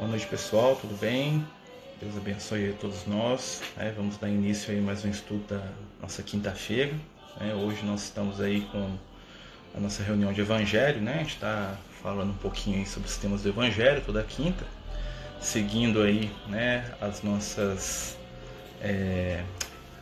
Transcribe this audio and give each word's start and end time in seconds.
Boa 0.00 0.08
noite 0.08 0.26
pessoal, 0.28 0.76
tudo 0.76 0.98
bem? 0.98 1.46
Deus 2.00 2.16
abençoe 2.16 2.70
a 2.70 2.72
todos 2.72 3.04
nós. 3.06 3.60
É, 3.76 3.90
vamos 3.90 4.16
dar 4.16 4.30
início 4.30 4.72
aí 4.72 4.80
mais 4.80 5.04
um 5.04 5.10
estudo 5.10 5.46
da 5.46 5.62
nossa 6.00 6.22
quinta-feira. 6.22 6.94
É, 7.38 7.52
hoje 7.52 7.84
nós 7.84 8.04
estamos 8.04 8.40
aí 8.40 8.62
com 8.72 8.96
a 9.74 9.78
nossa 9.78 10.02
reunião 10.02 10.32
de 10.32 10.40
Evangelho, 10.40 11.02
né? 11.02 11.16
A 11.16 11.18
gente 11.18 11.34
está 11.34 11.76
falando 12.02 12.30
um 12.30 12.36
pouquinho 12.38 12.86
sobre 12.86 13.10
os 13.10 13.18
temas 13.18 13.42
do 13.42 13.50
Evangelho 13.50 14.00
toda 14.00 14.22
quinta, 14.22 14.64
seguindo 15.38 16.00
aí, 16.00 16.32
né, 16.48 16.94
as 16.98 17.22
nossas 17.22 18.16
é, 18.80 19.44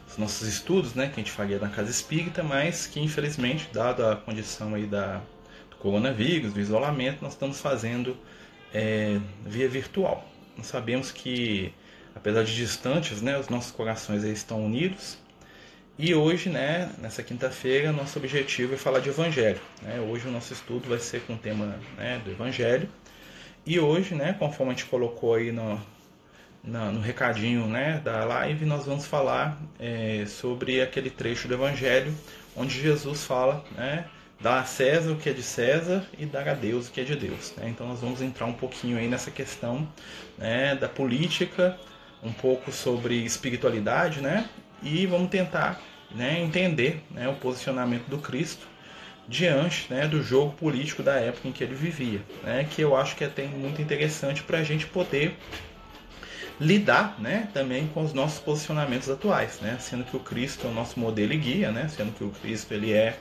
os 0.09 0.17
nossos 0.17 0.47
estudos, 0.47 0.95
né, 0.95 1.09
que 1.09 1.15
a 1.15 1.25
gente 1.25 1.33
faria 1.33 1.59
na 1.59 1.71
casa 1.71 1.91
espírita, 1.91 2.45
mas 2.45 2.87
que 2.87 3.01
infelizmente, 3.01 3.69
dado 3.73 4.07
a 4.07 4.15
condição 4.15 4.77
aí 4.77 4.87
da 4.87 5.21
do 5.69 5.77
coronavírus, 5.77 6.53
do 6.53 6.61
isolamento, 6.61 7.21
nós 7.21 7.33
estamos 7.33 7.61
fazendo 7.61 8.17
é, 8.73 9.19
via 9.45 9.69
virtual. 9.69 10.27
Nós 10.57 10.67
sabemos 10.67 11.13
que, 11.13 11.73
apesar 12.15 12.45
de 12.45 12.55
distantes, 12.55 13.23
né, 13.23 13.39
os 13.39 13.49
nossos 13.49 13.71
corações 13.71 14.25
estão 14.25 14.65
unidos. 14.65 15.19
E 15.99 16.15
hoje, 16.15 16.49
né, 16.49 16.93
nessa 16.99 17.23
quinta-feira, 17.23 17.93
nosso 17.93 18.19
objetivo 18.19 18.75
é 18.75 18.77
falar 18.77 19.01
de 19.01 19.09
Evangelho. 19.09 19.61
Né? 19.83 20.01
Hoje 20.01 20.29
o 20.29 20.31
nosso 20.31 20.53
estudo 20.53 20.89
vai 20.89 20.99
ser 20.99 21.23
com 21.23 21.35
o 21.35 21.39
tema 21.39 21.79
né, 21.97 22.21
do 22.25 22.31
Evangelho. 22.31 22.89
E 23.67 23.79
hoje, 23.81 24.15
né, 24.15 24.35
conforme 24.39 24.73
a 24.73 24.77
gente 24.77 24.87
colocou 24.87 25.35
aí 25.35 25.51
no, 25.51 25.81
no, 26.63 27.01
recadinho 27.01 27.67
né, 27.67 28.01
da 28.05 28.25
live, 28.25 28.65
nós 28.65 28.87
vamos 28.87 29.07
falar 29.07 29.61
é, 29.79 30.25
sobre 30.27 30.81
aquele 30.81 31.11
trecho 31.11 31.49
do 31.49 31.55
Evangelho 31.55 32.15
onde 32.57 32.81
Jesus 32.81 33.25
fala 33.25 33.65
né, 33.77 34.05
dar 34.41 34.61
a 34.61 34.65
César 34.65 35.13
o 35.13 35.17
que 35.17 35.29
é 35.29 35.33
de 35.33 35.43
César 35.43 36.07
e 36.19 36.25
dar 36.25 36.49
a 36.49 36.55
Deus 36.55 36.89
o 36.89 36.93
que 36.93 37.01
é 37.01 37.05
de 37.05 37.17
Deus. 37.17 37.55
Né? 37.57 37.69
Então 37.69 37.89
nós 37.89 38.01
vamos 38.01 38.23
entrar 38.23 38.47
um 38.47 38.53
pouquinho 38.53 38.99
aí 38.99 39.09
nessa 39.09 39.31
questão 39.31 39.89
né, 40.37 40.75
da 40.75 40.89
política, 40.89 41.79
um 42.23 42.33
pouco 42.33 42.73
sobre 42.73 43.15
espiritualidade, 43.25 44.21
né? 44.21 44.49
E 44.83 45.07
vamos 45.07 45.31
tentar 45.31 45.81
né, 46.11 46.41
entender 46.41 47.03
né, 47.11 47.29
o 47.29 47.35
posicionamento 47.35 48.07
do 48.07 48.19
Cristo 48.19 48.67
diante 49.29 49.93
né, 49.93 50.09
do 50.09 50.23
jogo 50.23 50.53
político 50.53 51.03
da 51.03 51.17
época 51.17 51.47
em 51.49 51.53
que 51.53 51.63
ele 51.63 51.75
vivia, 51.75 52.23
né, 52.43 52.67
que 52.69 52.81
eu 52.81 52.97
acho 52.97 53.15
que 53.15 53.25
é 53.25 53.31
muito 53.57 53.83
interessante 53.83 54.43
para 54.43 54.59
a 54.59 54.65
gente 54.65 54.87
poder 54.87 55.37
lidar 56.59 57.21
né, 57.21 57.49
também 57.53 57.87
com 57.89 58.03
os 58.03 58.13
nossos 58.15 58.41
posicionamentos 58.41 59.11
atuais, 59.11 59.61
né, 59.61 59.77
sendo 59.79 60.05
que 60.05 60.17
o 60.17 60.21
Cristo 60.21 60.67
é 60.67 60.71
o 60.71 60.73
nosso 60.73 60.99
modelo 60.99 61.33
e 61.35 61.37
guia, 61.37 61.71
né, 61.71 61.89
sendo 61.89 62.13
que 62.13 62.25
o 62.25 62.31
Cristo 62.31 62.73
ele 62.73 62.93
é 62.93 63.19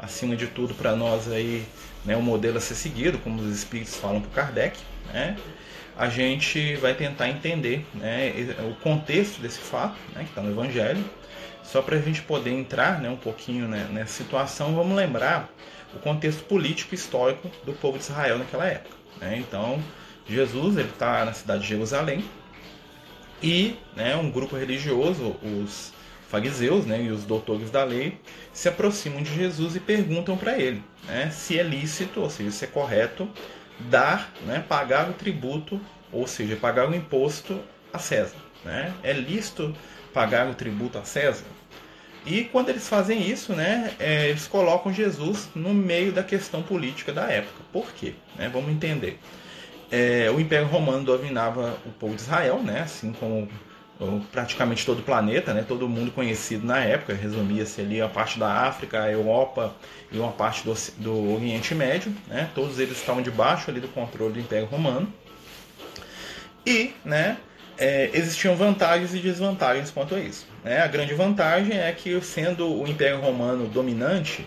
acima 0.00 0.34
de 0.36 0.46
tudo 0.46 0.74
para 0.74 0.96
nós 0.96 1.30
aí 1.30 1.64
né, 2.04 2.16
um 2.16 2.22
modelo 2.22 2.58
a 2.58 2.60
ser 2.60 2.74
seguido, 2.74 3.18
como 3.18 3.40
os 3.40 3.54
espíritos 3.54 3.96
falam 3.96 4.20
para 4.20 4.44
Kardec, 4.44 4.78
né, 5.12 5.36
a 5.96 6.08
gente 6.08 6.76
vai 6.76 6.94
tentar 6.94 7.28
entender 7.28 7.86
né, 7.94 8.32
o 8.60 8.74
contexto 8.82 9.40
desse 9.40 9.58
fato 9.58 9.96
né, 10.14 10.22
que 10.24 10.30
está 10.30 10.40
no 10.40 10.50
Evangelho. 10.50 11.04
Só 11.62 11.82
para 11.82 11.96
a 11.96 12.00
gente 12.00 12.22
poder 12.22 12.50
entrar 12.50 13.00
né, 13.00 13.08
um 13.10 13.16
pouquinho 13.16 13.68
né, 13.68 13.86
nessa 13.92 14.14
situação, 14.14 14.74
vamos 14.74 14.96
lembrar 14.96 15.50
o 15.94 15.98
contexto 15.98 16.42
político 16.44 16.94
histórico 16.94 17.50
do 17.64 17.72
povo 17.74 17.98
de 17.98 18.04
Israel 18.04 18.38
naquela 18.38 18.66
época. 18.66 18.96
Né? 19.20 19.36
Então, 19.36 19.82
Jesus 20.26 20.76
ele 20.78 20.88
está 20.88 21.24
na 21.24 21.32
cidade 21.32 21.62
de 21.62 21.68
Jerusalém 21.68 22.24
e 23.42 23.76
né, 23.94 24.16
um 24.16 24.30
grupo 24.30 24.56
religioso, 24.56 25.36
os 25.42 25.92
fariseus 26.30 26.86
né, 26.86 27.02
e 27.02 27.10
os 27.10 27.24
doutores 27.24 27.70
da 27.70 27.82
lei 27.82 28.18
se 28.52 28.68
aproximam 28.68 29.20
de 29.20 29.34
Jesus 29.34 29.74
e 29.74 29.80
perguntam 29.80 30.36
para 30.36 30.56
ele 30.56 30.80
né, 31.08 31.28
se 31.30 31.58
é 31.58 31.62
lícito, 31.62 32.20
ou 32.20 32.30
seja, 32.30 32.50
se 32.52 32.64
é 32.64 32.68
correto 32.68 33.28
dar, 33.80 34.32
né, 34.46 34.64
pagar 34.66 35.10
o 35.10 35.12
tributo, 35.12 35.80
ou 36.12 36.26
seja, 36.26 36.54
pagar 36.54 36.88
o 36.88 36.94
imposto 36.94 37.60
a 37.92 37.98
César. 37.98 38.36
Né? 38.64 38.92
É 39.02 39.12
lícito 39.12 39.74
pagar 40.14 40.48
o 40.48 40.54
tributo 40.54 40.98
a 40.98 41.04
César? 41.04 41.46
E 42.24 42.44
quando 42.44 42.68
eles 42.68 42.86
fazem 42.86 43.28
isso, 43.28 43.54
né, 43.54 43.92
é, 43.98 44.28
eles 44.28 44.46
colocam 44.46 44.92
Jesus 44.92 45.48
no 45.54 45.72
meio 45.72 46.12
da 46.12 46.22
questão 46.22 46.62
política 46.62 47.12
da 47.12 47.22
época. 47.22 47.62
Por 47.72 47.90
quê? 47.92 48.14
Né, 48.36 48.48
vamos 48.52 48.70
entender. 48.70 49.18
É, 49.90 50.30
o 50.30 50.38
Império 50.38 50.68
Romano 50.68 51.02
dominava 51.02 51.76
o 51.84 51.90
povo 51.90 52.14
de 52.14 52.20
Israel, 52.20 52.62
né, 52.62 52.82
assim 52.82 53.12
como 53.12 53.48
praticamente 54.32 54.86
todo 54.86 55.00
o 55.00 55.02
planeta, 55.02 55.52
né, 55.52 55.64
todo 55.66 55.88
mundo 55.88 56.10
conhecido 56.10 56.66
na 56.66 56.78
época, 56.78 57.14
resumia-se 57.14 57.80
ali 57.80 58.00
a 58.00 58.08
parte 58.08 58.38
da 58.38 58.50
África, 58.50 59.02
a 59.02 59.10
Europa 59.10 59.74
e 60.10 60.18
uma 60.18 60.32
parte 60.32 60.64
do, 60.64 60.74
do 60.98 61.34
Oriente 61.34 61.74
Médio, 61.74 62.14
né, 62.26 62.48
todos 62.54 62.78
eles 62.78 62.96
estavam 62.96 63.22
debaixo 63.22 63.70
ali 63.70 63.80
do 63.80 63.88
controle 63.88 64.34
do 64.34 64.40
Império 64.40 64.66
Romano. 64.66 65.12
E, 66.66 66.94
né, 67.04 67.36
é, 67.78 68.10
existiam 68.12 68.54
vantagens 68.54 69.14
e 69.14 69.18
desvantagens 69.18 69.90
quanto 69.90 70.14
a 70.14 70.20
isso. 70.20 70.46
Né? 70.62 70.80
A 70.80 70.86
grande 70.86 71.14
vantagem 71.14 71.78
é 71.78 71.90
que, 71.92 72.20
sendo 72.20 72.70
o 72.70 72.86
Império 72.86 73.18
Romano 73.20 73.66
dominante, 73.66 74.46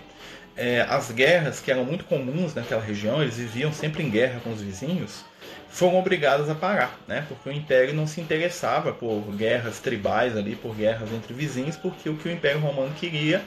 é, 0.55 0.81
as 0.81 1.09
guerras 1.11 1.59
que 1.59 1.71
eram 1.71 1.83
muito 1.83 2.05
comuns 2.05 2.53
naquela 2.53 2.81
região, 2.81 3.21
eles 3.21 3.37
viviam 3.37 3.73
sempre 3.73 4.03
em 4.03 4.09
guerra 4.09 4.39
com 4.43 4.51
os 4.51 4.61
vizinhos, 4.61 5.25
foram 5.73 5.97
obrigadas 5.97 6.51
a 6.51 6.55
parar, 6.55 6.95
né? 7.07 7.25
Porque 7.27 7.49
o 7.49 7.51
Império 7.51 7.95
não 7.95 8.05
se 8.05 8.21
interessava 8.21 8.93
por 8.93 9.21
guerras 9.35 9.79
tribais 9.79 10.37
ali, 10.37 10.55
por 10.55 10.75
guerras 10.75 11.11
entre 11.11 11.33
vizinhos, 11.33 11.75
porque 11.75 12.07
o 12.07 12.15
que 12.15 12.29
o 12.29 12.31
Império 12.31 12.61
Romano 12.61 12.93
queria 12.93 13.41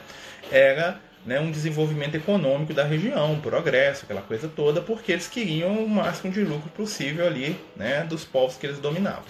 era 0.51 0.99
né, 1.25 1.39
um 1.39 1.49
desenvolvimento 1.49 2.15
econômico 2.15 2.73
da 2.73 2.83
região, 2.83 3.31
um 3.31 3.39
progresso, 3.39 4.03
aquela 4.03 4.21
coisa 4.21 4.49
toda, 4.53 4.81
porque 4.81 5.13
eles 5.13 5.27
queriam 5.27 5.71
o 5.83 5.89
máximo 5.89 6.31
de 6.31 6.41
lucro 6.41 6.69
possível 6.71 7.25
ali, 7.25 7.57
né, 7.77 8.03
dos 8.03 8.25
povos 8.25 8.57
que 8.57 8.65
eles 8.65 8.79
dominavam. 8.79 9.23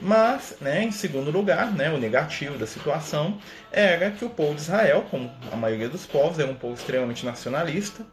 Mas, 0.00 0.56
né, 0.60 0.84
em 0.84 0.92
segundo 0.92 1.30
lugar, 1.30 1.70
né, 1.72 1.90
o 1.90 1.98
negativo 1.98 2.56
da 2.56 2.66
situação 2.66 3.38
era 3.70 4.10
que 4.10 4.24
o 4.24 4.30
povo 4.30 4.54
de 4.54 4.62
Israel, 4.62 5.06
como 5.10 5.30
a 5.52 5.56
maioria 5.56 5.88
dos 5.88 6.06
povos, 6.06 6.38
era 6.38 6.50
um 6.50 6.54
povo 6.54 6.74
extremamente 6.74 7.26
nacionalista, 7.26 8.04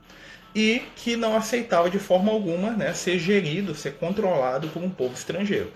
e 0.55 0.83
que 0.95 1.15
não 1.15 1.35
aceitava 1.35 1.89
de 1.89 1.99
forma 1.99 2.31
alguma 2.31 2.71
né, 2.71 2.93
ser 2.93 3.17
gerido, 3.19 3.73
ser 3.75 3.93
controlado 3.95 4.67
por 4.69 4.83
um 4.83 4.89
povo 4.89 5.13
estrangeiro. 5.13 5.71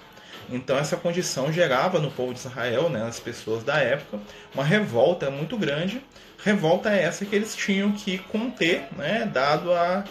Então 0.49 0.77
essa 0.77 0.95
condição 0.95 1.51
gerava 1.51 1.99
no 1.99 2.09
povo 2.09 2.33
de 2.33 2.39
Israel, 2.39 2.89
né, 2.89 2.99
nas 2.99 3.19
pessoas 3.19 3.63
da 3.63 3.77
época, 3.77 4.19
uma 4.53 4.63
revolta 4.63 5.29
muito 5.29 5.57
grande. 5.57 6.01
Revolta 6.43 6.89
essa 6.89 7.25
que 7.25 7.35
eles 7.35 7.55
tinham 7.55 7.91
que 7.91 8.17
conter, 8.17 8.87
né, 8.95 9.29
dado 9.31 9.73
a, 9.73 10.03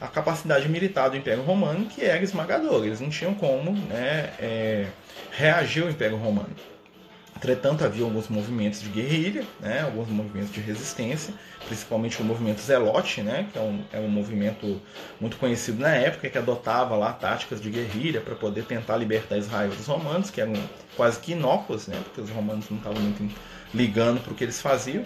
a 0.00 0.08
capacidade 0.08 0.68
militar 0.68 1.10
do 1.10 1.16
Império 1.16 1.42
Romano, 1.42 1.86
que 1.86 2.04
era 2.04 2.22
esmagadora. 2.22 2.86
Eles 2.86 3.00
não 3.00 3.10
tinham 3.10 3.34
como 3.34 3.72
né, 3.72 4.32
é, 4.40 4.86
reagir 5.30 5.84
ao 5.84 5.90
Império 5.90 6.16
Romano. 6.16 6.73
Entretanto, 7.36 7.84
havia 7.84 8.04
alguns 8.04 8.28
movimentos 8.28 8.80
de 8.80 8.88
guerrilha, 8.88 9.44
né, 9.60 9.82
alguns 9.82 10.08
movimentos 10.08 10.52
de 10.52 10.60
resistência, 10.60 11.34
principalmente 11.66 12.20
o 12.22 12.24
movimento 12.24 12.60
Zelote, 12.60 13.22
né, 13.22 13.48
que 13.52 13.58
é 13.58 13.60
um, 13.60 13.84
é 13.92 13.98
um 13.98 14.08
movimento 14.08 14.80
muito 15.20 15.36
conhecido 15.36 15.80
na 15.80 15.90
época, 15.90 16.30
que 16.30 16.38
adotava 16.38 16.96
lá 16.96 17.12
táticas 17.12 17.60
de 17.60 17.68
guerrilha 17.70 18.20
para 18.20 18.34
poder 18.34 18.64
tentar 18.64 18.96
libertar 18.96 19.36
Israel 19.36 19.70
dos 19.70 19.86
romanos, 19.86 20.30
que 20.30 20.40
eram 20.40 20.54
quase 20.96 21.18
que 21.18 21.32
inócuos, 21.32 21.86
né, 21.86 22.00
porque 22.04 22.20
os 22.20 22.30
romanos 22.30 22.70
não 22.70 22.78
estavam 22.78 23.02
muito 23.02 23.34
ligando 23.74 24.22
para 24.22 24.32
o 24.32 24.36
que 24.36 24.44
eles 24.44 24.62
faziam. 24.62 25.04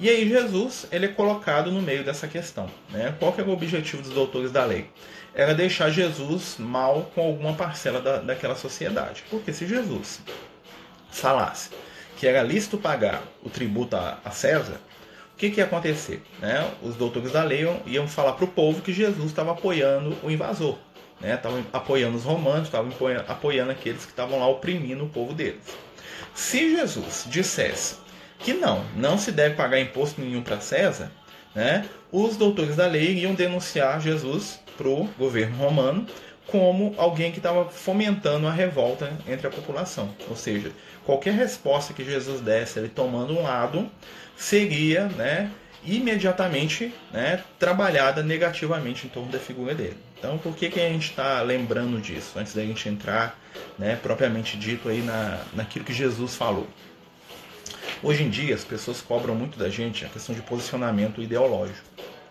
E 0.00 0.08
aí 0.08 0.26
Jesus 0.26 0.86
ele 0.90 1.04
é 1.04 1.08
colocado 1.08 1.70
no 1.70 1.82
meio 1.82 2.02
dessa 2.02 2.26
questão. 2.26 2.70
Né? 2.88 3.14
Qual 3.18 3.34
que 3.34 3.42
era 3.42 3.50
o 3.50 3.52
objetivo 3.52 4.00
dos 4.00 4.12
doutores 4.12 4.50
da 4.50 4.64
lei? 4.64 4.88
Era 5.34 5.54
deixar 5.54 5.90
Jesus 5.90 6.56
mal 6.58 7.10
com 7.14 7.20
alguma 7.20 7.52
parcela 7.52 8.00
da, 8.00 8.16
daquela 8.16 8.56
sociedade. 8.56 9.22
Porque 9.28 9.52
se 9.52 9.66
Jesus 9.66 10.22
falasse 11.10 11.70
que 12.20 12.26
era 12.26 12.42
lícito 12.42 12.76
pagar 12.76 13.22
o 13.42 13.48
tributo 13.48 13.96
a, 13.96 14.30
César, 14.30 14.78
o 15.32 15.36
que, 15.38 15.48
que 15.48 15.58
ia 15.58 15.64
acontecer? 15.64 16.22
Né? 16.38 16.70
Os 16.82 16.94
doutores 16.94 17.32
da 17.32 17.42
lei 17.42 17.62
iam, 17.62 17.80
iam 17.86 18.06
falar 18.06 18.34
para 18.34 18.44
o 18.44 18.48
povo 18.48 18.82
que 18.82 18.92
Jesus 18.92 19.24
estava 19.24 19.52
apoiando 19.52 20.14
o 20.22 20.30
invasor, 20.30 20.76
estavam 21.22 21.60
né? 21.60 21.64
apoiando 21.72 22.18
os 22.18 22.24
romanos, 22.24 22.64
estavam 22.64 22.92
apoiando 23.26 23.70
aqueles 23.70 24.04
que 24.04 24.10
estavam 24.10 24.38
lá 24.38 24.46
oprimindo 24.46 25.02
o 25.02 25.08
povo 25.08 25.32
deles. 25.32 25.62
Se 26.34 26.76
Jesus 26.76 27.24
dissesse 27.26 27.96
que 28.38 28.52
não, 28.52 28.84
não 28.94 29.16
se 29.16 29.32
deve 29.32 29.54
pagar 29.54 29.80
imposto 29.80 30.20
nenhum 30.20 30.42
para 30.42 30.60
César, 30.60 31.10
né? 31.54 31.88
os 32.12 32.36
doutores 32.36 32.76
da 32.76 32.86
lei 32.86 33.14
iam 33.14 33.32
denunciar 33.32 33.98
Jesus 33.98 34.60
para 34.76 34.88
o 34.88 35.08
governo 35.18 35.56
romano 35.56 36.06
como 36.50 36.94
alguém 36.96 37.30
que 37.30 37.38
estava 37.38 37.66
fomentando 37.66 38.46
a 38.46 38.52
revolta 38.52 39.16
entre 39.26 39.46
a 39.46 39.50
população. 39.50 40.14
Ou 40.28 40.36
seja, 40.36 40.72
qualquer 41.10 41.34
resposta 41.34 41.92
que 41.92 42.04
Jesus 42.04 42.40
desse, 42.40 42.78
ele 42.78 42.88
tomando 42.88 43.36
um 43.36 43.42
lado, 43.42 43.90
seria 44.36 45.08
né, 45.08 45.50
imediatamente 45.84 46.94
né, 47.12 47.42
trabalhada 47.58 48.22
negativamente 48.22 49.08
em 49.08 49.10
torno 49.10 49.28
da 49.28 49.40
figura 49.40 49.74
dele. 49.74 49.96
Então, 50.16 50.38
por 50.38 50.54
que, 50.54 50.70
que 50.70 50.78
a 50.78 50.88
gente 50.88 51.10
está 51.10 51.42
lembrando 51.42 52.00
disso, 52.00 52.38
antes 52.38 52.54
da 52.54 52.62
gente 52.62 52.88
entrar 52.88 53.36
né, 53.76 53.98
propriamente 54.00 54.56
dito 54.56 54.88
aí 54.88 55.02
na, 55.02 55.40
naquilo 55.52 55.84
que 55.84 55.92
Jesus 55.92 56.36
falou? 56.36 56.68
Hoje 58.04 58.22
em 58.22 58.30
dia, 58.30 58.54
as 58.54 58.62
pessoas 58.62 59.00
cobram 59.00 59.34
muito 59.34 59.58
da 59.58 59.68
gente 59.68 60.04
a 60.04 60.08
questão 60.08 60.32
de 60.32 60.42
posicionamento 60.42 61.20
ideológico. 61.20 61.88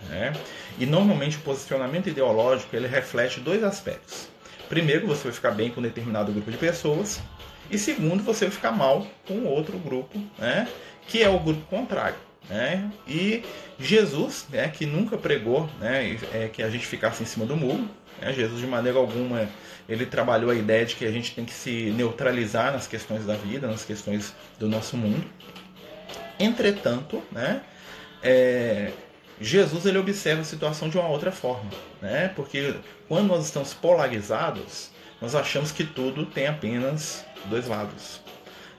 Né? 0.08 0.31
E 0.80 0.86
normalmente 0.86 1.36
o 1.36 1.42
posicionamento 1.42 2.08
ideológico 2.08 2.74
ele 2.74 2.88
reflete 2.88 3.42
dois 3.42 3.62
aspectos. 3.62 4.30
Primeiro, 4.70 5.06
você 5.06 5.24
vai 5.24 5.34
ficar 5.34 5.52
bem 5.52 5.70
com 5.70 5.81
um 5.81 5.84
determinado 5.84 6.31
grupo 6.31 6.50
de 6.50 6.58
pessoas. 6.58 7.20
E 7.69 7.77
segundo, 7.77 8.24
você 8.24 8.45
vai 8.45 8.54
ficar 8.54 8.71
mal 8.71 9.06
com 9.27 9.45
outro 9.45 9.77
grupo, 9.77 10.19
né? 10.38 10.68
que 11.07 11.21
é 11.24 11.30
o 11.30 11.39
grupo 11.39 11.62
contrário. 11.68 12.18
Né? 12.50 12.89
E 13.07 13.44
Jesus, 13.80 14.48
né, 14.50 14.68
que 14.69 14.86
nunca 14.86 15.18
pregou 15.18 15.69
né, 15.80 16.18
é, 16.33 16.48
que 16.48 16.63
a 16.63 16.69
gente 16.69 16.86
ficasse 16.86 17.21
em 17.21 17.25
cima 17.25 17.45
do 17.45 17.56
muro, 17.56 17.88
né? 18.19 18.33
Jesus 18.33 18.60
de 18.60 18.68
maneira 18.68 18.98
alguma 18.98 19.48
ele 19.88 20.06
trabalhou 20.06 20.51
a 20.51 20.56
ideia 20.56 20.86
de 20.86 20.95
que 20.95 21.06
a 21.06 21.12
gente 21.12 21.33
tem 21.33 21.45
que 21.45 21.54
se 21.54 21.92
neutralizar 21.92 22.71
nas 22.71 22.86
questões 22.88 23.25
da 23.25 23.33
vida, 23.36 23.68
nas 23.68 23.83
questões 23.83 24.36
do 24.60 24.68
nosso 24.68 24.95
mundo. 24.95 25.24
Entretanto, 26.39 27.24
né, 27.31 27.62
é, 28.21 28.92
Jesus 29.42 29.86
ele 29.86 29.98
observa 29.98 30.42
a 30.42 30.45
situação 30.45 30.89
de 30.89 30.98
uma 30.98 31.07
outra 31.07 31.31
forma, 31.31 31.69
né? 32.01 32.31
Porque 32.36 32.75
quando 33.07 33.27
nós 33.27 33.45
estamos 33.45 33.74
polarizados, 33.74 34.92
nós 35.21 35.36
achamos 35.36 35.71
que 35.71 35.83
tudo 35.83 36.25
tem 36.25 36.48
apenas 36.48 37.25
dois 37.45 37.68
lados. 37.68 38.21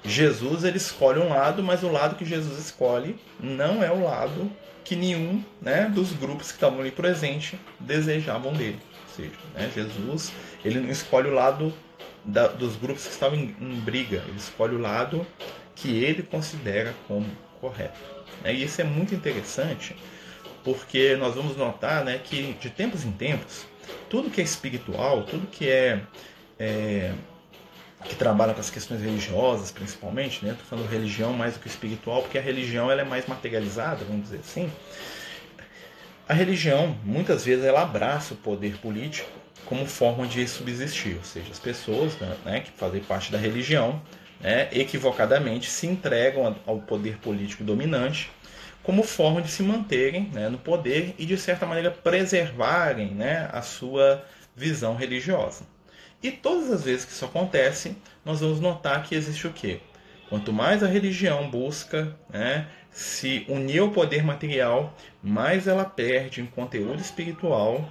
Jesus 0.02 0.64
ele 0.64 0.78
escolhe 0.78 1.18
um 1.18 1.28
lado, 1.28 1.62
mas 1.62 1.82
o 1.82 1.90
lado 1.90 2.16
que 2.16 2.24
Jesus 2.24 2.58
escolhe 2.58 3.16
não 3.38 3.82
é 3.82 3.90
o 3.90 4.02
lado 4.02 4.50
que 4.82 4.96
nenhum 4.96 5.44
né, 5.60 5.90
dos 5.94 6.12
grupos 6.12 6.48
que 6.48 6.54
estavam 6.54 6.80
ali 6.80 6.90
presente 6.90 7.58
desejavam 7.78 8.52
dele. 8.52 8.80
Ou 9.08 9.14
seja, 9.14 9.36
né, 9.54 9.70
Jesus 9.74 10.32
ele 10.64 10.80
não 10.80 10.90
escolhe 10.90 11.28
o 11.28 11.34
lado 11.34 11.72
da, 12.24 12.48
dos 12.48 12.76
grupos 12.76 13.04
que 13.06 13.12
estavam 13.12 13.38
em, 13.38 13.54
em, 13.60 13.80
briga, 13.80 14.24
ele 14.26 14.38
escolhe 14.38 14.74
o 14.74 14.80
lado 14.80 15.26
que 15.74 16.02
ele 16.02 16.22
considera 16.22 16.94
como 17.06 17.26
correto. 17.60 17.98
Né? 18.42 18.54
E 18.54 18.64
isso 18.64 18.80
é 18.80 18.84
muito 18.84 19.14
interessante, 19.14 19.94
porque 20.64 21.16
nós 21.16 21.34
vamos 21.34 21.56
notar 21.56 22.04
né, 22.04 22.18
que 22.18 22.54
de 22.54 22.70
tempos 22.70 23.04
em 23.04 23.12
tempos, 23.12 23.66
tudo 24.08 24.30
que 24.30 24.40
é 24.40 24.44
espiritual, 24.44 25.22
tudo 25.24 25.46
que 25.46 25.68
é, 25.68 26.00
é 26.58 27.12
que 28.04 28.14
trabalha 28.14 28.54
com 28.54 28.60
as 28.60 28.70
questões 28.70 29.00
religiosas, 29.02 29.70
principalmente, 29.70 30.44
né? 30.44 30.52
Estou 30.52 30.66
falando 30.66 30.88
religião 30.88 31.32
mais 31.32 31.54
do 31.54 31.60
que 31.60 31.68
espiritual, 31.68 32.22
porque 32.22 32.38
a 32.38 32.40
religião 32.40 32.90
ela 32.90 33.02
é 33.02 33.04
mais 33.04 33.26
materializada, 33.26 34.04
vamos 34.04 34.24
dizer 34.24 34.38
assim. 34.38 34.70
A 36.26 36.32
religião, 36.32 36.96
muitas 37.04 37.44
vezes, 37.44 37.64
ela 37.64 37.82
abraça 37.82 38.34
o 38.34 38.36
poder 38.36 38.78
político 38.78 39.28
como 39.66 39.86
forma 39.86 40.26
de 40.26 40.46
subsistir, 40.48 41.16
ou 41.16 41.24
seja, 41.24 41.50
as 41.50 41.58
pessoas 41.58 42.14
né, 42.44 42.60
que 42.60 42.70
fazem 42.72 43.00
parte 43.00 43.30
da 43.30 43.38
religião, 43.38 44.00
né, 44.40 44.68
equivocadamente, 44.72 45.68
se 45.68 45.86
entregam 45.86 46.56
ao 46.66 46.78
poder 46.78 47.18
político 47.18 47.62
dominante 47.62 48.30
como 48.90 49.04
forma 49.04 49.40
de 49.40 49.48
se 49.48 49.62
manterem 49.62 50.28
né, 50.32 50.48
no 50.48 50.58
poder 50.58 51.14
e, 51.16 51.24
de 51.24 51.36
certa 51.36 51.64
maneira, 51.64 51.92
preservarem 51.92 53.14
né, 53.14 53.48
a 53.52 53.62
sua 53.62 54.24
visão 54.56 54.96
religiosa. 54.96 55.62
E 56.20 56.32
todas 56.32 56.72
as 56.72 56.82
vezes 56.82 57.04
que 57.04 57.12
isso 57.12 57.24
acontece, 57.24 57.96
nós 58.24 58.40
vamos 58.40 58.58
notar 58.58 59.04
que 59.04 59.14
existe 59.14 59.46
o 59.46 59.52
quê? 59.52 59.78
Quanto 60.28 60.52
mais 60.52 60.82
a 60.82 60.88
religião 60.88 61.48
busca 61.48 62.16
né, 62.28 62.66
se 62.90 63.46
unir 63.48 63.78
ao 63.78 63.92
poder 63.92 64.24
material, 64.24 64.92
mais 65.22 65.68
ela 65.68 65.84
perde 65.84 66.40
em 66.40 66.46
conteúdo 66.46 67.00
espiritual 67.00 67.88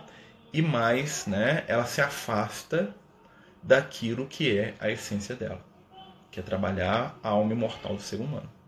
e 0.52 0.62
mais 0.62 1.26
né, 1.26 1.64
ela 1.70 1.86
se 1.86 2.02
afasta 2.02 2.94
daquilo 3.64 4.28
que 4.28 4.60
é 4.60 4.74
a 4.82 4.92
essência 4.92 5.34
dela, 5.34 5.66
que 6.30 6.42
é 6.42 6.44
trabalhar 6.44 7.18
a 7.24 7.30
alma 7.30 7.54
imortal 7.54 7.96
do 7.96 8.02
ser 8.02 8.18
humano. 8.18 8.59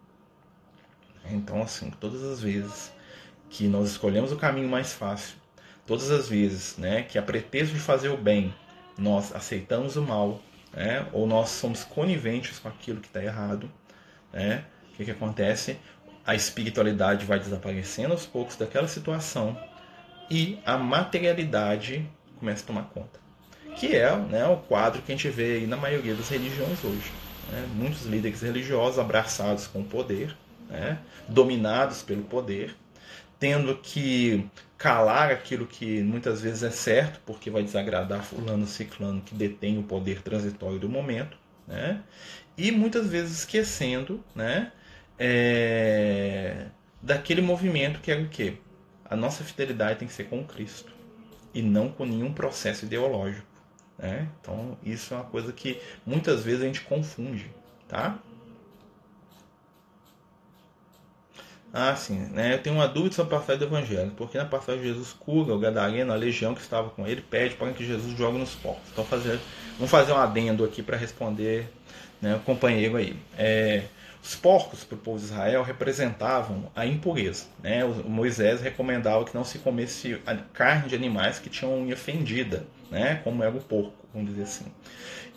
Então, 1.29 1.61
assim, 1.61 1.91
todas 1.99 2.23
as 2.23 2.41
vezes 2.41 2.91
que 3.49 3.67
nós 3.67 3.91
escolhemos 3.91 4.31
o 4.31 4.37
caminho 4.37 4.69
mais 4.69 4.93
fácil, 4.93 5.35
todas 5.85 6.09
as 6.09 6.29
vezes 6.29 6.77
né, 6.77 7.03
que 7.03 7.17
a 7.17 7.21
pretexto 7.21 7.73
de 7.73 7.79
fazer 7.79 8.09
o 8.09 8.17
bem 8.17 8.53
nós 8.97 9.33
aceitamos 9.35 9.95
o 9.95 10.01
mal, 10.01 10.41
né, 10.73 11.05
ou 11.11 11.27
nós 11.27 11.49
somos 11.49 11.83
coniventes 11.83 12.59
com 12.59 12.67
aquilo 12.67 13.01
que 13.01 13.07
está 13.07 13.23
errado, 13.23 13.69
né, 14.31 14.63
o 14.91 14.97
que, 14.97 15.05
que 15.05 15.11
acontece? 15.11 15.77
A 16.25 16.35
espiritualidade 16.35 17.25
vai 17.25 17.39
desaparecendo 17.39 18.13
aos 18.13 18.25
poucos 18.25 18.55
daquela 18.55 18.87
situação 18.87 19.57
e 20.29 20.59
a 20.65 20.77
materialidade 20.77 22.09
começa 22.39 22.63
a 22.63 22.67
tomar 22.67 22.83
conta. 22.83 23.19
Que 23.75 23.95
é 23.95 24.15
né, 24.15 24.45
o 24.45 24.57
quadro 24.57 25.01
que 25.01 25.11
a 25.11 25.15
gente 25.15 25.29
vê 25.29 25.65
na 25.65 25.77
maioria 25.77 26.13
das 26.13 26.29
religiões 26.29 26.83
hoje. 26.83 27.11
Né? 27.51 27.67
Muitos 27.73 28.05
líderes 28.05 28.41
religiosos 28.41 28.99
abraçados 28.99 29.67
com 29.67 29.79
o 29.79 29.83
poder, 29.83 30.35
né, 30.71 30.99
dominados 31.27 32.01
pelo 32.01 32.23
poder, 32.23 32.75
tendo 33.37 33.75
que 33.77 34.49
calar 34.77 35.29
aquilo 35.29 35.67
que 35.67 36.01
muitas 36.01 36.41
vezes 36.41 36.63
é 36.63 36.71
certo, 36.71 37.19
porque 37.25 37.51
vai 37.51 37.61
desagradar 37.61 38.23
fulano 38.23 38.65
ciclano 38.65 39.21
que 39.21 39.35
detém 39.35 39.77
o 39.77 39.83
poder 39.83 40.21
transitório 40.21 40.79
do 40.79 40.89
momento, 40.89 41.37
né? 41.67 42.01
E 42.57 42.71
muitas 42.71 43.07
vezes 43.07 43.39
esquecendo, 43.39 44.23
né, 44.35 44.71
é, 45.19 46.67
daquele 47.01 47.41
movimento 47.41 47.99
que 47.99 48.11
é 48.11 48.15
o 48.15 48.27
quê? 48.27 48.57
A 49.05 49.15
nossa 49.15 49.43
fidelidade 49.43 49.99
tem 49.99 50.07
que 50.07 50.13
ser 50.13 50.25
com 50.25 50.43
Cristo 50.43 50.91
e 51.53 51.61
não 51.61 51.89
com 51.89 52.05
nenhum 52.05 52.33
processo 52.33 52.85
ideológico, 52.85 53.47
né? 53.97 54.27
Então, 54.39 54.77
isso 54.83 55.13
é 55.13 55.17
uma 55.17 55.25
coisa 55.25 55.51
que 55.51 55.79
muitas 56.05 56.43
vezes 56.43 56.61
a 56.61 56.65
gente 56.65 56.81
confunde, 56.81 57.51
tá? 57.87 58.17
Ah, 61.73 61.95
sim. 61.95 62.17
Né? 62.31 62.53
Eu 62.53 62.59
tenho 62.59 62.75
uma 62.75 62.87
dúvida 62.87 63.15
sobre 63.15 63.35
a 63.35 63.39
passagem 63.39 63.59
do 63.59 63.65
Evangelho. 63.65 64.11
Porque 64.17 64.37
na 64.37 64.45
passagem 64.45 64.83
Jesus 64.83 65.13
cura 65.13 65.53
o 65.53 65.59
gadareno, 65.59 66.11
a 66.11 66.15
legião 66.15 66.53
que 66.53 66.61
estava 66.61 66.89
com 66.89 67.07
ele, 67.07 67.21
pede 67.21 67.55
para 67.55 67.71
que 67.71 67.85
Jesus 67.85 68.17
jogue 68.17 68.37
nos 68.37 68.55
porcos. 68.55 68.83
Então, 68.91 69.05
fazer, 69.05 69.39
vamos 69.77 69.89
fazer 69.89 70.11
um 70.11 70.17
adendo 70.17 70.65
aqui 70.65 70.83
para 70.83 70.97
responder 70.97 71.71
né, 72.21 72.35
o 72.35 72.39
companheiro 72.39 72.97
aí. 72.97 73.15
É, 73.37 73.83
os 74.23 74.35
porcos 74.35 74.83
para 74.83 74.95
o 74.95 74.99
povo 74.99 75.17
de 75.17 75.25
Israel 75.25 75.63
representavam 75.63 76.69
a 76.75 76.85
impureza. 76.85 77.45
Né? 77.63 77.83
O 77.83 78.09
Moisés 78.09 78.61
recomendava 78.61 79.25
que 79.25 79.33
não 79.33 79.43
se 79.43 79.57
comesse 79.59 80.21
carne 80.53 80.89
de 80.89 80.95
animais 80.95 81.39
que 81.39 81.49
tinham 81.49 81.81
unha 81.81 81.95
fendida, 81.95 82.65
né? 82.91 83.19
como 83.23 83.43
era 83.43 83.55
o 83.55 83.61
porco, 83.61 83.93
vamos 84.13 84.29
dizer 84.29 84.43
assim. 84.43 84.65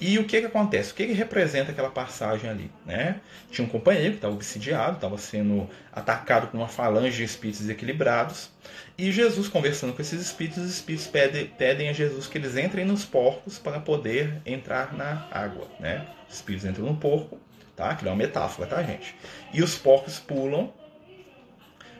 E 0.01 0.19
o 0.19 0.25
que, 0.25 0.41
que 0.41 0.47
acontece? 0.47 0.93
O 0.93 0.95
que, 0.95 1.07
que 1.07 1.13
representa 1.13 1.71
aquela 1.71 1.91
passagem 1.91 2.51
ali? 2.51 2.71
Né? 2.85 3.21
Tinha 3.51 3.67
um 3.67 3.71
companheiro 3.71 4.11
que 4.11 4.17
estava 4.17 4.35
obsidiado, 4.35 4.97
estava 4.97 5.17
sendo 5.19 5.69
atacado 5.93 6.49
por 6.49 6.57
uma 6.57 6.69
falange 6.69 7.17
de 7.17 7.25
espíritos 7.25 7.61
desequilibrados. 7.61 8.51
E 8.99 9.13
Jesus, 9.13 9.49
conversando 9.49 9.93
com 9.93 10.03
esses 10.03 10.21
espíritos, 10.21 10.65
os 10.65 10.71
espíritos 10.71 11.07
pedem, 11.07 11.47
pedem 11.47 11.89
a 11.89 11.93
Jesus 11.93 12.27
que 12.27 12.37
eles 12.39 12.57
entrem 12.57 12.85
nos 12.85 13.05
porcos 13.05 13.59
para 13.59 13.79
poder 13.79 14.43
entrar 14.45 14.93
na 14.93 15.29
água. 15.31 15.69
Né? 15.79 16.07
Os 16.29 16.37
espíritos 16.37 16.69
entram 16.69 16.87
no 16.87 16.97
porco, 16.97 17.39
tá? 17.77 17.91
Aquilo 17.91 18.11
é 18.11 18.13
uma 18.13 18.19
metáfora, 18.19 18.69
tá, 18.69 18.83
gente? 18.83 19.15
E 19.53 19.63
os 19.63 19.77
porcos 19.77 20.19
pulam 20.19 20.73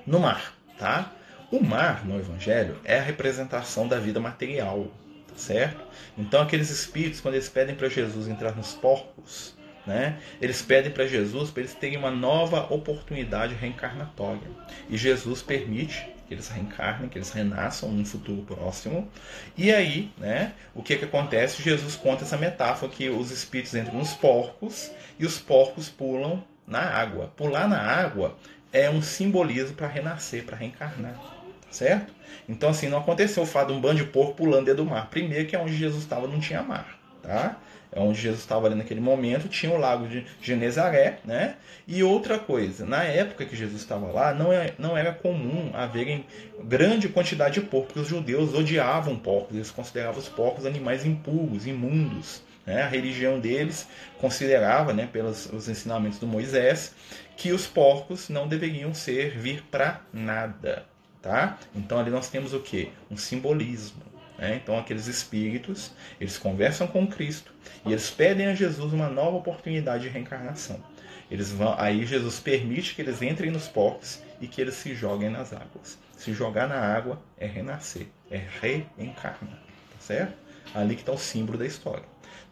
no 0.07 0.19
mar, 0.19 0.53
tá? 0.79 1.13
O 1.51 1.63
mar 1.63 2.05
no 2.05 2.19
Evangelho 2.19 2.81
é 2.85 2.99
a 2.99 3.03
representação 3.03 3.87
da 3.87 3.99
vida 3.99 4.19
material, 4.19 4.89
certo? 5.37 5.85
Então 6.17 6.43
aqueles 6.43 6.71
espíritos, 6.71 7.21
quando 7.21 7.35
eles 7.35 7.49
pedem 7.49 7.75
para 7.75 7.89
Jesus 7.89 8.29
entrar 8.29 8.55
nos 8.55 8.75
porcos, 8.75 9.55
né, 9.87 10.19
eles 10.41 10.63
pedem 10.63 10.91
para 10.91 11.07
Jesus 11.07 11.51
para 11.51 11.63
eles 11.63 11.75
terem 11.75 11.99
uma 11.99 12.11
nova 12.11 12.73
oportunidade 12.73 13.55
reencarnatória. 13.55 14.49
E 14.89 14.97
Jesus 14.97 15.43
permite 15.43 16.09
que 16.27 16.33
eles 16.33 16.49
reencarnem, 16.49 17.09
que 17.09 17.19
eles 17.19 17.31
renasçam 17.31 17.91
num 17.91 18.05
futuro 18.05 18.43
próximo. 18.43 19.11
E 19.57 19.71
aí, 19.71 20.11
né, 20.17 20.55
o 20.75 20.83
que, 20.83 20.97
que 20.97 21.05
acontece? 21.05 21.63
Jesus 21.63 21.97
conta 21.97 22.25
essa 22.25 22.39
metáfora 22.39 22.91
que 22.91 23.11
os 23.11 23.31
espíritos 23.31 23.75
entram 23.75 23.99
nos 23.99 24.15
porcos 24.15 24.91
e 25.19 25.27
os 25.27 25.39
porcos 25.39 25.91
pulam 25.91 26.43
na 26.67 26.81
água. 26.81 27.31
Pular 27.37 27.69
na 27.69 27.79
água 27.79 28.39
é 28.73 28.89
um 28.89 29.03
simbolismo 29.03 29.77
para 29.77 29.87
renascer, 29.87 30.45
para 30.45 30.57
reencarnar 30.57 31.44
certo? 31.75 32.13
Então, 32.49 32.71
assim, 32.71 32.89
não 32.89 32.99
aconteceu 32.99 33.43
o 33.43 33.47
fato 33.47 33.69
de 33.69 33.75
um 33.75 33.81
bando 33.81 33.97
de 33.97 34.05
porco 34.05 34.35
pulando 34.35 34.67
dentro 34.67 34.85
do 34.85 34.91
mar. 34.91 35.09
Primeiro 35.11 35.47
que 35.47 35.57
é 35.57 35.59
onde 35.59 35.77
Jesus 35.77 36.03
estava 36.03 36.27
não 36.27 36.41
tinha 36.41 36.63
mar, 36.63 36.99
tá? 37.23 37.57
É 37.91 38.01
onde 38.01 38.21
Jesus 38.21 38.41
estava 38.41 38.67
ali 38.67 38.75
naquele 38.75 39.01
momento, 39.01 39.49
tinha 39.49 39.73
o 39.73 39.79
lago 39.79 40.09
de 40.09 40.27
Genezaré, 40.43 41.19
né? 41.25 41.55
E 41.87 42.03
outra 42.03 42.39
coisa, 42.41 42.85
na 42.85 43.05
época 43.05 43.45
que 43.45 43.55
Jesus 43.55 43.81
estava 43.81 44.11
lá, 44.11 44.35
não, 44.35 44.53
é, 44.53 44.73
não 44.79 44.97
era 44.97 45.13
comum 45.13 45.71
haverem 45.73 46.27
grande 46.65 47.09
quantidade 47.09 47.61
de 47.61 47.61
porcos, 47.61 47.93
porque 47.93 48.01
os 48.01 48.09
judeus 48.09 48.53
odiavam 48.53 49.17
porcos, 49.17 49.55
eles 49.55 49.71
consideravam 49.71 50.19
os 50.19 50.29
porcos 50.29 50.67
animais 50.67 51.07
impuros, 51.07 51.67
imundos. 51.67 52.43
Né? 52.67 52.83
A 52.83 52.89
religião 52.89 53.39
deles 53.39 53.87
considerava, 54.19 54.93
né, 54.93 55.09
pelos 55.11 55.47
os 55.53 55.69
ensinamentos 55.69 56.19
do 56.19 56.27
Moisés, 56.27 56.95
que 57.37 57.53
os 57.53 57.67
porcos 57.67 58.29
não 58.29 58.49
deveriam 58.49 58.93
servir 58.93 59.63
para 59.71 60.01
nada. 60.13 60.85
Tá? 61.25 61.59
Então 61.75 61.99
ali 61.99 62.11
nós 62.11 62.29
temos 62.29 62.53
o 62.53 62.61
que? 62.61 62.93
Um 63.11 63.17
simbolismo. 63.17 64.03
Né? 64.37 64.61
Então 64.63 64.79
aqueles 64.79 65.07
espíritos, 65.07 65.91
eles 66.21 66.37
conversam 66.37 66.87
com 66.87 67.07
Cristo 67.07 67.51
e 67.87 67.93
eles 67.93 68.11
pedem 68.11 68.49
a 68.49 68.55
Jesus 68.55 68.93
uma 68.93 69.09
nova 69.09 69.39
oportunidade 69.39 70.03
de 70.03 70.11
reencarnação. 70.11 70.85
Eles 71.31 71.51
vão, 71.51 71.75
aí 71.79 72.05
Jesus 72.05 72.41
permite 72.41 72.95
que 72.95 73.01
eles 73.01 73.23
entrem 73.23 73.51
nos 73.51 73.67
porcos 73.67 74.23
e 74.39 74.47
que 74.47 74.61
eles 74.61 74.75
se 74.75 74.95
joguem 74.95 75.31
nas 75.31 75.55
águas. 75.55 75.99
Se 76.15 76.35
jogar 76.35 76.69
na 76.69 76.79
água 76.79 77.19
é 77.39 77.47
renascer, 77.47 78.07
é 78.31 78.43
reencarnar, 78.61 79.63
tá 79.93 80.01
certo? 80.01 80.35
Ali 80.75 80.95
que 80.95 81.01
está 81.01 81.13
o 81.13 81.19
símbolo 81.19 81.57
da 81.57 81.65
história. 81.65 82.05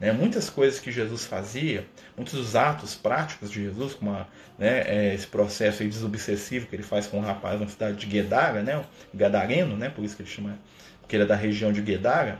Né? 0.03 0.11
Muitas 0.11 0.51
coisas 0.51 0.81
que 0.81 0.91
Jesus 0.91 1.25
fazia, 1.25 1.87
muitos 2.17 2.35
dos 2.35 2.57
atos 2.57 2.97
práticos 2.97 3.49
de 3.53 3.63
Jesus, 3.63 3.95
como 3.95 4.11
a, 4.11 4.27
né, 4.59 4.83
é, 4.85 5.15
esse 5.15 5.29
processo 5.29 5.85
desobsessivo 5.85 6.67
que 6.67 6.75
ele 6.75 6.83
faz 6.83 7.07
com 7.07 7.19
um 7.19 7.21
rapaz 7.21 7.61
na 7.61 7.69
cidade 7.69 7.99
de 7.99 8.07
Guedara, 8.07 8.65
né, 8.65 8.85
Gadareno, 9.15 9.77
né, 9.77 9.89
por 9.89 10.05
isso 10.05 10.17
que 10.17 10.23
ele 10.23 10.29
chama, 10.29 10.59
porque 11.01 11.15
ele 11.15 11.23
é 11.23 11.27
da 11.27 11.37
região 11.37 11.73
de 11.73 11.81
Guedara, 11.81 12.37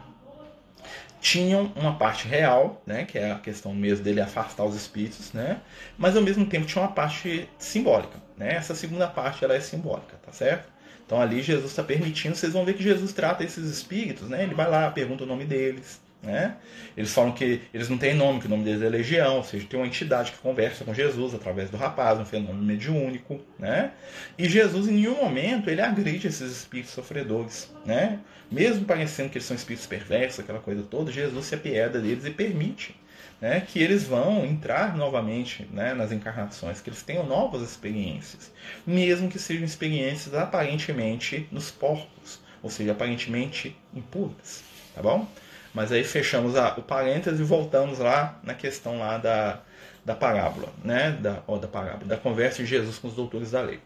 tinham 1.21 1.73
uma 1.77 1.97
parte 1.97 2.27
real, 2.27 2.83
né, 2.85 3.05
que 3.05 3.17
é 3.17 3.31
a 3.31 3.39
questão 3.39 3.73
mesmo 3.73 4.03
dele 4.03 4.21
afastar 4.21 4.65
os 4.65 4.75
espíritos, 4.75 5.33
né, 5.33 5.61
mas 5.97 6.17
ao 6.17 6.23
mesmo 6.23 6.45
tempo 6.45 6.67
tinha 6.67 6.83
uma 6.83 6.91
parte 6.91 7.49
simbólica. 7.61 8.21
Né? 8.37 8.55
Essa 8.55 8.75
segunda 8.75 9.07
parte 9.07 9.45
ela 9.45 9.55
é 9.55 9.61
simbólica, 9.61 10.17
tá 10.27 10.33
certo? 10.33 10.67
Então 11.07 11.21
ali 11.21 11.41
Jesus 11.41 11.71
está 11.71 11.85
permitindo, 11.85 12.35
vocês 12.35 12.53
vão 12.53 12.65
ver 12.65 12.73
que 12.73 12.83
Jesus 12.83 13.13
trata 13.13 13.45
esses 13.45 13.71
espíritos, 13.71 14.29
né? 14.29 14.43
ele 14.43 14.55
vai 14.55 14.69
lá, 14.69 14.91
pergunta 14.91 15.23
o 15.23 15.27
nome 15.29 15.45
deles, 15.45 16.02
né? 16.23 16.57
Eles 16.97 17.13
falam 17.13 17.33
que 17.33 17.63
eles 17.75 17.89
não 17.89 17.99
têm 17.99 18.15
nome, 18.15 18.41
que 18.41 18.47
o 18.47 18.49
nome 18.49 18.63
deles 18.63 18.81
é 18.81 18.89
legião, 18.89 19.39
ou 19.39 19.45
seja, 19.45 19.67
tem 19.69 19.79
uma 19.81 19.87
entidade 19.87 20.31
que 20.31 20.39
conversa 20.39 20.85
com 20.85 20.95
Jesus 20.95 21.35
através 21.35 21.69
do 21.69 21.77
rapaz, 21.77 22.19
um 22.19 22.25
fenômeno 22.25 22.63
mediúnico. 22.63 23.41
Né? 23.59 23.91
E 24.39 24.49
Jesus, 24.49 24.87
em 24.87 24.93
nenhum 24.93 25.17
momento, 25.17 25.69
ele 25.69 25.81
agride 25.81 26.29
esses 26.29 26.51
espíritos 26.53 26.93
sofredores. 26.93 27.71
Né? 27.85 28.21
Mesmo 28.51 28.85
parecendo 28.85 29.31
que 29.31 29.39
eles 29.39 29.47
são 29.47 29.57
espíritos 29.57 29.87
perversos, 29.87 30.41
aquela 30.41 30.61
coisa 30.61 30.83
toda, 30.83 31.11
Jesus 31.11 31.47
se 31.47 31.55
apieda 31.55 31.99
deles 31.99 32.25
e 32.25 32.31
permite 32.31 32.95
né, 33.41 33.61
que 33.61 33.83
eles 33.83 34.05
vão 34.05 34.45
entrar 34.47 34.97
novamente 34.97 35.67
né, 35.73 35.95
nas 35.95 36.13
encarnações, 36.13 36.81
que 36.81 36.89
eles 36.89 37.03
tenham 37.03 37.27
novas 37.27 37.61
experiências, 37.63 38.53
mesmo 38.87 39.29
que 39.29 39.37
sejam 39.37 39.65
experiências 39.65 40.33
aparentemente 40.33 41.49
nos 41.51 41.69
porcos, 41.69 42.39
ou 42.63 42.71
seja, 42.71 42.93
aparentemente 42.93 43.77
impuras. 43.93 44.63
Tá 44.95 45.03
bom? 45.03 45.27
Mas 45.75 45.91
aí 45.91 46.05
fechamos 46.05 46.57
a, 46.57 46.75
o 46.77 46.83
parênteses 46.83 47.41
e 47.41 47.43
voltamos 47.43 47.99
lá 47.99 48.39
na 48.43 48.55
questão 48.55 48.99
lá 48.99 49.17
da, 49.17 49.61
da 50.05 50.15
parábola, 50.15 50.69
né? 50.85 51.13
Da, 51.13 51.43
da 51.61 51.69
parábola, 51.69 52.05
da 52.05 52.17
conversa 52.17 52.63
de 52.63 52.69
Jesus 52.69 52.99
com 52.99 53.09
os 53.09 53.15
doutores 53.15 53.53
da 53.53 53.63
lei. 53.63 53.81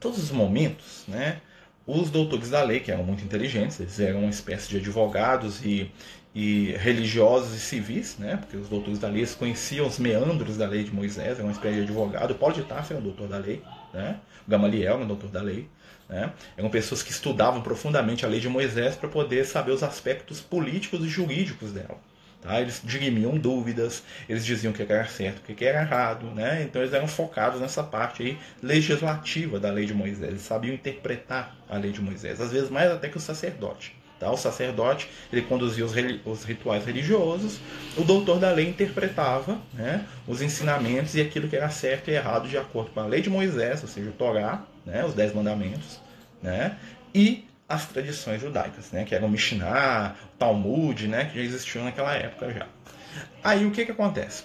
Todos 0.00 0.18
os 0.18 0.30
momentos, 0.30 1.04
né? 1.06 1.40
Os 1.86 2.10
doutores 2.10 2.50
da 2.50 2.62
lei, 2.62 2.80
que 2.80 2.90
eram 2.90 3.04
muito 3.04 3.24
inteligentes, 3.24 3.78
eles 3.80 3.98
eram 4.00 4.20
uma 4.20 4.30
espécie 4.30 4.68
de 4.68 4.76
advogados 4.78 5.64
e, 5.64 5.90
e 6.34 6.72
religiosos 6.78 7.54
e 7.54 7.60
civis, 7.60 8.16
né? 8.18 8.36
Porque 8.36 8.56
os 8.56 8.68
doutores 8.68 8.98
da 8.98 9.08
lei 9.08 9.26
conheciam 9.38 9.86
os 9.86 9.98
meandros 9.98 10.56
da 10.56 10.66
lei 10.66 10.84
de 10.84 10.94
Moisés, 10.94 11.38
é 11.38 11.42
uma 11.42 11.52
espécie 11.52 11.76
de 11.76 11.82
advogado. 11.82 12.34
Paulo 12.36 12.54
de 12.54 12.62
Tarso 12.62 12.92
era 12.92 13.00
um 13.00 13.04
doutor 13.04 13.28
da 13.28 13.38
lei, 13.38 13.62
né? 13.92 14.18
O 14.46 14.50
Gamaliel 14.50 14.94
era 14.94 15.02
um 15.02 15.06
doutor 15.06 15.28
da 15.28 15.42
lei. 15.42 15.68
Né? 16.08 16.32
Eram 16.56 16.70
pessoas 16.70 17.02
que 17.02 17.10
estudavam 17.10 17.62
profundamente 17.62 18.24
a 18.24 18.28
lei 18.28 18.40
de 18.40 18.48
Moisés 18.48 18.96
para 18.96 19.08
poder 19.08 19.44
saber 19.44 19.72
os 19.72 19.82
aspectos 19.82 20.40
políticos 20.40 21.04
e 21.04 21.08
jurídicos 21.08 21.72
dela. 21.72 21.98
Tá? 22.42 22.60
Eles 22.60 22.82
dirimiam 22.84 23.38
dúvidas, 23.38 24.02
eles 24.28 24.44
diziam 24.44 24.72
o 24.72 24.74
que 24.74 24.82
era 24.82 25.06
certo, 25.06 25.38
o 25.38 25.54
que 25.54 25.64
era 25.64 25.82
errado. 25.82 26.26
Né? 26.26 26.64
Então 26.64 26.82
eles 26.82 26.92
eram 26.92 27.06
focados 27.06 27.60
nessa 27.60 27.84
parte 27.84 28.22
aí 28.22 28.38
legislativa 28.60 29.60
da 29.60 29.70
lei 29.70 29.86
de 29.86 29.94
Moisés. 29.94 30.28
Eles 30.28 30.42
sabiam 30.42 30.74
interpretar 30.74 31.56
a 31.68 31.78
lei 31.78 31.92
de 31.92 32.02
Moisés, 32.02 32.40
às 32.40 32.50
vezes 32.50 32.68
mais 32.68 32.90
até 32.90 33.08
que 33.08 33.16
o 33.16 33.20
sacerdote. 33.20 33.94
Tá? 34.22 34.30
O 34.30 34.36
sacerdote 34.36 35.08
ele 35.32 35.42
conduzia 35.42 35.84
os, 35.84 35.92
os, 36.24 36.44
rituais 36.44 36.84
religiosos, 36.84 37.58
o 37.96 38.02
doutor 38.02 38.38
da 38.38 38.52
lei 38.52 38.68
interpretava 38.68 39.58
né, 39.72 40.06
os 40.28 40.40
ensinamentos 40.40 41.16
e 41.16 41.20
aquilo 41.20 41.48
que 41.48 41.56
era 41.56 41.68
certo 41.70 42.08
e 42.08 42.14
errado 42.14 42.48
de 42.48 42.56
acordo 42.56 42.90
com 42.90 43.00
a 43.00 43.06
lei 43.06 43.20
de 43.20 43.28
Moisés, 43.28 43.82
ou 43.82 43.88
seja, 43.88 44.10
o 44.10 44.12
Torá, 44.12 44.62
né, 44.84 45.04
os 45.04 45.14
Dez 45.14 45.34
Mandamentos, 45.34 46.00
né? 46.42 46.76
E 47.14 47.44
as 47.68 47.86
tradições 47.86 48.40
judaicas, 48.40 48.90
né? 48.92 49.04
Que 49.04 49.14
eram 49.14 49.28
o 49.28 49.30
Mishnah, 49.30 50.14
o 50.24 50.38
Talmud, 50.38 51.08
né? 51.08 51.26
Que 51.26 51.38
já 51.38 51.44
existiam 51.44 51.84
naquela 51.84 52.14
época 52.14 52.52
já. 52.52 52.66
Aí 53.42 53.66
o 53.66 53.70
que 53.70 53.84
que 53.84 53.92
acontece? 53.92 54.44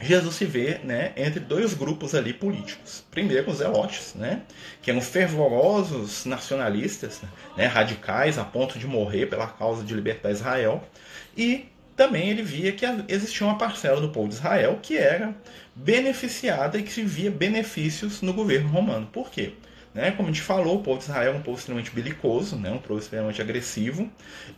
Jesus 0.00 0.34
se 0.34 0.44
vê 0.44 0.78
né, 0.84 1.12
entre 1.16 1.40
dois 1.40 1.72
grupos 1.72 2.14
ali 2.14 2.32
políticos. 2.32 3.02
Primeiro, 3.10 3.50
os 3.50 3.58
zelotes, 3.58 4.14
né, 4.14 4.42
que 4.82 4.90
eram 4.90 5.00
fervorosos 5.00 6.26
nacionalistas, 6.26 7.22
né, 7.56 7.66
radicais, 7.66 8.38
a 8.38 8.44
ponto 8.44 8.78
de 8.78 8.86
morrer 8.86 9.26
pela 9.26 9.46
causa 9.46 9.82
de 9.82 9.94
libertar 9.94 10.30
Israel. 10.30 10.84
E 11.36 11.66
também 11.96 12.28
ele 12.28 12.42
via 12.42 12.72
que 12.72 12.84
existia 13.08 13.46
uma 13.46 13.56
parcela 13.56 14.00
do 14.00 14.10
povo 14.10 14.28
de 14.28 14.34
Israel 14.34 14.78
que 14.82 14.96
era 14.96 15.34
beneficiada 15.74 16.78
e 16.78 16.82
que 16.82 17.02
via 17.02 17.30
benefícios 17.30 18.20
no 18.20 18.34
governo 18.34 18.68
romano. 18.68 19.08
Por 19.10 19.30
quê? 19.30 19.54
Né? 19.94 20.10
Como 20.10 20.28
a 20.28 20.30
gente 20.30 20.42
falou, 20.42 20.76
o 20.76 20.82
povo 20.82 20.98
de 20.98 21.04
Israel 21.04 21.32
é 21.32 21.36
um 21.36 21.42
povo 21.42 21.58
extremamente 21.58 21.90
belicoso, 21.90 22.56
né? 22.56 22.70
um 22.70 22.78
povo 22.78 23.00
extremamente 23.00 23.40
agressivo 23.40 24.10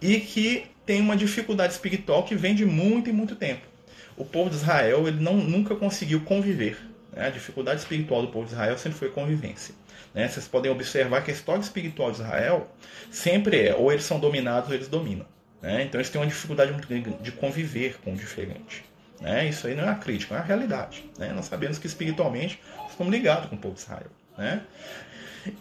e 0.03 0.19
que 0.19 0.67
tem 0.85 1.01
uma 1.01 1.17
dificuldade 1.17 1.73
espiritual 1.73 2.25
que 2.25 2.35
vem 2.35 2.57
de 2.57 2.67
muito 2.67 3.09
e 3.09 3.13
muito 3.13 3.37
tempo. 3.37 3.63
O 4.17 4.25
povo 4.25 4.51
de 4.51 4.57
Israel 4.57 5.07
ele 5.07 5.21
não, 5.21 5.37
nunca 5.37 5.77
conseguiu 5.77 6.23
conviver. 6.23 6.77
Né? 7.13 7.29
A 7.29 7.31
dificuldade 7.31 7.81
espiritual 7.81 8.23
do 8.23 8.29
povo 8.29 8.47
de 8.47 8.53
Israel 8.53 8.77
sempre 8.77 8.99
foi 8.99 9.11
convivência. 9.11 9.73
Né? 10.13 10.27
Vocês 10.27 10.49
podem 10.49 10.73
observar 10.73 11.23
que 11.23 11.31
a 11.31 11.35
história 11.35 11.61
espiritual 11.61 12.11
de 12.11 12.17
Israel 12.17 12.69
sempre 13.13 13.69
é 13.69 13.77
ou 13.77 13.93
eles 13.93 14.05
são 14.05 14.19
dominados 14.19 14.71
ou 14.71 14.75
eles 14.75 14.89
dominam. 14.89 15.25
Né? 15.61 15.85
Então 15.85 16.01
eles 16.01 16.11
têm 16.11 16.21
uma 16.21 16.27
dificuldade 16.27 16.73
muito 16.73 16.87
grande 16.89 17.11
de 17.21 17.33
conviver 17.33 17.99
com 18.05 18.13
o 18.13 18.17
diferente. 18.17 18.85
Né? 19.21 19.49
Isso 19.49 19.67
aí 19.67 19.75
não 19.75 19.85
é 19.85 19.87
uma 19.87 19.95
crítica, 19.97 20.35
é 20.35 20.39
uma 20.39 20.45
realidade. 20.45 21.05
Né? 21.19 21.33
Nós 21.33 21.47
sabemos 21.47 21.79
que 21.79 21.87
espiritualmente 21.87 22.61
estamos 22.89 23.13
ligados 23.13 23.49
com 23.49 23.57
o 23.57 23.59
povo 23.59 23.75
de 23.75 23.81
Israel. 23.81 24.11
Né? 24.37 24.63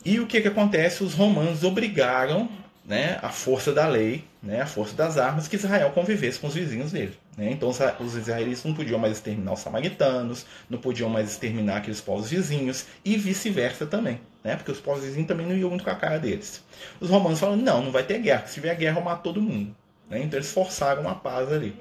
E 0.06 0.20
o 0.20 0.28
que, 0.28 0.42
que 0.42 0.48
acontece? 0.48 1.04
Os 1.04 1.14
romanos 1.14 1.64
obrigaram 1.64 2.50
né, 2.88 3.20
a 3.22 3.30
força 3.30 3.74
da 3.74 3.86
lei, 3.86 4.24
né, 4.42 4.62
a 4.62 4.66
força 4.66 4.96
das 4.96 5.18
armas, 5.18 5.48
que 5.48 5.58
Israel 5.58 5.92
convivesse 5.92 6.40
com 6.40 6.48
os 6.48 6.54
vizinhos 6.54 6.94
dele. 6.94 7.18
Né? 7.38 7.52
Então 7.52 7.70
os 7.70 8.16
israelitas 8.16 8.64
não 8.64 8.74
podiam 8.74 8.98
mais 8.98 9.14
exterminar 9.14 9.54
os 9.54 9.60
samaritanos, 9.60 10.46
não 10.70 10.80
podiam 10.80 11.10
mais 11.10 11.30
exterminar 11.30 11.78
aqueles 11.78 12.00
povos 12.00 12.30
vizinhos, 12.30 12.86
e 13.04 13.18
vice-versa 13.18 13.86
também, 13.86 14.22
né? 14.42 14.56
porque 14.56 14.72
os 14.72 14.80
povos 14.80 15.04
vizinhos 15.04 15.28
também 15.28 15.46
não 15.46 15.56
iam 15.56 15.70
muito 15.70 15.84
com 15.84 15.90
a 15.90 15.96
cara 15.96 16.18
deles. 16.18 16.64
Os 17.00 17.10
romanos 17.10 17.40
falaram, 17.40 17.62
não, 17.62 17.84
não 17.84 17.92
vai 17.92 18.04
ter 18.04 18.20
guerra, 18.20 18.48
se 18.48 18.54
tiver 18.56 18.74
guerra 18.76 19.00
eu 19.00 19.04
mato 19.04 19.24
todo 19.24 19.42
mundo. 19.42 19.76
Né? 20.10 20.24
Então 20.24 20.38
eles 20.38 20.52
forçaram 20.52 21.08
a 21.08 21.16
paz 21.16 21.52
ali. 21.52 21.76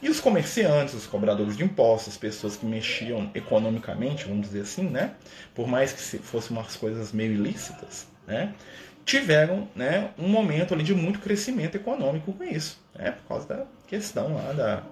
E 0.00 0.08
os 0.08 0.20
comerciantes, 0.20 0.94
os 0.94 1.06
cobradores 1.06 1.56
de 1.56 1.64
impostos, 1.64 2.14
as 2.14 2.18
pessoas 2.18 2.56
que 2.56 2.66
mexiam 2.66 3.30
economicamente, 3.34 4.26
vamos 4.26 4.46
dizer 4.46 4.62
assim, 4.62 4.84
né? 4.84 5.14
Por 5.54 5.66
mais 5.66 5.92
que 5.92 6.18
fossem 6.18 6.56
umas 6.56 6.76
coisas 6.76 7.12
meio 7.12 7.32
ilícitas, 7.32 8.06
né? 8.26 8.54
Tiveram 9.04 9.68
né, 9.74 10.10
um 10.18 10.28
momento 10.28 10.74
ali 10.74 10.82
de 10.82 10.94
muito 10.94 11.20
crescimento 11.20 11.76
econômico 11.76 12.32
com 12.32 12.44
isso, 12.44 12.78
né? 12.94 13.12
Por 13.12 13.28
causa 13.28 13.48
da 13.48 13.66
questão 13.86 14.34
lá 14.34 14.52
da, 14.52 14.82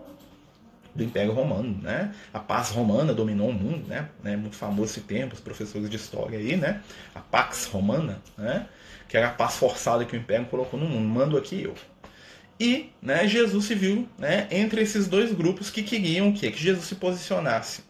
do 0.94 1.02
Império 1.02 1.32
Romano, 1.32 1.78
né? 1.82 2.14
A 2.32 2.38
paz 2.38 2.70
romana 2.70 3.12
dominou 3.12 3.48
o 3.48 3.52
mundo, 3.52 3.86
né? 3.88 4.08
É 4.24 4.36
muito 4.36 4.56
famoso 4.56 4.92
esse 4.92 5.00
tempo, 5.00 5.34
os 5.34 5.40
professores 5.40 5.90
de 5.90 5.96
história 5.96 6.38
aí, 6.38 6.56
né? 6.56 6.80
A 7.14 7.20
Pax 7.20 7.66
Romana, 7.66 8.22
né? 8.38 8.66
Que 9.08 9.16
era 9.16 9.28
a 9.28 9.32
paz 9.32 9.56
forçada 9.56 10.04
que 10.04 10.16
o 10.16 10.18
Império 10.18 10.46
colocou 10.46 10.78
no 10.78 10.86
mundo. 10.86 11.06
Mando 11.06 11.36
aqui 11.36 11.62
eu, 11.62 11.74
e 12.58 12.90
né, 13.02 13.26
Jesus 13.26 13.64
se 13.64 13.74
viu 13.74 14.08
né, 14.18 14.46
entre 14.50 14.80
esses 14.82 15.08
dois 15.08 15.32
grupos 15.32 15.70
que 15.70 15.82
queriam 15.82 16.32
que, 16.32 16.50
que 16.50 16.58
Jesus 16.58 16.86
se 16.86 16.94
posicionasse 16.94 17.82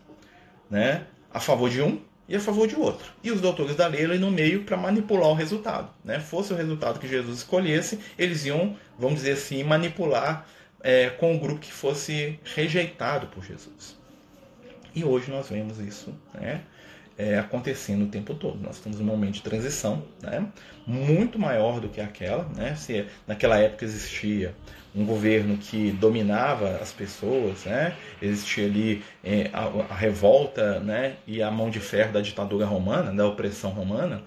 né, 0.71 1.07
a 1.33 1.39
favor 1.39 1.69
de 1.69 1.83
um 1.83 2.01
e 2.27 2.35
a 2.35 2.41
favor 2.41 2.67
de 2.67 2.75
outro. 2.75 3.13
E 3.23 3.31
os 3.31 3.41
doutores 3.41 3.77
da 3.77 3.87
lei 3.87 4.05
ali 4.05 4.19
no 4.19 4.31
meio 4.31 4.65
para 4.65 4.77
manipular 4.77 5.29
o 5.29 5.35
resultado. 5.35 5.91
Né? 6.03 6.19
Fosse 6.19 6.53
o 6.53 6.57
resultado 6.57 6.99
que 6.99 7.07
Jesus 7.07 7.39
escolhesse, 7.39 7.99
eles 8.19 8.47
iam, 8.47 8.77
vamos 8.99 9.17
dizer 9.17 9.33
assim, 9.33 9.63
manipular 9.63 10.47
é, 10.81 11.11
com 11.11 11.35
o 11.35 11.39
grupo 11.39 11.61
que 11.61 11.73
fosse 11.73 12.39
rejeitado 12.55 13.27
por 13.27 13.45
Jesus. 13.45 13.99
E 14.95 15.05
hoje 15.05 15.31
nós 15.31 15.49
vemos 15.49 15.79
isso 15.79 16.15
né, 16.33 16.63
é, 17.17 17.39
acontecendo 17.39 18.05
o 18.05 18.09
tempo 18.09 18.35
todo. 18.35 18.61
Nós 18.61 18.77
estamos 18.77 18.99
num 18.99 19.07
momento 19.07 19.35
de 19.35 19.43
transição 19.43 20.03
né, 20.23 20.47
muito 20.87 21.39
maior 21.39 21.81
do 21.81 21.89
que 21.89 22.01
aquela. 22.01 22.45
Né, 22.57 22.75
se 22.75 23.07
naquela 23.27 23.59
época 23.59 23.85
existia 23.85 24.55
um 24.95 25.05
governo 25.05 25.57
que 25.59 25.91
dominava 25.93 26.77
as 26.77 26.93
pessoas, 26.93 27.65
né, 27.65 27.97
existia 28.23 28.67
ali 28.67 29.03
é, 29.23 29.51
a, 29.53 29.65
a, 29.93 29.95
revolta 29.95 30.81
né, 30.81 31.17
e 31.27 31.43
a 31.43 31.51
mão 31.51 31.69
de 31.71 31.81
ferro 31.81 32.13
da 32.13 32.21
ditadura 32.21 32.67
romana, 32.67 33.13
da 33.13 33.27
opressão 33.27 33.71
romana. 33.71 34.23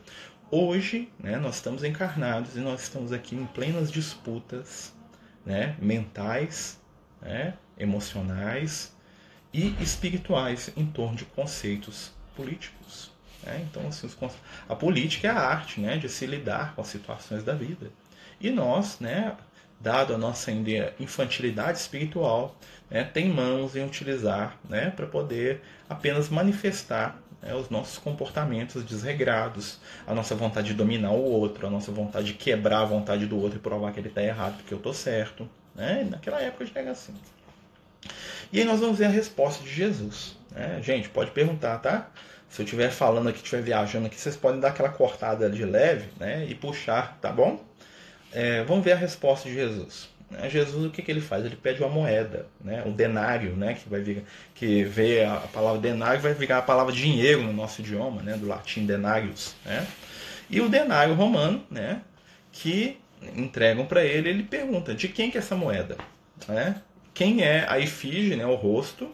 Hoje 0.49 1.09
né, 1.19 1.37
nós 1.37 1.55
estamos 1.55 1.83
encarnados 1.83 2.55
e 2.55 2.59
nós 2.59 2.83
estamos 2.83 3.11
aqui 3.11 3.35
em 3.35 3.45
plenas 3.45 3.91
disputas 3.91 4.93
né, 5.45 5.75
mentais, 5.81 6.79
né, 7.21 7.53
emocionais 7.77 8.95
e 9.53 9.73
espirituais 9.81 10.71
em 10.75 10.85
torno 10.85 11.15
de 11.15 11.25
conceitos 11.25 12.16
políticos. 12.37 13.11
Né? 13.43 13.65
Então, 13.69 13.87
assim, 13.87 14.07
os, 14.07 14.17
a 14.69 14.75
política 14.75 15.27
é 15.27 15.31
a 15.31 15.39
arte 15.39 15.81
né, 15.81 15.97
de 15.97 16.07
se 16.07 16.25
lidar 16.25 16.75
com 16.75 16.81
as 16.81 16.87
situações 16.87 17.43
da 17.43 17.53
vida. 17.53 17.89
E 18.39 18.51
nós, 18.51 18.99
né, 18.99 19.35
dado 19.79 20.13
a 20.13 20.17
nossa 20.17 20.51
infantilidade 20.99 21.79
espiritual, 21.79 22.55
né, 22.89 23.03
mãos 23.33 23.75
em 23.75 23.83
utilizar 23.83 24.57
né, 24.69 24.91
para 24.91 25.07
poder 25.07 25.61
apenas 25.89 26.29
manifestar 26.29 27.19
né, 27.41 27.53
os 27.55 27.69
nossos 27.69 27.97
comportamentos 27.97 28.83
desregrados, 28.83 29.79
a 30.05 30.13
nossa 30.13 30.35
vontade 30.35 30.67
de 30.67 30.73
dominar 30.73 31.11
o 31.11 31.23
outro, 31.23 31.67
a 31.67 31.69
nossa 31.69 31.91
vontade 31.91 32.27
de 32.27 32.33
quebrar 32.33 32.81
a 32.81 32.85
vontade 32.85 33.25
do 33.25 33.39
outro 33.39 33.57
e 33.57 33.61
provar 33.61 33.91
que 33.91 33.99
ele 33.99 34.09
está 34.09 34.21
errado 34.21 34.57
porque 34.57 34.73
eu 34.73 34.77
estou 34.79 34.93
certo. 34.93 35.49
Né? 35.75 36.07
Naquela 36.09 36.41
época 36.41 36.65
já 36.65 36.79
era 36.79 36.91
assim. 36.91 37.13
E 38.51 38.59
aí 38.59 38.65
nós 38.65 38.79
vamos 38.79 38.97
ver 38.97 39.05
a 39.05 39.09
resposta 39.09 39.63
de 39.63 39.73
Jesus. 39.73 40.37
Né? 40.51 40.79
Gente, 40.81 41.09
pode 41.09 41.31
perguntar, 41.31 41.77
tá? 41.79 42.09
Se 42.49 42.61
eu 42.61 42.63
estiver 42.63 42.89
falando 42.89 43.27
aqui, 43.29 43.39
estiver 43.39 43.61
viajando 43.61 44.07
aqui, 44.07 44.19
vocês 44.19 44.37
podem 44.37 44.59
dar 44.59 44.69
aquela 44.69 44.89
cortada 44.89 45.49
de 45.49 45.65
leve 45.65 46.05
né? 46.19 46.45
e 46.47 46.55
puxar, 46.55 47.17
tá 47.21 47.31
bom? 47.31 47.61
É, 48.31 48.63
vamos 48.63 48.83
ver 48.83 48.93
a 48.93 48.95
resposta 48.95 49.49
de 49.49 49.55
Jesus. 49.55 50.09
Né? 50.31 50.49
Jesus, 50.49 50.85
o 50.85 50.89
que, 50.89 51.01
que 51.01 51.11
ele 51.11 51.21
faz? 51.21 51.45
Ele 51.45 51.55
pede 51.57 51.81
uma 51.81 51.89
moeda, 51.89 52.47
né? 52.63 52.83
um 52.85 52.91
denário, 52.91 53.55
né? 53.55 53.73
que 53.73 53.89
vai 53.89 54.01
vir, 54.01 54.23
que 54.55 54.83
vê 54.83 55.25
a 55.25 55.35
palavra 55.51 55.81
denário 55.81 56.21
vai 56.21 56.33
virar 56.33 56.59
a 56.59 56.61
palavra 56.61 56.93
dinheiro 56.93 57.43
no 57.43 57.51
nosso 57.51 57.81
idioma, 57.81 58.21
né? 58.21 58.37
do 58.37 58.47
latim 58.47 58.85
denarius. 58.85 59.55
Né? 59.65 59.85
E 60.49 60.61
o 60.61 60.69
denário 60.69 61.13
romano, 61.13 61.63
né? 61.69 62.01
que 62.51 62.97
entregam 63.35 63.85
para 63.85 64.03
ele, 64.03 64.29
ele 64.29 64.43
pergunta 64.43 64.93
de 64.93 65.07
quem 65.07 65.29
que 65.29 65.37
é 65.37 65.41
essa 65.41 65.55
moeda, 65.55 65.97
né? 66.47 66.81
Quem 67.17 67.41
é 67.41 67.65
a 67.67 67.79
efígie, 67.79 68.35
né, 68.35 68.45
o 68.45 68.53
rosto, 68.53 69.09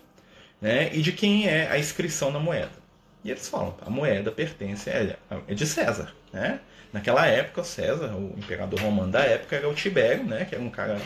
né? 0.60 0.94
E 0.94 1.02
de 1.02 1.14
quem 1.14 1.48
é 1.48 1.72
a 1.72 1.80
inscrição 1.80 2.32
na 2.32 2.38
moeda. 2.38 2.74
E 3.24 3.32
eles 3.32 3.48
falam, 3.48 3.78
a 3.82 3.90
moeda 3.90 4.30
pertence 4.30 4.90
é, 4.90 5.16
é 5.48 5.54
de 5.54 5.66
César, 5.66 6.14
né? 6.34 6.60
Naquela 6.92 7.26
época, 7.26 7.64
César, 7.64 8.14
o 8.14 8.36
imperador 8.38 8.82
romano 8.82 9.10
da 9.10 9.22
época, 9.22 9.56
era 9.56 9.70
o 9.70 9.74
Tibério, 9.74 10.26
né? 10.26 10.44
Que 10.44 10.54
era 10.54 10.62
um 10.62 10.70
cara 10.70 11.00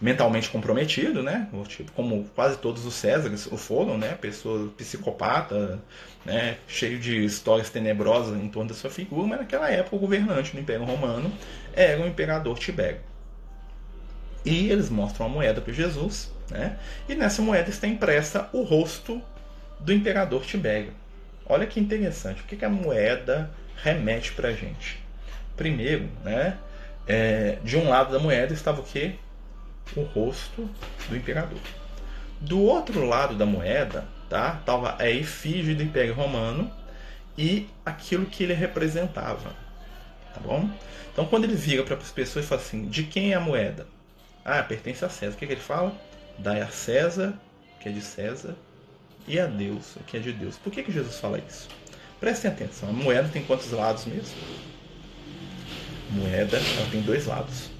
mentalmente 0.00 0.50
comprometido, 0.50 1.22
né? 1.22 1.48
Tipo, 1.68 1.92
como 1.92 2.24
quase 2.34 2.58
todos 2.58 2.84
os 2.84 2.94
Césares 2.94 3.46
o 3.46 3.56
foram, 3.56 3.96
né? 3.96 4.18
Pessoa 4.20 4.68
psicopata, 4.76 5.80
né? 6.26 6.56
Cheio 6.66 6.98
de 6.98 7.24
histórias 7.24 7.70
tenebrosas 7.70 8.36
em 8.36 8.48
torno 8.48 8.70
da 8.70 8.74
sua 8.74 8.90
figura, 8.90 9.28
mas 9.28 9.38
naquela 9.38 9.70
época 9.70 9.94
o 9.94 9.98
governante 10.00 10.56
do 10.56 10.60
Império 10.60 10.84
Romano 10.84 11.32
era 11.72 12.02
o 12.02 12.06
imperador 12.08 12.58
Tibério. 12.58 12.98
E 14.44 14.68
eles 14.70 14.90
mostram 14.90 15.26
a 15.26 15.28
moeda 15.28 15.60
para 15.60 15.72
Jesus, 15.72 16.31
né? 16.52 16.78
E 17.08 17.14
nessa 17.14 17.42
moeda 17.42 17.70
está 17.70 17.86
impressa 17.86 18.48
o 18.52 18.62
rosto 18.62 19.20
do 19.80 19.92
imperador 19.92 20.44
Tibério. 20.44 20.92
Olha 21.46 21.66
que 21.66 21.80
interessante, 21.80 22.42
o 22.42 22.44
que, 22.44 22.56
que 22.56 22.64
a 22.64 22.70
moeda 22.70 23.50
remete 23.82 24.32
para 24.32 24.50
a 24.50 24.52
gente? 24.52 25.02
Primeiro, 25.56 26.08
né? 26.24 26.56
É, 27.06 27.58
de 27.64 27.76
um 27.76 27.88
lado 27.88 28.12
da 28.12 28.18
moeda 28.20 28.54
estava 28.54 28.80
o 28.80 28.84
que? 28.84 29.18
o 29.96 30.02
rosto 30.02 30.68
do 31.08 31.16
imperador. 31.16 31.58
Do 32.40 32.60
outro 32.60 33.04
lado 33.04 33.34
da 33.36 33.46
moeda, 33.46 34.06
tá, 34.28 34.56
estava 34.60 34.96
a 34.98 35.08
efígie 35.08 35.74
do 35.74 35.82
Império 35.82 36.14
Romano 36.14 36.72
e 37.36 37.68
aquilo 37.84 38.26
que 38.26 38.42
ele 38.42 38.54
representava, 38.54 39.54
tá 40.34 40.40
bom? 40.40 40.68
Então, 41.12 41.26
quando 41.26 41.44
ele 41.44 41.54
vira 41.54 41.82
para 41.82 41.96
as 41.96 42.10
pessoas 42.10 42.44
e 42.44 42.48
fala 42.48 42.60
assim: 42.60 42.86
de 42.86 43.04
quem 43.04 43.32
é 43.32 43.34
a 43.34 43.40
moeda? 43.40 43.86
Ah, 44.44 44.62
pertence 44.62 45.04
a 45.04 45.08
César. 45.08 45.34
O 45.34 45.38
que, 45.38 45.46
que 45.46 45.52
ele 45.52 45.60
fala? 45.60 45.94
Dai 46.38 46.60
a 46.60 46.68
César, 46.68 47.38
que 47.80 47.88
é 47.88 47.92
de 47.92 48.00
César, 48.00 48.56
e 49.26 49.38
a 49.38 49.46
Deus, 49.46 49.96
que 50.06 50.16
é 50.16 50.20
de 50.20 50.32
Deus. 50.32 50.56
Por 50.56 50.72
que, 50.72 50.82
que 50.82 50.92
Jesus 50.92 51.18
fala 51.18 51.38
isso? 51.38 51.68
Prestem 52.18 52.50
atenção: 52.50 52.88
a 52.88 52.92
moeda 52.92 53.28
tem 53.28 53.44
quantos 53.44 53.70
lados 53.70 54.04
mesmo? 54.04 54.36
A 56.10 56.14
moeda 56.14 56.56
ela 56.56 56.90
tem 56.90 57.02
dois 57.02 57.26
lados, 57.26 57.70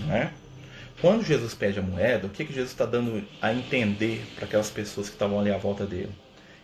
não 0.00 0.14
é? 0.14 0.32
Quando 1.00 1.24
Jesus 1.24 1.54
pede 1.54 1.78
a 1.78 1.82
moeda, 1.82 2.26
o 2.26 2.30
que, 2.30 2.44
que 2.44 2.52
Jesus 2.52 2.70
está 2.70 2.86
dando 2.86 3.26
a 3.42 3.52
entender 3.52 4.24
para 4.34 4.46
aquelas 4.46 4.70
pessoas 4.70 5.08
que 5.08 5.14
estavam 5.14 5.38
ali 5.38 5.50
à 5.50 5.58
volta 5.58 5.84
dele? 5.84 6.12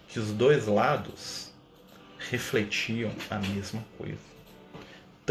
Que 0.09 0.19
os 0.19 0.33
dois 0.33 0.67
lados 0.67 1.53
refletiam 2.31 3.13
a 3.29 3.39
mesma 3.39 3.85
coisa. 3.99 4.30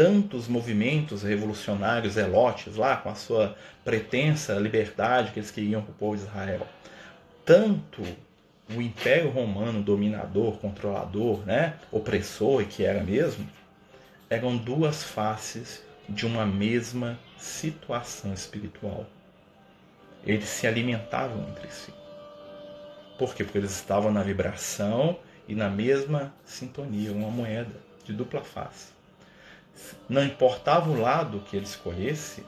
Tanto 0.00 0.38
os 0.38 0.48
movimentos 0.48 1.22
revolucionários 1.24 2.16
elotes 2.16 2.76
lá, 2.76 2.96
com 2.96 3.10
a 3.10 3.14
sua 3.14 3.54
pretensa 3.84 4.54
liberdade 4.54 5.30
que 5.30 5.38
eles 5.38 5.50
queriam 5.50 5.82
para 5.82 5.90
o 5.90 5.94
povo 5.94 6.16
de 6.16 6.22
Israel, 6.22 6.66
tanto 7.44 8.02
o 8.74 8.80
Império 8.80 9.28
Romano 9.28 9.82
dominador, 9.82 10.56
controlador, 10.56 11.44
né, 11.44 11.74
opressor, 11.92 12.62
e 12.62 12.64
que 12.64 12.82
era 12.82 13.04
mesmo, 13.04 13.46
eram 14.30 14.56
duas 14.56 15.02
faces 15.04 15.84
de 16.08 16.24
uma 16.24 16.46
mesma 16.46 17.18
situação 17.36 18.32
espiritual. 18.32 19.04
Eles 20.24 20.48
se 20.48 20.66
alimentavam 20.66 21.46
entre 21.50 21.70
si. 21.70 21.92
Por 23.18 23.34
quê? 23.34 23.44
Porque 23.44 23.58
eles 23.58 23.72
estavam 23.72 24.10
na 24.10 24.22
vibração 24.22 25.18
e 25.46 25.54
na 25.54 25.68
mesma 25.68 26.32
sintonia, 26.46 27.12
uma 27.12 27.28
moeda 27.28 27.76
de 28.02 28.14
dupla 28.14 28.40
face. 28.40 28.98
Não 30.08 30.24
importava 30.24 30.90
o 30.90 31.00
lado 31.00 31.40
que 31.40 31.56
ele 31.56 31.66
escolhesse, 31.66 32.44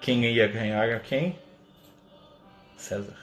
quem 0.00 0.24
ia 0.24 0.46
ganhar 0.46 0.86
era 0.86 1.00
quem? 1.00 1.38
César. 2.76 3.16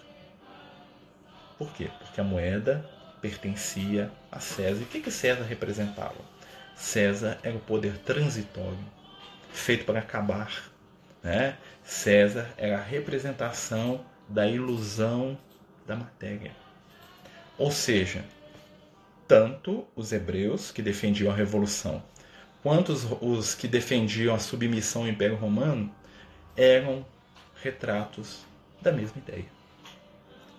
Por 1.58 1.72
quê? 1.74 1.90
Porque 2.00 2.22
a 2.22 2.24
moeda 2.24 2.88
pertencia 3.22 4.12
a 4.32 4.40
César. 4.40 4.82
E 4.82 4.84
o 4.84 4.88
que, 4.88 5.02
que 5.02 5.12
César 5.12 5.44
representava? 5.44 6.16
César 6.76 7.40
era 7.42 7.56
o 7.56 7.60
poder 7.60 7.98
transitório 8.00 8.78
feito 9.52 9.86
para 9.86 10.00
acabar. 10.00 10.72
Né? 11.24 11.58
César 11.84 12.50
era 12.58 12.78
a 12.78 12.84
representação 12.84 14.06
da 14.30 14.48
ilusão 14.48 15.38
da 15.86 15.96
matéria. 15.96 16.52
Ou 17.58 17.72
seja, 17.72 18.24
tanto 19.28 19.88
os 19.96 20.12
hebreus 20.12 20.72
que 20.72 20.82
defendiam 20.82 21.32
a 21.32 21.36
revolução, 21.36 22.04
quanto 22.68 22.92
os, 23.22 23.56
que 23.56 23.66
defendiam 23.66 24.36
a 24.36 24.40
submissão 24.40 25.04
ao 25.04 25.08
Império 25.08 25.38
Romano 25.38 25.90
eram 26.54 27.06
retratos 27.64 28.40
da 28.82 28.92
mesma 28.92 29.22
ideia. 29.26 29.46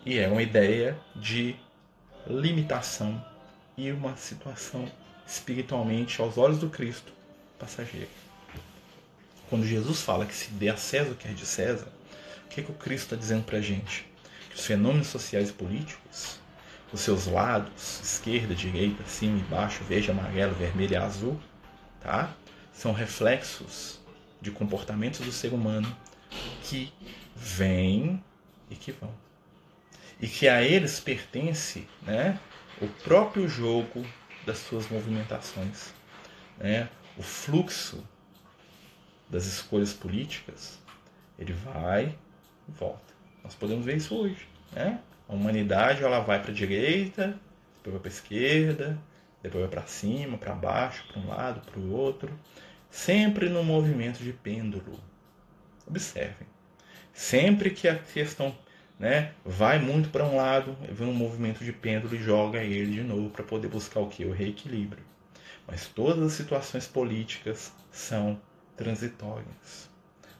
E 0.07 0.16
era 0.16 0.33
uma 0.33 0.42
ideia 0.42 0.99
de 1.14 1.55
limitação 2.27 3.23
e 3.77 3.92
uma 3.92 4.16
situação 4.16 4.90
espiritualmente, 5.27 6.18
aos 6.23 6.38
olhos 6.38 6.57
do 6.57 6.71
Cristo, 6.71 7.12
passageira. 7.59 8.09
Quando 9.51 9.66
Jesus 9.66 10.01
fala 10.01 10.25
que 10.25 10.35
se 10.35 10.51
dê 10.53 10.71
a 10.71 10.79
César 10.79 11.11
o 11.11 11.14
que 11.14 11.29
é 11.29 11.33
de 11.33 11.44
César, 11.44 11.88
o 12.47 12.49
que, 12.49 12.62
é 12.62 12.64
que 12.64 12.73
o 12.73 12.75
Cristo 12.75 13.05
está 13.05 13.16
dizendo 13.16 13.44
para 13.44 13.59
a 13.59 13.61
gente? 13.61 14.09
Que 14.49 14.57
os 14.57 14.64
fenômenos 14.64 15.09
sociais 15.09 15.51
e 15.51 15.53
políticos, 15.53 16.40
os 16.90 17.03
seus 17.03 17.27
lados, 17.27 18.01
esquerda, 18.03 18.55
direita, 18.55 19.05
cima 19.05 19.38
e 19.38 19.42
baixo, 19.42 19.85
verde, 19.85 20.11
amarelo, 20.11 20.55
vermelho 20.55 20.94
e 20.94 20.97
azul, 20.97 21.38
tá? 22.09 22.35
são 22.73 22.92
reflexos 22.92 24.01
de 24.40 24.51
comportamentos 24.51 25.21
do 25.21 25.31
ser 25.31 25.53
humano 25.53 25.94
que 26.62 26.90
vêm 27.37 28.23
e 28.71 28.77
que 28.77 28.92
vão. 28.92 29.12
E 30.18 30.27
que 30.27 30.49
a 30.49 30.62
eles 30.62 30.99
pertence 31.01 31.87
né, 32.03 32.40
o 32.81 32.88
próprio 33.05 33.47
jogo 33.47 34.07
das 34.47 34.59
suas 34.59 34.88
movimentações. 34.88 35.92
Né? 36.57 36.88
O 37.16 37.23
fluxo 37.23 38.03
das 39.29 39.44
escolhas 39.44 39.92
políticas, 39.92 40.79
ele 41.38 41.53
vai 41.53 42.16
e 42.66 42.73
volta. 42.73 43.12
Nós 43.44 43.55
podemos 43.55 43.85
ver 43.85 43.99
isso 43.99 44.16
hoje. 44.16 44.49
Né? 44.73 44.99
A 45.29 45.35
humanidade 45.35 46.03
ela 46.03 46.21
vai 46.21 46.40
para 46.40 46.53
a 46.53 46.55
direita, 46.55 47.38
depois 47.77 47.92
vai 47.92 48.01
para 48.01 48.11
a 48.11 48.14
esquerda, 48.14 48.99
depois 49.42 49.62
vai 49.62 49.70
para 49.70 49.87
cima, 49.87 50.37
para 50.37 50.55
baixo, 50.55 51.07
para 51.09 51.20
um 51.20 51.29
lado, 51.29 51.61
para 51.61 51.79
o 51.79 51.92
outro, 51.92 52.31
sempre 52.90 53.48
no 53.48 53.62
movimento 53.62 54.18
de 54.22 54.33
pêndulo. 54.33 54.98
Observem. 55.87 56.46
Sempre 57.12 57.70
que 57.70 57.88
a 57.88 57.98
questão 57.98 58.55
né, 58.98 59.33
vai 59.44 59.79
muito 59.79 60.09
para 60.11 60.24
um 60.24 60.37
lado, 60.37 60.77
vem 60.90 61.09
um 61.09 61.14
movimento 61.14 61.64
de 61.64 61.72
pêndulo 61.72 62.14
e 62.14 62.22
joga 62.22 62.62
ele 62.62 62.92
de 62.92 63.03
novo 63.03 63.31
para 63.31 63.44
poder 63.44 63.68
buscar 63.68 64.01
o 64.01 64.09
que? 64.09 64.24
O 64.24 64.33
reequilíbrio. 64.33 65.05
Mas 65.66 65.87
todas 65.87 66.24
as 66.24 66.33
situações 66.33 66.87
políticas 66.87 67.72
são 67.90 68.40
transitórias. 68.77 69.88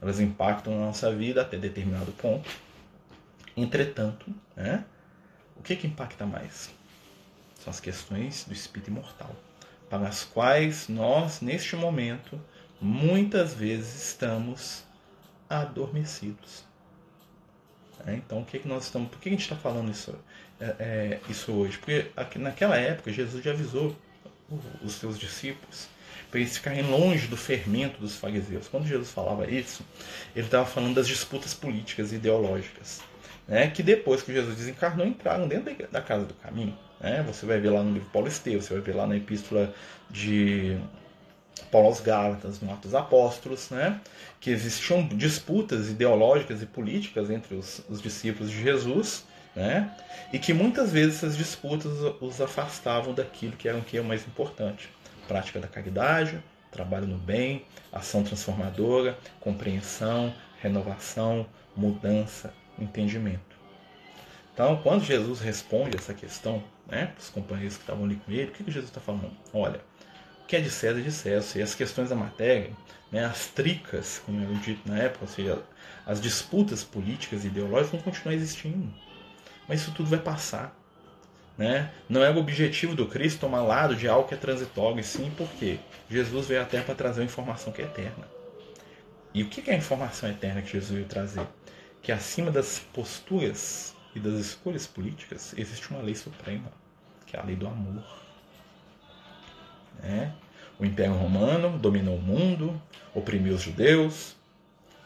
Elas 0.00 0.20
impactam 0.20 0.78
na 0.78 0.87
nossa 0.87 1.14
vida 1.14 1.42
até 1.42 1.56
determinado 1.56 2.12
ponto. 2.12 2.48
Entretanto, 3.56 4.32
né, 4.56 4.84
o 5.56 5.62
que, 5.62 5.76
que 5.76 5.87
impacta 5.87 6.24
mais? 6.24 6.70
As 7.68 7.81
questões 7.81 8.44
do 8.44 8.54
espírito 8.54 8.90
imortal, 8.90 9.35
para 9.90 10.09
as 10.09 10.24
quais 10.24 10.88
nós, 10.88 11.40
neste 11.40 11.76
momento, 11.76 12.40
muitas 12.81 13.52
vezes 13.52 14.09
estamos 14.09 14.85
adormecidos. 15.48 16.64
É, 18.07 18.14
então, 18.14 18.40
o 18.40 18.44
que, 18.44 18.59
que 18.61 18.68
nós 18.68 18.85
estamos? 18.85 19.11
Por 19.11 19.18
que 19.20 19.28
a 19.28 19.33
gente 19.33 19.42
está 19.42 19.57
falando 19.57 19.90
isso, 19.90 20.14
é, 20.61 20.64
é, 20.78 21.20
isso 21.28 21.52
hoje? 21.52 21.76
Porque 21.78 22.11
aqui, 22.16 22.38
naquela 22.38 22.76
época 22.76 23.12
Jesus 23.12 23.42
já 23.44 23.50
avisou 23.50 23.94
os 24.83 24.92
seus 24.92 25.18
discípulos 25.18 25.88
para 26.31 26.40
eles 26.40 26.57
ficarem 26.57 26.83
longe 26.83 27.26
do 27.26 27.37
fermento 27.37 28.00
dos 28.00 28.16
fariseus. 28.16 28.68
Quando 28.68 28.87
Jesus 28.87 29.11
falava 29.11 29.50
isso, 29.50 29.85
ele 30.35 30.46
estava 30.46 30.66
falando 30.66 30.94
das 30.94 31.09
disputas 31.09 31.54
políticas 31.54 32.12
e 32.12 32.16
ideológicas, 32.16 33.00
né, 33.46 33.68
que 33.68 33.83
depois 33.83 34.22
que 34.22 34.33
Jesus 34.33 34.57
desencarnou 34.57 35.07
entraram 35.07 35.48
dentro 35.48 35.74
da 35.90 36.00
casa 36.00 36.24
do 36.24 36.35
caminho. 36.35 36.76
Né? 37.00 37.22
Você 37.26 37.46
vai 37.46 37.58
ver 37.58 37.70
lá 37.70 37.82
no 37.82 37.92
livro 37.92 38.08
Paulo 38.12 38.28
Esteu, 38.28 38.61
você 38.61 38.74
vai 38.74 38.82
ver 38.82 38.94
lá 38.94 39.06
na 39.06 39.16
epístola 39.16 39.72
de 40.11 40.78
Paulo 41.70 41.88
aos 41.88 42.00
Gálatas, 42.00 42.61
no 42.61 42.72
Atos 42.72 42.94
Apóstolos, 42.94 43.70
né? 43.70 44.00
que 44.40 44.50
existiam 44.50 45.06
disputas 45.08 45.88
ideológicas 45.88 46.62
e 46.62 46.66
políticas 46.66 47.30
entre 47.30 47.54
os, 47.54 47.82
os 47.88 48.00
discípulos 48.00 48.50
de 48.50 48.62
Jesus, 48.62 49.24
né? 49.54 49.90
e 50.32 50.38
que 50.38 50.52
muitas 50.52 50.92
vezes 50.92 51.16
essas 51.16 51.37
disputas 51.37 51.92
os 52.20 52.40
afastavam 52.40 53.14
daquilo 53.14 53.52
que 53.52 53.68
era 53.68 53.78
o 53.78 53.82
que 53.82 53.96
é 53.96 54.00
o 54.00 54.04
mais 54.04 54.26
importante: 54.26 54.88
prática 55.26 55.58
da 55.61 55.68
caridade, 55.68 56.42
trabalho 56.70 57.06
no 57.06 57.18
bem, 57.18 57.64
ação 57.92 58.22
transformadora, 58.22 59.18
compreensão, 59.40 60.32
renovação, 60.61 61.46
mudança, 61.76 62.52
entendimento. 62.78 63.58
Então, 64.52 64.80
quando 64.82 65.04
Jesus 65.04 65.40
responde 65.40 65.96
essa 65.96 66.12
questão 66.12 66.62
né, 66.88 67.07
para 67.07 67.20
os 67.20 67.29
companheiros 67.29 67.77
que 67.77 67.83
estavam 67.83 68.05
ali 68.05 68.16
com 68.16 68.33
ele, 68.33 68.48
o 68.48 68.53
que, 68.53 68.64
que 68.64 68.70
Jesus 68.70 68.90
está 68.90 69.01
falando? 69.01 69.31
Olha, 69.53 69.81
o 70.42 70.46
que 70.46 70.57
é 70.57 70.61
de 70.61 70.70
César 70.70 70.98
é 70.98 71.03
de 71.03 71.12
César, 71.12 71.59
e 71.59 71.62
as 71.62 71.74
questões 71.74 72.09
da 72.09 72.16
matéria, 72.16 72.70
né, 73.12 73.24
as 73.24 73.46
tricas, 73.46 74.20
como 74.24 74.42
eu 74.42 74.55
dito 74.55 74.88
na 74.88 74.98
época, 74.98 75.27
ou 75.27 75.29
seja, 75.29 75.62
as 76.07 76.20
disputas 76.20 76.83
políticas 76.83 77.44
e 77.44 77.48
ideológicas 77.48 77.90
vão 77.90 78.01
continuar 78.01 78.35
existindo. 78.35 78.92
Mas 79.68 79.83
isso 79.83 79.92
tudo 79.92 80.09
vai 80.09 80.18
passar. 80.18 80.74
Né? 81.59 81.90
Não 82.09 82.22
é 82.22 82.31
o 82.31 82.38
objetivo 82.38 82.94
do 82.94 83.07
Cristo 83.07 83.40
tomar 83.40 83.62
lado 83.62 83.96
de 83.96 84.09
algo 84.09 84.29
que 84.29 84.35
é 84.35 84.37
transitório, 84.37 85.01
e 85.01 85.05
sim 85.05 85.31
porque 85.37 85.79
Jesus 86.09 86.46
veio 86.46 86.62
à 86.62 86.64
Terra 86.64 86.85
para 86.85 86.94
trazer 86.94 87.20
uma 87.20 87.27
informação 87.27 87.72
que 87.72 87.83
é 87.83 87.85
eterna. 87.85 88.27
E 89.35 89.42
o 89.42 89.48
que 89.48 89.68
é 89.68 89.74
a 89.74 89.77
informação 89.77 90.31
eterna 90.31 90.62
que 90.62 90.72
Jesus 90.72 90.90
veio 90.90 91.07
trazer? 91.07 91.46
Que 92.01 92.12
acima 92.12 92.51
das 92.51 92.79
posturas 92.79 93.94
e 94.14 94.20
das 94.20 94.34
escolhas 94.34 94.86
políticas 94.86 95.54
existe 95.56 95.90
uma 95.90 96.02
lei 96.02 96.14
suprema, 96.14 96.70
que 97.26 97.36
é 97.36 97.40
a 97.40 97.44
lei 97.44 97.56
do 97.56 97.66
amor. 97.66 98.04
Né? 100.02 100.34
O 100.78 100.84
Império 100.84 101.14
Romano 101.14 101.78
dominou 101.78 102.16
o 102.16 102.22
mundo, 102.22 102.80
oprimiu 103.14 103.54
os 103.54 103.62
judeus, 103.62 104.36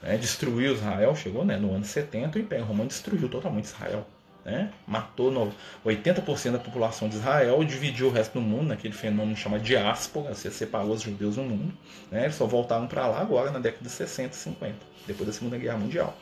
né? 0.03 0.17
destruiu 0.17 0.75
Israel, 0.75 1.15
chegou 1.17 1.45
né? 1.45 1.57
no 1.57 1.75
ano 1.75 1.85
70, 1.85 2.39
o 2.39 2.41
Império 2.43 2.65
Romano 2.65 2.89
destruiu 2.89 3.29
totalmente 3.29 3.65
Israel 3.65 4.07
né? 4.45 4.73
matou 4.87 5.53
80% 5.85 6.53
da 6.53 6.59
população 6.59 7.09
de 7.09 7.17
Israel, 7.17 7.63
dividiu 7.65 8.09
o 8.09 8.11
resto 8.11 8.35
do 8.35 8.41
mundo 8.41 8.69
naquele 8.69 8.95
fenômeno 8.95 9.37
chamado 9.37 9.63
diáspora, 9.63 10.35
você 10.35 10.51
separou 10.51 10.93
os 10.93 11.03
judeus 11.03 11.37
no 11.37 11.45
mundo. 11.45 11.73
Né? 12.11 12.25
Eles 12.25 12.35
só 12.35 12.47
voltaram 12.47 12.87
para 12.87 13.07
lá 13.07 13.21
agora 13.21 13.51
na 13.51 13.59
década 13.59 13.85
de 13.85 13.91
60 13.91 14.35
e 14.35 14.39
50, 14.39 14.75
depois 15.07 15.27
da 15.27 15.33
Segunda 15.33 15.57
Guerra 15.57 15.79
Mundial. 15.79 16.17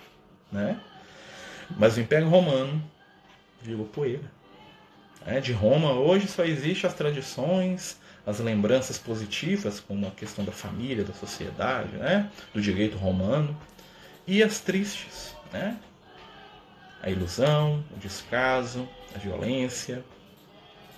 Né? 0.52 0.78
Mas 1.76 1.96
o 1.96 2.00
Império 2.00 2.28
Romano 2.28 2.82
virou 3.62 3.86
poeira. 3.86 4.30
Né? 5.24 5.40
De 5.40 5.52
Roma 5.52 5.92
hoje 5.92 6.26
só 6.26 6.44
existem 6.44 6.88
as 6.88 6.94
tradições, 6.94 7.98
as 8.26 8.38
lembranças 8.40 8.98
positivas, 8.98 9.80
como 9.80 10.06
a 10.06 10.10
questão 10.10 10.44
da 10.44 10.52
família, 10.52 11.04
da 11.04 11.12
sociedade, 11.12 11.96
né? 11.96 12.30
do 12.52 12.60
direito 12.60 12.96
romano, 12.96 13.56
e 14.26 14.42
as 14.42 14.60
tristes, 14.60 15.34
né? 15.52 15.76
a 17.02 17.10
ilusão, 17.10 17.82
o 17.94 17.98
descaso, 17.98 18.88
a 19.14 19.18
violência. 19.18 20.04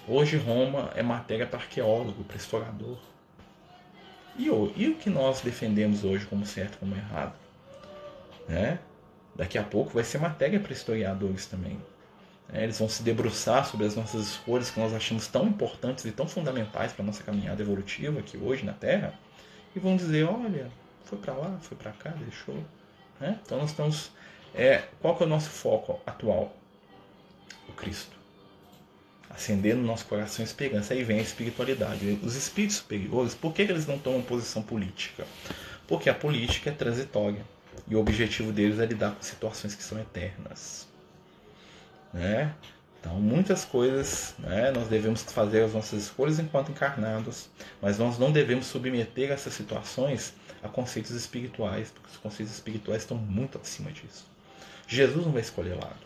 Hoje 0.07 0.37
Roma 0.37 0.91
é 0.95 1.03
matéria 1.03 1.47
para 1.47 1.61
arqueólogo, 1.61 2.25
para 2.25 2.37
historiador. 2.37 2.99
E 4.37 4.51
o, 4.51 4.73
e 4.77 4.89
o 4.89 4.97
que 4.97 5.11
nós 5.11 5.41
defendemos 5.41 6.05
hoje 6.05 6.27
como 6.27 6.45
certo 6.45 6.79
como 6.79 6.97
errado? 6.97 7.35
Né? 8.49 8.79
Daqui 9.35 9.59
a 9.59 9.63
pouco 9.63 9.93
vai 9.93 10.05
ser 10.05 10.19
matéria 10.19 10.61
para 10.61 10.73
historiadores 10.73 11.47
também. 11.47 11.81
É, 12.53 12.65
eles 12.65 12.79
vão 12.79 12.89
se 12.89 13.03
debruçar 13.03 13.67
sobre 13.67 13.87
as 13.87 13.97
nossas 13.97 14.29
escolhas 14.29 14.71
que 14.71 14.79
nós 14.79 14.93
achamos 14.93 15.27
tão 15.27 15.47
importantes 15.47 16.05
e 16.05 16.13
tão 16.13 16.29
fundamentais 16.29 16.93
para 16.93 17.03
a 17.03 17.07
nossa 17.07 17.23
caminhada 17.23 17.63
evolutiva 17.63 18.21
aqui 18.21 18.37
hoje 18.37 18.65
na 18.65 18.75
Terra 18.75 19.15
e 19.75 19.79
vão 19.79 19.97
dizer: 19.97 20.25
olha, 20.25 20.71
foi 21.05 21.19
para 21.19 21.33
lá, 21.33 21.59
foi 21.63 21.77
para 21.77 21.93
cá, 21.93 22.11
deixou. 22.11 22.57
Né? 23.19 23.39
Então 23.43 23.59
nós 23.59 23.71
estamos 23.71 24.11
é 24.55 24.83
qual 25.01 25.17
que 25.17 25.23
é 25.23 25.27
o 25.27 25.29
nosso 25.29 25.49
foco 25.49 26.01
atual? 26.07 26.55
O 27.69 27.73
Cristo. 27.73 28.15
Acendendo 29.31 29.81
no 29.81 29.87
nosso 29.87 30.05
coração 30.07 30.43
a 30.43 30.47
esperança. 30.47 30.93
Aí 30.93 31.03
vem 31.05 31.19
a 31.19 31.23
espiritualidade. 31.23 32.19
Os 32.23 32.37
espíritos 32.37 32.77
superiores, 32.77 33.35
por 33.35 33.55
que 33.55 33.63
eles 33.63 33.87
não 33.87 33.99
tomam 33.99 34.21
posição 34.21 34.63
política? 34.63 35.27
Porque 35.89 36.11
a 36.11 36.15
política 36.15 36.69
é 36.69 36.73
transitória. 36.73 37.43
E 37.89 37.97
o 37.97 38.01
objetivo 38.01 38.53
deles 38.53 38.79
é 38.79 38.87
lidar 38.87 39.15
com 39.15 39.23
situações 39.23 39.75
que 39.75 39.83
são 39.83 39.99
eternas. 39.99 40.87
Né? 42.13 42.55
Então, 43.01 43.15
muitas 43.21 43.65
coisas 43.65 44.35
né, 44.39 44.71
nós 44.71 44.87
devemos 44.87 45.23
fazer 45.23 45.63
as 45.63 45.75
nossas 45.75 46.05
escolhas 46.05 46.39
enquanto 46.39 46.71
encarnados, 46.71 47.49
mas 47.81 47.99
nós 47.99 48.17
não 48.19 48.31
devemos 48.31 48.67
submeter 48.67 49.33
essas 49.33 49.55
situações 49.55 50.35
a 50.63 50.69
conceitos 50.69 51.11
espirituais, 51.11 51.91
porque 51.91 52.11
os 52.11 52.17
conceitos 52.17 52.55
espirituais 52.55 53.03
estão 53.03 53.17
muito 53.17 53.59
acima 53.59 53.91
disso. 53.91 54.25
Jesus 54.87 55.25
não 55.25 55.33
vai 55.33 55.43
escolher 55.43 55.75
lado. 55.75 55.97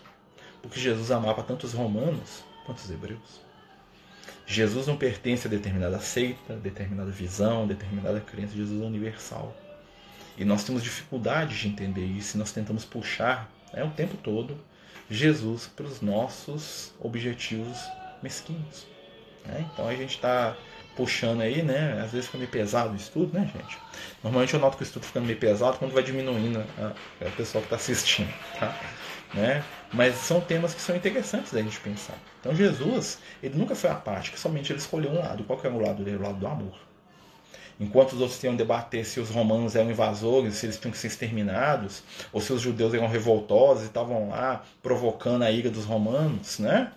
Porque 0.62 0.80
Jesus 0.80 1.10
amava 1.10 1.42
tanto 1.42 1.64
os 1.64 1.74
romanos 1.74 2.42
quanto 2.64 2.78
os 2.78 2.90
hebreus. 2.90 3.40
Jesus 4.46 4.86
não 4.86 4.96
pertence 4.96 5.46
a 5.46 5.50
determinada 5.50 5.98
seita, 6.00 6.54
determinada 6.54 7.10
visão, 7.10 7.66
determinada 7.66 8.20
crença. 8.20 8.56
Jesus 8.56 8.80
é 8.80 8.84
universal. 8.84 9.54
E 10.36 10.44
nós 10.44 10.64
temos 10.64 10.82
dificuldade 10.82 11.58
de 11.58 11.68
entender 11.68 12.04
isso 12.04 12.36
e 12.36 12.38
nós 12.38 12.52
tentamos 12.52 12.84
puxar 12.84 13.50
né, 13.72 13.82
o 13.84 13.90
tempo 13.90 14.16
todo 14.16 14.58
Jesus 15.10 15.66
para 15.74 15.86
os 15.86 16.00
nossos 16.00 16.92
objetivos 17.00 17.78
mesquinhos. 18.22 18.86
Né? 19.44 19.66
Então 19.72 19.88
a 19.88 19.94
gente 19.94 20.16
está 20.16 20.56
puxando 20.96 21.42
aí, 21.42 21.62
né? 21.62 22.00
Às 22.02 22.12
vezes 22.12 22.26
fica 22.26 22.38
meio 22.38 22.50
pesado 22.50 22.92
o 22.92 22.96
estudo, 22.96 23.38
né, 23.38 23.50
gente? 23.54 23.78
Normalmente 24.24 24.54
eu 24.54 24.60
noto 24.60 24.78
que 24.78 24.82
o 24.82 24.86
estudo 24.86 25.04
fica 25.04 25.20
meio 25.20 25.38
pesado 25.38 25.78
quando 25.78 25.92
vai 25.92 26.02
diminuindo 26.02 26.64
a, 26.78 26.92
a 27.24 27.30
pessoa 27.30 27.60
que 27.60 27.66
está 27.66 27.76
assistindo, 27.76 28.32
tá? 28.58 28.78
Né? 29.34 29.62
Mas 29.92 30.14
são 30.16 30.40
temas 30.40 30.74
que 30.74 30.80
são 30.80 30.96
interessantes 30.96 31.52
da 31.52 31.62
gente 31.62 31.78
pensar. 31.80 32.16
Então 32.40 32.54
Jesus, 32.54 33.18
ele 33.42 33.56
nunca 33.56 33.74
foi 33.74 33.90
apático, 33.90 34.38
somente 34.38 34.72
ele 34.72 34.78
escolheu 34.78 35.10
um 35.10 35.18
lado. 35.18 35.44
Qual 35.44 35.58
que 35.58 35.66
era 35.66 35.76
o 35.76 35.80
lado 35.80 36.02
dele? 36.02 36.16
O 36.16 36.22
lado 36.22 36.38
do 36.38 36.46
amor. 36.46 36.85
Enquanto 37.78 38.14
os 38.14 38.20
outros 38.20 38.40
tinham 38.40 38.56
debater 38.56 39.04
se 39.04 39.20
os 39.20 39.28
romanos 39.28 39.76
eram 39.76 39.90
invasores, 39.90 40.54
se 40.54 40.66
eles 40.66 40.78
tinham 40.78 40.92
que 40.92 40.98
ser 40.98 41.08
exterminados, 41.08 42.02
ou 42.32 42.40
se 42.40 42.52
os 42.52 42.60
judeus 42.60 42.94
eram 42.94 43.06
revoltosos 43.06 43.84
e 43.84 43.86
estavam 43.86 44.30
lá 44.30 44.64
provocando 44.82 45.42
a 45.42 45.50
ira 45.50 45.70
dos 45.70 45.84
romanos, 45.84 46.58
né? 46.58 46.92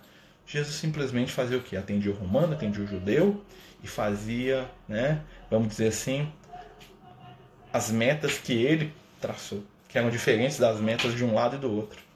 Jesus 0.46 0.76
simplesmente 0.76 1.30
fazia 1.30 1.58
o 1.58 1.62
que? 1.62 1.76
Atendia 1.76 2.10
o 2.10 2.14
romano, 2.14 2.54
atendia 2.54 2.82
o 2.82 2.86
judeu 2.86 3.44
e 3.82 3.86
fazia, 3.86 4.68
né, 4.88 5.20
vamos 5.50 5.68
dizer 5.68 5.88
assim, 5.88 6.30
as 7.72 7.90
metas 7.90 8.38
que 8.38 8.52
ele 8.52 8.92
traçou, 9.20 9.62
que 9.88 9.96
eram 9.96 10.10
diferentes 10.10 10.58
das 10.58 10.80
metas 10.80 11.14
de 11.14 11.24
um 11.24 11.34
lado 11.34 11.56
e 11.56 11.58
do 11.58 11.70
outro. 11.70 12.09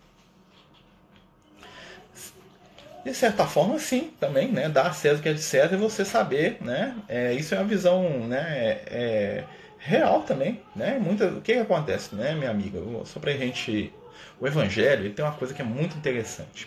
De 3.05 3.15
certa 3.15 3.47
forma, 3.47 3.79
sim, 3.79 4.13
também, 4.19 4.51
né? 4.51 4.69
Dar 4.69 4.87
a 4.87 4.93
César 4.93 5.19
o 5.19 5.23
que 5.23 5.29
é 5.29 5.33
de 5.33 5.43
César 5.43 5.75
e 5.75 5.79
você 5.79 6.05
saber, 6.05 6.57
né? 6.61 6.97
É, 7.09 7.33
isso 7.35 7.55
é 7.55 7.59
uma 7.59 7.67
visão, 7.67 8.27
né? 8.27 8.45
É, 8.49 8.85
é 8.87 9.45
real 9.79 10.23
também, 10.23 10.63
né? 10.75 10.99
Muita, 10.99 11.27
o 11.27 11.43
que, 11.43 11.53
que 11.53 11.59
acontece, 11.59 12.15
né, 12.15 12.35
minha 12.35 12.51
amiga? 12.51 12.81
Só 13.05 13.21
pra 13.21 13.33
gente... 13.33 13.93
O 14.41 14.47
Evangelho 14.47 15.05
ele 15.05 15.15
tem 15.15 15.25
uma 15.25 15.35
coisa 15.35 15.53
que 15.53 15.61
é 15.61 15.65
muito 15.65 15.97
interessante. 15.97 16.67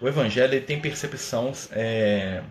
O 0.00 0.06
Evangelho 0.08 0.54
ele 0.54 0.64
tem 0.64 0.80
percepção... 0.80 1.52
É, 1.72 2.42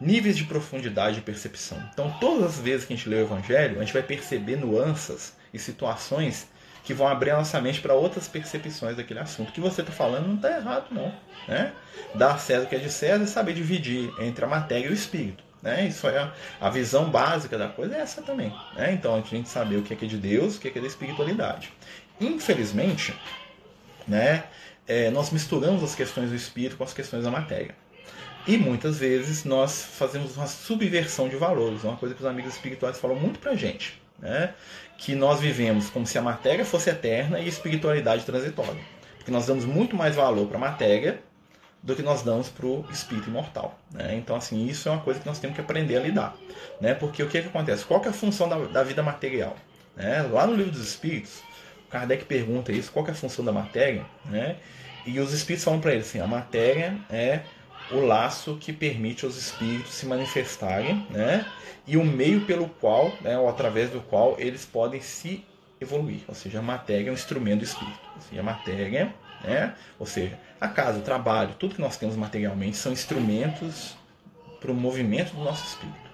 níveis 0.00 0.36
de 0.36 0.44
profundidade 0.44 1.16
de 1.16 1.22
percepção. 1.22 1.78
Então, 1.92 2.10
todas 2.20 2.44
as 2.44 2.58
vezes 2.58 2.86
que 2.86 2.92
a 2.92 2.96
gente 2.96 3.08
lê 3.08 3.16
o 3.16 3.20
Evangelho, 3.20 3.78
a 3.78 3.80
gente 3.80 3.92
vai 3.92 4.02
perceber 4.02 4.56
nuances 4.56 5.34
e 5.52 5.58
situações 5.58 6.46
que 6.86 6.94
vão 6.94 7.08
abrir 7.08 7.30
a 7.30 7.38
nossa 7.38 7.60
mente 7.60 7.80
para 7.80 7.94
outras 7.94 8.28
percepções 8.28 8.96
daquele 8.96 9.18
assunto. 9.18 9.48
O 9.48 9.52
que 9.52 9.60
você 9.60 9.80
está 9.80 9.92
falando 9.92 10.28
não 10.28 10.36
está 10.36 10.56
errado, 10.56 10.86
não. 10.92 11.12
Né? 11.48 11.72
Dar 12.14 12.34
a 12.34 12.38
César 12.38 12.64
o 12.64 12.68
que 12.68 12.76
é 12.76 12.78
de 12.78 12.90
César 12.90 13.24
e 13.24 13.26
saber 13.26 13.54
dividir 13.54 14.08
entre 14.20 14.44
a 14.44 14.48
matéria 14.48 14.86
e 14.86 14.90
o 14.90 14.94
espírito. 14.94 15.42
Né? 15.60 15.88
Isso 15.88 16.06
é 16.06 16.30
a 16.60 16.70
visão 16.70 17.10
básica 17.10 17.58
da 17.58 17.66
coisa, 17.66 17.96
é 17.96 18.00
essa 18.00 18.22
também. 18.22 18.54
Né? 18.76 18.92
Então, 18.92 19.16
a 19.16 19.20
gente 19.20 19.48
saber 19.48 19.78
o 19.78 19.82
que 19.82 19.94
é, 19.94 19.96
que 19.96 20.04
é 20.04 20.08
de 20.08 20.16
Deus, 20.16 20.56
o 20.56 20.60
que 20.60 20.68
é, 20.68 20.70
que 20.70 20.78
é 20.78 20.80
da 20.80 20.86
espiritualidade. 20.86 21.72
Infelizmente, 22.20 23.12
né, 24.06 24.44
é, 24.86 25.10
nós 25.10 25.30
misturamos 25.32 25.82
as 25.82 25.92
questões 25.92 26.30
do 26.30 26.36
espírito 26.36 26.76
com 26.76 26.84
as 26.84 26.94
questões 26.94 27.24
da 27.24 27.32
matéria. 27.32 27.74
E 28.46 28.56
muitas 28.56 28.98
vezes 28.98 29.44
nós 29.44 29.82
fazemos 29.82 30.36
uma 30.36 30.46
subversão 30.46 31.28
de 31.28 31.34
valores, 31.34 31.82
uma 31.82 31.96
coisa 31.96 32.14
que 32.14 32.20
os 32.20 32.26
amigos 32.26 32.54
espirituais 32.54 32.96
falam 32.96 33.18
muito 33.18 33.40
pra 33.40 33.56
gente, 33.56 34.00
né? 34.18 34.54
Que 34.98 35.14
nós 35.14 35.40
vivemos 35.40 35.90
como 35.90 36.06
se 36.06 36.18
a 36.18 36.22
matéria 36.22 36.64
fosse 36.64 36.90
eterna 36.90 37.38
e 37.38 37.48
espiritualidade 37.48 38.24
transitória. 38.24 38.80
Porque 39.16 39.30
nós 39.30 39.46
damos 39.46 39.64
muito 39.64 39.96
mais 39.96 40.14
valor 40.14 40.46
para 40.46 40.56
a 40.56 40.60
matéria 40.60 41.20
do 41.82 41.94
que 41.94 42.02
nós 42.02 42.22
damos 42.22 42.48
para 42.48 42.66
o 42.66 42.84
espírito 42.90 43.28
imortal. 43.28 43.78
Né? 43.92 44.16
Então, 44.16 44.34
assim, 44.34 44.66
isso 44.66 44.88
é 44.88 44.92
uma 44.92 45.00
coisa 45.00 45.20
que 45.20 45.26
nós 45.26 45.38
temos 45.38 45.54
que 45.54 45.60
aprender 45.60 45.96
a 45.96 46.00
lidar. 46.00 46.36
Né? 46.80 46.94
Porque 46.94 47.22
o 47.22 47.28
que, 47.28 47.38
é 47.38 47.42
que 47.42 47.48
acontece? 47.48 47.84
Qual 47.84 48.02
é 48.04 48.08
a 48.08 48.12
função 48.12 48.48
da, 48.48 48.56
da 48.58 48.82
vida 48.82 49.02
material? 49.02 49.56
Né? 49.96 50.22
Lá 50.22 50.46
no 50.46 50.54
livro 50.54 50.72
dos 50.72 50.86
Espíritos, 50.86 51.42
Kardec 51.88 52.24
pergunta 52.24 52.72
isso, 52.72 52.90
qual 52.90 53.06
é 53.06 53.10
a 53.10 53.14
função 53.14 53.44
da 53.44 53.52
matéria? 53.52 54.04
Né? 54.24 54.56
E 55.06 55.20
os 55.20 55.32
Espíritos 55.32 55.64
falam 55.64 55.80
para 55.80 55.92
ele 55.92 56.00
assim, 56.00 56.18
a 56.18 56.26
matéria 56.26 56.98
é 57.08 57.42
o 57.90 58.00
laço 58.00 58.56
que 58.60 58.72
permite 58.72 59.24
aos 59.24 59.36
espíritos 59.36 59.94
se 59.94 60.06
manifestarem, 60.06 61.06
né? 61.10 61.46
E 61.86 61.96
o 61.96 62.04
meio 62.04 62.40
pelo 62.42 62.68
qual, 62.68 63.12
né, 63.20 63.38
ou 63.38 63.48
através 63.48 63.90
do 63.90 64.00
qual 64.00 64.34
eles 64.38 64.64
podem 64.64 65.00
se 65.00 65.44
evoluir. 65.80 66.20
Ou 66.26 66.34
seja, 66.34 66.58
a 66.58 66.62
matéria 66.62 67.08
é 67.08 67.10
um 67.10 67.14
instrumento 67.14 67.58
do 67.58 67.64
espírito. 67.64 68.00
Ou 68.16 68.22
seja, 68.22 68.40
a 68.40 68.44
matéria, 68.44 69.14
né? 69.44 69.74
Ou 69.98 70.06
seja, 70.06 70.38
a 70.60 70.68
casa, 70.68 70.98
o 70.98 71.02
trabalho, 71.02 71.54
tudo 71.58 71.74
que 71.74 71.80
nós 71.80 71.96
temos 71.96 72.16
materialmente 72.16 72.76
são 72.76 72.92
instrumentos 72.92 73.96
para 74.60 74.72
o 74.72 74.74
movimento 74.74 75.34
do 75.34 75.44
nosso 75.44 75.64
espírito. 75.64 76.10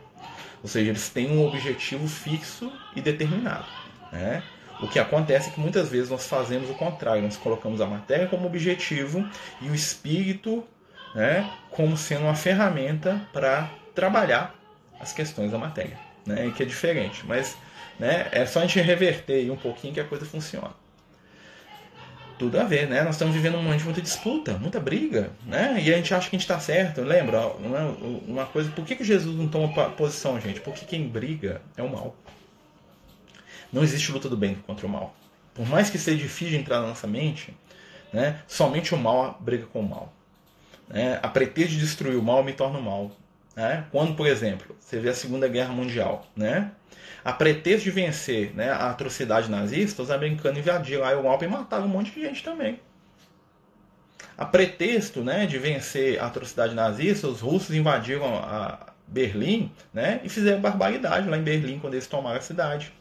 Ou 0.62 0.68
seja, 0.68 0.90
eles 0.90 1.08
têm 1.08 1.30
um 1.30 1.46
objetivo 1.46 2.06
fixo 2.06 2.70
e 2.94 3.00
determinado, 3.00 3.66
né? 4.12 4.42
O 4.80 4.88
que 4.88 4.98
acontece 4.98 5.48
é 5.48 5.52
que 5.52 5.61
muitas 5.61 5.88
vezes 5.88 6.11
nós 6.11 6.26
fazemos 6.26 6.68
o 6.68 6.74
contrário, 6.74 7.22
nós 7.22 7.37
colocamos 7.37 7.80
a 7.80 7.87
matéria 7.87 8.26
como 8.26 8.46
objetivo 8.46 9.24
e 9.61 9.68
o 9.68 9.74
espírito 9.74 10.64
né, 11.14 11.51
como 11.70 11.96
sendo 11.96 12.25
uma 12.25 12.35
ferramenta 12.35 13.20
para 13.33 13.70
trabalhar 13.94 14.55
as 15.01 15.12
questões 15.12 15.51
da 15.51 15.59
matéria, 15.59 15.98
né, 16.27 16.53
que 16.57 16.62
é 16.62 16.66
diferente. 16.66 17.25
Mas 17.27 17.57
né, 17.98 18.29
é 18.33 18.46
só 18.46 18.61
a 18.61 18.62
gente 18.62 18.81
reverter 18.81 19.51
um 19.51 19.57
pouquinho 19.57 19.94
que 19.94 20.01
a 20.01 20.05
coisa 20.05 20.25
funciona. 20.25 20.70
Tudo 22.38 22.59
a 22.59 22.64
ver, 22.64 22.88
né? 22.88 23.03
Nós 23.03 23.14
estamos 23.14 23.35
vivendo 23.35 23.57
um 23.57 23.62
momento 23.62 23.81
de 23.81 23.85
muita 23.85 24.03
disputa, 24.03 24.55
muita 24.55 24.81
briga, 24.81 25.31
né? 25.46 25.81
E 25.81 25.92
a 25.92 25.96
gente 25.96 26.12
acha 26.12 26.29
que 26.29 26.35
a 26.35 26.38
gente 26.38 26.48
está 26.48 26.59
certo. 26.59 27.01
Lembra? 27.03 27.46
Uma 28.27 28.46
coisa, 28.46 28.68
por 28.72 28.85
que, 28.85 28.96
que 28.96 29.05
Jesus 29.05 29.37
não 29.37 29.46
toma 29.46 29.90
posição, 29.90 30.40
gente? 30.40 30.61
Porque 30.61 30.85
quem 30.85 31.07
briga 31.07 31.62
é 31.77 31.83
o 31.83 31.88
mal. 31.88 32.16
Não 33.72 33.85
existe 33.85 34.11
luta 34.11 34.29
do 34.29 34.37
bem 34.37 34.57
contra 34.66 34.87
o 34.87 34.90
mal. 34.90 35.14
Por 35.55 35.68
mais 35.68 35.88
que 35.88 35.98
seja 35.98 36.16
difícil 36.16 36.59
entrar 36.59 36.81
na 36.81 36.88
nossa 36.88 37.07
mente, 37.07 37.55
né, 38.12 38.40
somente 38.48 38.94
o 38.94 38.98
mal 38.98 39.38
briga 39.40 39.66
com 39.66 39.81
o 39.81 39.88
mal. 39.88 40.12
Né? 40.88 41.18
A 41.23 41.29
pretexto 41.29 41.73
de 41.73 41.81
destruir 41.81 42.16
o 42.16 42.23
mal 42.23 42.42
me 42.42 42.53
torna 42.53 42.79
o 42.79 42.83
mal. 42.83 43.11
Né? 43.57 43.85
Quando, 43.90 44.14
por 44.14 44.27
exemplo, 44.27 44.77
você 44.81 44.99
vê 44.99 45.11
a 45.11 45.14
Segunda 45.14 45.49
Guerra 45.49 45.73
Mundial, 45.73 46.27
né? 46.37 46.71
a 47.25 47.33
pretexto 47.33 47.85
de 47.85 47.90
vencer 47.90 48.55
né, 48.55 48.71
a 48.71 48.90
atrocidade 48.90 49.51
nazista, 49.51 50.03
os 50.03 50.11
americanos 50.11 50.59
invadiram 50.59 51.05
a 51.05 51.12
Europa 51.12 51.45
e 51.45 51.49
mataram 51.49 51.85
um 51.85 51.88
monte 51.88 52.11
de 52.11 52.21
gente 52.21 52.42
também. 52.42 52.81
A 54.37 54.45
pretexto 54.45 55.23
né, 55.23 55.47
de 55.47 55.59
vencer 55.59 56.21
a 56.21 56.27
atrocidade 56.27 56.75
nazista, 56.75 57.29
os 57.29 57.40
russos 57.40 57.75
invadiram 57.75 58.37
a 58.37 58.92
Berlim 59.07 59.71
né, 59.92 60.21
e 60.25 60.29
fizeram 60.29 60.61
barbaridade 60.61 61.29
lá 61.29 61.37
em 61.37 61.42
Berlim 61.42 61.79
quando 61.79 61.95
eles 61.95 62.07
tomaram 62.07 62.38
a 62.38 62.42
cidade. 62.42 62.92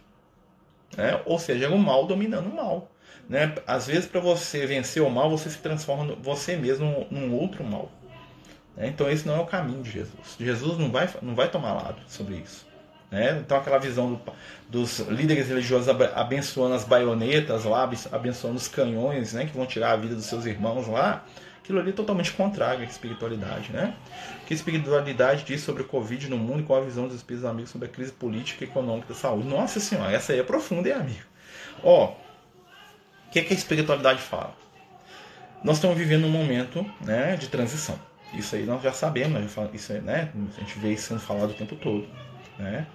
Né? 0.95 1.19
Ou 1.25 1.39
seja, 1.39 1.65
era 1.65 1.73
o 1.73 1.79
mal 1.79 2.05
dominando 2.05 2.47
o 2.47 2.55
mal. 2.55 2.91
Né? 3.31 3.55
Às 3.65 3.87
vezes, 3.87 4.05
para 4.05 4.19
você 4.19 4.67
vencer 4.67 5.01
o 5.01 5.09
mal, 5.09 5.29
você 5.29 5.49
se 5.49 5.57
transforma 5.59 6.17
você 6.21 6.57
mesmo 6.57 7.07
num 7.09 7.33
outro 7.33 7.63
mal. 7.63 7.89
Né? 8.75 8.89
Então, 8.89 9.09
esse 9.09 9.25
não 9.25 9.37
é 9.37 9.39
o 9.39 9.45
caminho 9.45 9.81
de 9.81 9.89
Jesus. 9.89 10.35
Jesus 10.37 10.77
não 10.77 10.91
vai, 10.91 11.09
não 11.21 11.33
vai 11.33 11.47
tomar 11.47 11.71
lado 11.71 12.01
sobre 12.09 12.35
isso. 12.35 12.67
Né? 13.09 13.39
Então, 13.39 13.57
aquela 13.57 13.77
visão 13.77 14.15
do, 14.15 14.21
dos 14.67 14.99
líderes 15.07 15.47
religiosos 15.47 15.87
abençoando 16.13 16.75
as 16.75 16.83
baionetas 16.83 17.63
lá, 17.63 17.89
abençoando 18.11 18.57
os 18.57 18.67
canhões 18.67 19.31
né, 19.31 19.45
que 19.45 19.55
vão 19.55 19.65
tirar 19.65 19.93
a 19.93 19.95
vida 19.95 20.13
dos 20.13 20.25
seus 20.25 20.45
irmãos 20.45 20.85
lá, 20.89 21.23
aquilo 21.63 21.79
ali 21.79 21.91
é 21.91 21.93
totalmente 21.93 22.33
contrário 22.33 22.81
à 22.81 22.83
espiritualidade, 22.83 23.71
né? 23.71 23.95
O 24.41 24.45
que 24.45 24.53
a 24.53 24.57
espiritualidade 24.57 25.45
diz 25.45 25.61
sobre 25.61 25.83
o 25.83 25.85
Covid 25.85 26.29
no 26.29 26.37
mundo 26.37 26.59
e 26.59 26.63
qual 26.63 26.81
a 26.81 26.83
visão 26.83 27.07
dos 27.07 27.15
espíritos 27.15 27.49
amigos 27.49 27.71
sobre 27.71 27.87
a 27.87 27.91
crise 27.91 28.11
política 28.11 28.65
e 28.65 28.67
econômica 28.67 29.13
da 29.13 29.15
saúde. 29.15 29.47
Nossa 29.47 29.79
senhora, 29.79 30.11
essa 30.11 30.33
aí 30.33 30.39
é 30.39 30.43
profunda, 30.43 30.89
hein, 30.89 30.95
amigo? 30.95 31.25
Ó, 31.81 32.13
o 33.31 33.33
que, 33.33 33.39
é 33.39 33.43
que 33.43 33.53
a 33.53 33.55
espiritualidade 33.55 34.21
fala? 34.21 34.53
Nós 35.63 35.77
estamos 35.77 35.97
vivendo 35.97 36.25
um 36.25 36.29
momento 36.29 36.85
né, 36.99 37.37
de 37.37 37.47
transição. 37.47 37.97
Isso 38.33 38.57
aí 38.57 38.65
nós 38.65 38.83
já 38.83 38.91
sabemos, 38.91 39.41
isso 39.73 39.93
aí, 39.93 40.01
né, 40.01 40.29
a 40.57 40.59
gente 40.59 40.77
vê 40.77 40.91
isso 40.91 41.07
sendo 41.07 41.21
falado 41.21 41.51
o 41.51 41.53
tempo 41.53 41.77
todo. 41.77 42.05
Né? 42.59 42.85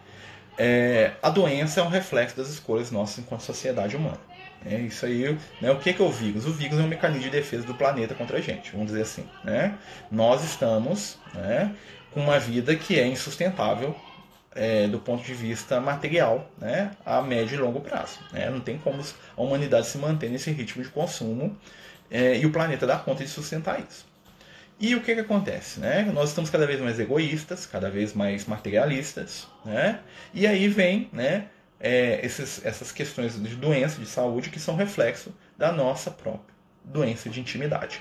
É, 0.59 1.13
a 1.23 1.31
doença 1.31 1.81
é 1.81 1.83
um 1.83 1.89
reflexo 1.89 2.37
das 2.37 2.51
escolhas 2.51 2.91
nossas 2.91 3.21
enquanto 3.21 3.41
sociedade 3.41 3.97
humana. 3.97 4.21
É 4.63 4.79
isso 4.79 5.07
aí, 5.07 5.39
né? 5.59 5.71
O 5.71 5.79
que 5.79 5.89
é, 5.89 6.05
o 6.05 6.11
vírus? 6.11 6.45
O 6.45 6.53
vírus 6.53 6.79
é 6.79 6.83
um 6.83 6.87
mecanismo 6.87 7.23
de 7.23 7.31
defesa 7.31 7.67
do 7.67 7.73
planeta 7.73 8.15
contra 8.15 8.37
a 8.37 8.41
gente, 8.43 8.73
vamos 8.73 8.89
dizer 8.89 9.03
assim. 9.03 9.27
Né? 9.43 9.75
Nós 10.11 10.45
estamos 10.45 11.19
né, 11.33 11.75
com 12.13 12.21
uma 12.21 12.39
vida 12.39 12.77
que 12.77 13.01
é 13.01 13.07
insustentável 13.07 13.97
é, 14.57 14.89
do 14.89 14.99
ponto 14.99 15.23
de 15.23 15.35
vista 15.35 15.81
material, 15.81 16.51
né, 16.59 16.91
a 17.05 17.23
médio 17.23 17.55
e 17.55 17.59
longo 17.59 17.81
prazo. 17.81 18.19
Né? 18.33 18.51
Não 18.51 18.61
tem 18.61 18.79
como 18.79 19.03
a 19.37 19.43
humanidade 19.43 19.87
se 19.87 19.99
manter 19.99 20.31
nesse 20.31 20.51
ritmo 20.51 20.83
de 20.83 20.89
consumo 20.89 21.57
é, 22.11 22.39
e 22.39 22.47
o 22.47 22.51
planeta 22.51 22.87
dar 22.87 23.05
conta 23.05 23.23
de 23.23 23.31
sustentar 23.31 23.79
isso. 23.81 24.07
E 24.79 24.95
o 24.95 25.01
que, 25.01 25.15
que 25.15 25.21
acontece? 25.21 25.81
Né? 25.81 26.03
Nós 26.13 26.31
estamos 26.31 26.51
cada 26.51 26.67
vez 26.67 26.81
mais 26.81 26.99
egoístas, 26.99 27.67
cada 27.67 27.91
vez 27.91 28.13
mais 28.13 28.47
materialistas, 28.47 29.47
né? 29.65 30.01
e 30.35 30.47
aí 30.47 30.69
vem 30.69 31.09
né, 31.13 31.47
é, 31.79 32.25
esses, 32.25 32.65
essas 32.65 32.93
questões 32.93 33.41
de 33.41 33.57
doença, 33.57 34.01
de 34.01 34.07
saúde, 34.07 34.51
que 34.51 34.59
são 34.59 34.77
reflexo 34.77 35.33
da 35.57 35.73
nossa 35.73 36.11
própria 36.11 36.57
doença 36.85 37.29
de 37.29 37.41
intimidade. 37.41 38.01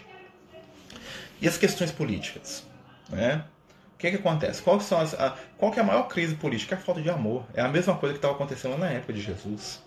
E 1.42 1.48
as 1.48 1.58
questões 1.58 1.92
políticas? 1.92 2.66
Né? 3.10 3.44
O 3.96 3.98
que, 3.98 4.12
que 4.12 4.18
acontece? 4.18 4.62
Qual, 4.62 4.80
são 4.82 5.00
as, 5.00 5.14
a, 5.14 5.38
qual 5.58 5.72
que 5.72 5.80
é 5.80 5.82
a 5.82 5.86
maior 5.86 6.04
crise 6.10 6.36
política? 6.36 6.76
É 6.76 6.78
a 6.78 6.82
falta 6.82 7.02
de 7.02 7.10
amor. 7.10 7.46
É 7.54 7.62
a 7.62 7.68
mesma 7.70 7.96
coisa 7.96 8.14
que 8.14 8.18
estava 8.18 8.34
acontecendo 8.34 8.78
na 8.78 8.90
época 8.90 9.14
de 9.14 9.22
Jesus. 9.22 9.82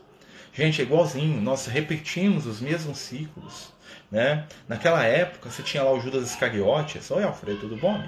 Gente, 0.52 0.80
é 0.80 0.84
igualzinho. 0.84 1.40
Nós 1.42 1.66
repetimos 1.66 2.46
os 2.46 2.60
mesmos 2.60 2.98
ciclos. 2.98 3.70
Né? 4.10 4.46
Naquela 4.66 5.04
época, 5.04 5.50
você 5.50 5.62
tinha 5.62 5.82
lá 5.82 5.92
o 5.92 6.00
Judas 6.00 6.30
Iscariotes. 6.30 7.10
Oi, 7.10 7.22
Alfredo, 7.22 7.60
tudo 7.60 7.76
bom? 7.76 8.02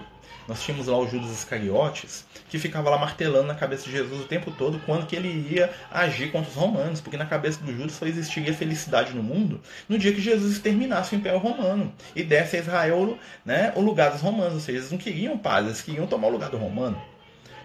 Nós 0.51 0.65
tínhamos 0.65 0.89
lá 0.89 0.99
o 0.99 1.09
Judas 1.09 1.31
Iscariotes, 1.31 2.25
que 2.49 2.59
ficava 2.59 2.91
lá 2.91 2.99
martelando 2.99 3.47
na 3.47 3.55
cabeça 3.55 3.85
de 3.85 3.93
Jesus 3.93 4.21
o 4.21 4.27
tempo 4.27 4.51
todo 4.51 4.81
quando 4.85 5.07
que 5.07 5.15
ele 5.15 5.47
ia 5.49 5.71
agir 5.89 6.33
contra 6.33 6.51
os 6.51 6.57
romanos, 6.57 7.01
porque 7.01 7.17
na 7.17 7.25
cabeça 7.25 7.63
do 7.63 7.73
Judas 7.73 7.93
só 7.93 8.05
existiria 8.05 8.53
felicidade 8.53 9.15
no 9.15 9.23
mundo 9.23 9.61
no 9.89 9.97
dia 9.97 10.13
que 10.13 10.21
Jesus 10.21 10.55
exterminasse 10.55 11.15
o 11.15 11.19
Império 11.19 11.39
Romano 11.39 11.95
e 12.17 12.25
desse 12.25 12.57
a 12.57 12.59
Israel 12.59 13.17
né, 13.45 13.73
o 13.77 13.81
lugar 13.81 14.11
dos 14.11 14.23
romanos, 14.23 14.55
ou 14.55 14.61
seja, 14.61 14.79
eles 14.79 14.91
não 14.91 14.99
queriam 14.99 15.39
paz, 15.39 15.65
eles 15.65 15.83
queriam 15.83 16.09
tomar 16.09 16.27
o 16.27 16.33
lugar 16.33 16.51
do 16.51 16.57
romano. 16.57 17.01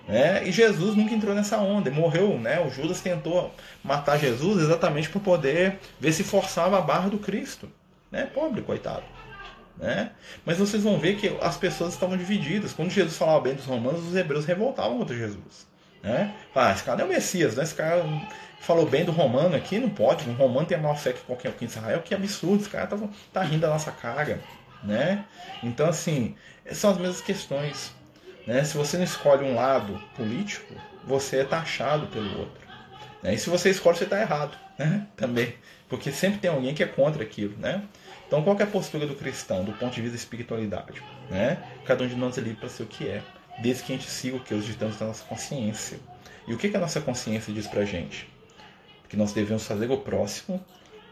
Né? 0.07 0.47
E 0.47 0.51
Jesus 0.51 0.95
nunca 0.95 1.15
entrou 1.15 1.33
nessa 1.33 1.57
onda, 1.57 1.89
morreu, 1.89 2.37
né? 2.37 2.59
O 2.59 2.69
Judas 2.69 3.01
tentou 3.01 3.51
matar 3.83 4.19
Jesus 4.19 4.61
exatamente 4.61 5.09
para 5.09 5.19
poder 5.19 5.79
ver 5.99 6.13
se 6.13 6.23
forçava 6.23 6.77
a 6.77 6.81
barra 6.81 7.09
do 7.09 7.17
Cristo, 7.17 7.67
né? 8.11 8.29
Pobre 8.31 8.61
coitado. 8.61 9.14
Né? 9.77 10.11
Mas 10.45 10.57
vocês 10.57 10.83
vão 10.83 10.97
ver 10.97 11.17
que 11.17 11.35
as 11.41 11.57
pessoas 11.57 11.93
estavam 11.93 12.17
divididas. 12.17 12.73
Quando 12.73 12.91
Jesus 12.91 13.17
falava 13.17 13.41
bem 13.41 13.55
dos 13.55 13.65
romanos, 13.65 14.07
os 14.07 14.15
hebreus 14.15 14.45
revoltavam 14.45 14.97
contra 14.97 15.15
Jesus. 15.15 15.67
Né? 16.01 16.33
Ah, 16.53 16.71
esse 16.71 16.83
cara 16.83 17.01
é 17.01 17.05
o 17.05 17.07
Messias, 17.07 17.55
né? 17.55 17.63
esse 17.63 17.73
cara 17.73 18.05
falou 18.59 18.85
bem 18.85 19.03
do 19.03 19.11
romano 19.11 19.55
aqui, 19.55 19.79
não 19.79 19.89
pode. 19.89 20.29
Um 20.29 20.33
romano 20.33 20.65
tem 20.65 20.77
a 20.77 20.81
maior 20.81 20.97
fé 20.97 21.13
que 21.13 21.21
qualquer 21.21 21.49
um 21.49 21.53
em 21.61 21.65
Israel, 21.65 22.01
que 22.01 22.13
absurdo, 22.13 22.61
esse 22.61 22.69
cara 22.69 22.87
tá, 22.87 22.97
tá 23.33 23.41
rindo 23.41 23.61
da 23.61 23.69
nossa 23.69 23.91
cara. 23.91 24.39
Né? 24.83 25.25
Então, 25.63 25.87
assim, 25.89 26.35
são 26.71 26.91
as 26.91 26.97
mesmas 26.97 27.21
questões. 27.21 27.91
Né? 28.45 28.63
Se 28.63 28.77
você 28.77 28.97
não 28.97 29.03
escolhe 29.03 29.43
um 29.43 29.55
lado 29.55 29.99
político, 30.15 30.73
você 31.03 31.37
é 31.37 31.43
taxado 31.43 32.07
pelo 32.07 32.39
outro. 32.39 32.65
Né? 33.23 33.33
E 33.33 33.37
se 33.37 33.49
você 33.49 33.71
escolhe, 33.71 33.97
você 33.97 34.03
está 34.03 34.21
errado 34.21 34.57
né? 34.77 35.07
também. 35.17 35.55
Porque 35.89 36.11
sempre 36.11 36.39
tem 36.39 36.49
alguém 36.49 36.73
que 36.73 36.83
é 36.83 36.87
contra 36.87 37.23
aquilo. 37.23 37.57
Né? 37.57 37.81
Então, 38.27 38.43
qual 38.43 38.57
é 38.59 38.63
a 38.63 38.67
postura 38.67 39.05
do 39.05 39.15
cristão 39.15 39.63
do 39.63 39.73
ponto 39.73 39.93
de 39.93 40.01
vista 40.01 40.17
da 40.17 40.21
espiritualidade? 40.21 41.01
Né? 41.29 41.61
Cada 41.85 42.03
um 42.03 42.07
de 42.07 42.15
nós 42.15 42.37
é 42.37 42.41
livre 42.41 42.59
para 42.59 42.69
ser 42.69 42.83
o 42.83 42.87
que 42.87 43.07
é, 43.07 43.21
desde 43.59 43.83
que 43.83 43.93
a 43.93 43.95
gente 43.95 44.09
siga 44.09 44.37
o 44.37 44.39
que 44.39 44.53
os 44.53 44.65
ditames 44.65 44.97
da 44.97 45.05
nossa 45.05 45.23
consciência. 45.25 45.99
E 46.47 46.53
o 46.53 46.57
que, 46.57 46.69
que 46.69 46.77
a 46.77 46.79
nossa 46.79 47.01
consciência 47.01 47.53
diz 47.53 47.67
para 47.67 47.81
a 47.81 47.85
gente? 47.85 48.27
Que 49.07 49.15
nós 49.15 49.33
devemos 49.33 49.65
fazer 49.65 49.89
o 49.91 49.97
próximo 49.97 50.63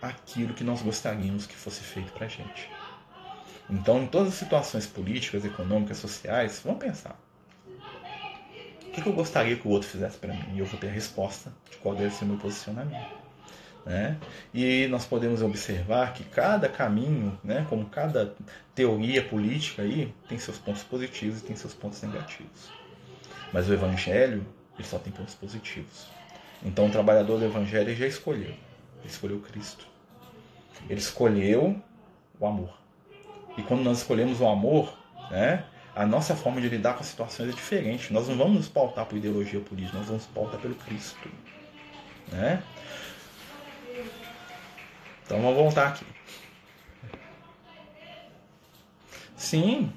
aquilo 0.02 0.54
que 0.54 0.64
nós 0.64 0.82
gostaríamos 0.82 1.46
que 1.46 1.56
fosse 1.56 1.82
feito 1.82 2.12
para 2.12 2.26
a 2.26 2.30
gente. 2.30 2.70
Então, 3.70 4.04
em 4.04 4.08
todas 4.08 4.30
as 4.30 4.34
situações 4.36 4.86
políticas, 4.86 5.46
econômicas, 5.46 5.98
sociais, 5.98 6.62
vamos 6.64 6.84
pensar. 6.84 7.18
O 8.82 8.92
que, 8.92 9.02
que 9.02 9.08
eu 9.08 9.14
gostaria 9.14 9.56
que 9.56 9.68
o 9.68 9.72
outro 9.72 9.88
fizesse 9.88 10.18
para 10.18 10.34
mim? 10.34 10.56
E 10.56 10.60
eu 10.60 10.66
vou 10.66 10.80
ter 10.80 10.88
a 10.88 10.92
resposta 10.92 11.52
de 11.72 11.78
qual 11.78 11.96
deve 11.96 12.14
ser 12.14 12.26
o 12.26 12.28
meu 12.28 12.38
posicionamento. 12.38 13.23
Né? 13.86 14.18
E 14.54 14.88
nós 14.88 15.06
podemos 15.06 15.42
observar 15.42 16.14
que 16.14 16.24
cada 16.24 16.70
caminho, 16.70 17.38
né, 17.44 17.66
como 17.70 17.86
cada 17.86 18.34
teoria 18.74 19.24
política 19.24 19.82
aí, 19.82 20.14
tem 20.30 20.38
seus 20.38 20.58
pontos 20.58 20.84
positivos 20.84 21.42
e 21.42 21.44
tem 21.44 21.56
seus 21.56 21.74
pontos 21.74 22.02
negativos. 22.02 22.72
Mas 23.52 23.70
o 23.70 23.74
Evangelho 23.74 24.46
ele 24.78 24.88
só 24.88 24.98
tem 24.98 25.12
pontos 25.12 25.36
positivos. 25.36 26.08
Então 26.64 26.88
o 26.88 26.90
trabalhador 26.90 27.40
do 27.40 27.46
Evangelho 27.46 27.94
já 27.96 28.08
escolheu. 28.08 28.52
Ele 28.52 29.08
escolheu 29.08 29.40
Cristo. 29.40 29.86
Ele 30.90 31.00
escolheu 31.00 31.82
o 32.40 32.46
amor. 32.46 32.78
E 33.58 33.62
quando 33.62 33.84
nós 33.84 34.00
escolhemos 34.00 34.42
o 34.42 34.48
amor, 34.48 34.98
né, 35.30 35.66
a 35.96 36.06
nossa 36.06 36.36
forma 36.36 36.60
de 36.60 36.70
lidar 36.70 36.94
com 36.94 37.02
as 37.02 37.08
situações 37.08 37.50
é 37.50 37.52
diferente. 37.52 38.12
Nós 38.12 38.28
não 38.28 38.36
vamos 38.36 38.56
nos 38.56 38.68
pautar 38.68 39.06
por 39.06 39.18
ideologia 39.18 39.60
política, 39.60 39.98
nós 39.98 40.08
vamos 40.08 40.26
pautar 40.28 40.60
pelo 40.60 40.76
Cristo. 40.76 41.30
Né? 42.32 42.64
Então 45.26 45.42
vamos 45.42 45.56
voltar 45.56 45.90
aqui. 45.90 46.06
Sim. 49.36 49.92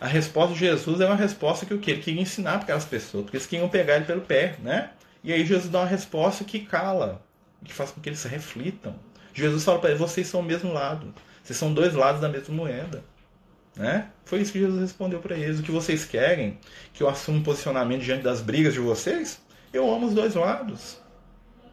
A 0.00 0.06
resposta 0.06 0.52
de 0.52 0.60
Jesus 0.60 1.00
é 1.00 1.06
uma 1.06 1.16
resposta 1.16 1.64
que 1.64 1.72
o 1.72 1.78
que 1.78 1.90
ele 1.90 2.02
queria 2.02 2.20
ensinar 2.20 2.52
para 2.52 2.62
aquelas 2.62 2.84
pessoas, 2.84 3.24
porque 3.24 3.36
eles 3.36 3.46
queriam 3.46 3.68
pegar 3.68 3.96
ele 3.96 4.04
pelo 4.04 4.20
pé, 4.20 4.56
né? 4.62 4.90
E 5.24 5.32
aí 5.32 5.44
Jesus 5.44 5.70
dá 5.70 5.80
uma 5.80 5.86
resposta 5.86 6.44
que 6.44 6.60
cala, 6.60 7.22
que 7.64 7.72
faz 7.72 7.90
com 7.90 8.00
que 8.00 8.08
eles 8.08 8.22
reflitam. 8.24 8.94
Jesus 9.32 9.64
fala 9.64 9.78
para 9.78 9.90
eles: 9.90 10.00
vocês 10.00 10.26
são 10.26 10.40
o 10.40 10.42
mesmo 10.42 10.72
lado, 10.72 11.14
vocês 11.42 11.58
são 11.58 11.72
dois 11.72 11.94
lados 11.94 12.20
da 12.20 12.28
mesma 12.28 12.54
moeda. 12.54 13.02
Né? 13.74 14.08
Foi 14.24 14.40
isso 14.40 14.52
que 14.52 14.58
Jesus 14.58 14.80
respondeu 14.80 15.20
para 15.20 15.36
eles. 15.36 15.60
O 15.60 15.62
que 15.62 15.70
vocês 15.70 16.04
querem? 16.04 16.58
Que 16.94 17.02
eu 17.02 17.08
assuma 17.08 17.38
um 17.38 17.42
posicionamento 17.42 18.02
diante 18.02 18.22
das 18.22 18.40
brigas 18.40 18.72
de 18.72 18.80
vocês? 18.80 19.40
Eu 19.72 19.92
amo 19.92 20.06
os 20.06 20.14
dois 20.14 20.34
lados. 20.34 20.98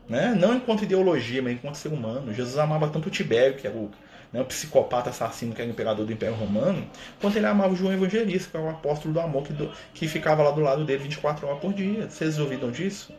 Né? 0.08 0.36
Não 0.38 0.56
enquanto 0.56 0.84
ideologia, 0.84 1.42
mas 1.42 1.54
enquanto 1.54 1.76
ser 1.76 1.90
humano. 1.90 2.34
Jesus 2.34 2.58
amava 2.58 2.90
tanto 2.90 3.08
o 3.08 3.12
Tibério, 3.12 3.56
que 3.56 3.66
era 3.66 3.76
o, 3.76 3.90
né, 4.32 4.42
o 4.42 4.46
psicopata 4.46 5.10
assassino 5.10 5.54
que 5.54 5.62
era 5.62 5.70
o 5.70 5.74
imperador 5.74 6.06
do 6.06 6.12
Império 6.12 6.36
Romano, 6.36 6.86
quanto 7.22 7.38
ele 7.38 7.46
amava 7.46 7.74
o 7.74 7.76
João 7.76 7.94
Evangelista, 7.94 8.50
que 8.52 8.58
era 8.58 8.66
o 8.66 8.70
apóstolo 8.70 9.14
do 9.14 9.20
amor 9.20 9.44
que, 9.44 9.54
do, 9.54 9.72
que 9.94 10.08
ficava 10.08 10.44
lá 10.44 10.52
do 10.52 10.62
lado 10.62 10.84
dele 10.84 11.04
24 11.04 11.48
horas 11.48 11.60
por 11.60 11.74
dia. 11.74 12.10
Vocês 12.10 12.40
ouviram 12.40 12.72
disso? 12.72 13.14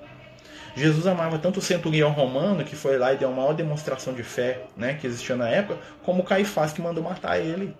Jesus 0.77 1.07
amava 1.07 1.39
tanto 1.39 1.61
o 1.61 1.63
centurião 1.63 2.11
romano, 2.11 2.65
que 2.65 2.75
foi 2.75 2.99
lá 2.99 3.13
e 3.13 3.17
deu 3.17 3.29
uma 3.29 3.43
maior 3.43 3.55
demonstração 3.55 4.13
de 4.13 4.25
fé 4.25 4.63
né, 4.77 4.95
que 4.95 5.07
existia 5.07 5.37
na 5.37 5.49
época, 5.49 5.79
como 6.03 6.23
o 6.23 6.25
Caifás, 6.25 6.73
que 6.73 6.83
mandou 6.83 7.03
matar 7.03 7.39
ele. 7.39 7.75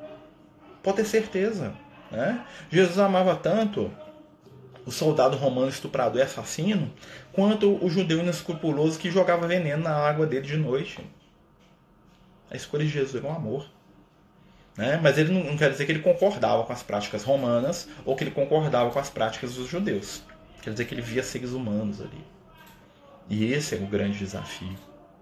Pode 0.83 0.99
ter 0.99 1.05
certeza. 1.05 1.73
Né? 2.11 2.41
Jesus 2.71 2.99
amava 2.99 3.35
tanto 3.35 3.91
o 4.87 4.93
soldado 4.93 5.37
romano 5.37 5.69
estuprador 5.69 6.21
e 6.21 6.23
assassino, 6.23 6.93
quanto 7.35 7.85
o 7.85 7.91
judeu 7.91 8.21
inescrupuloso 8.21 8.99
que 8.99 9.11
jogava 9.11 9.47
veneno 9.47 9.83
na 9.83 9.95
água 9.95 10.27
dele 10.27 10.47
de 10.47 10.57
noite. 10.57 11.05
A 12.51 12.57
escolha 12.57 12.85
de 12.85 12.91
Jesus 12.91 13.17
era 13.17 13.27
um 13.33 13.37
amor. 13.37 13.67
Né? 14.77 14.99
Mas 15.03 15.19
ele 15.19 15.33
não, 15.33 15.57
quer 15.57 15.71
dizer 15.71 15.87
que 15.87 15.93
ele 15.93 16.01
concordava 16.01 16.65
com 16.65 16.73
as 16.73 16.83
práticas 16.83 17.23
romanas 17.23 17.89
ou 18.05 18.15
que 18.15 18.25
ele 18.25 18.31
concordava 18.31 18.91
com 18.91 18.99
as 18.99 19.11
práticas 19.11 19.55
dos 19.55 19.69
judeus. 19.69 20.23
Quer 20.63 20.71
dizer 20.71 20.85
que 20.85 20.95
ele 20.95 21.03
via 21.03 21.23
seres 21.23 21.51
humanos 21.51 22.01
ali. 22.01 22.25
E 23.29 23.53
esse 23.53 23.75
é 23.75 23.79
o 23.79 23.87
grande 23.87 24.19
desafio. 24.19 24.77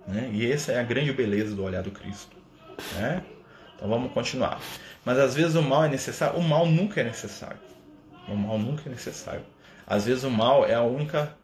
Né? 0.06 0.30
E 0.32 0.50
essa 0.50 0.72
é 0.72 0.80
a 0.80 0.82
grande 0.82 1.12
beleza 1.12 1.54
do 1.54 1.62
olhar 1.62 1.82
do 1.82 1.90
Cristo. 1.90 2.36
Né? 2.94 3.22
Então 3.74 3.88
vamos 3.88 4.12
continuar. 4.12 4.60
Mas 5.04 5.18
às 5.18 5.34
vezes 5.34 5.54
o 5.54 5.62
mal 5.62 5.84
é 5.84 5.88
necessário. 5.88 6.38
O 6.38 6.42
mal 6.42 6.66
nunca 6.66 7.00
é 7.00 7.04
necessário. 7.04 7.58
O 8.28 8.36
mal 8.36 8.58
nunca 8.58 8.82
é 8.86 8.90
necessário. 8.90 9.44
Às 9.86 10.06
vezes 10.06 10.24
o 10.24 10.30
mal 10.30 10.64
é 10.64 10.74
a 10.74 10.82
única 10.82 11.36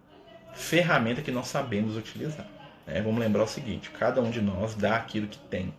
ferramenta 0.58 1.22
que 1.22 1.30
nós 1.30 1.48
sabemos 1.48 1.96
utilizar. 1.96 2.46
Né? 2.86 3.00
Vamos 3.00 3.20
lembrar 3.20 3.44
o 3.44 3.48
seguinte: 3.48 3.90
cada 3.90 4.20
um 4.20 4.30
de 4.30 4.40
nós 4.40 4.74
dá 4.74 4.96
aquilo 4.96 5.28
que 5.28 5.38
tem. 5.38 5.72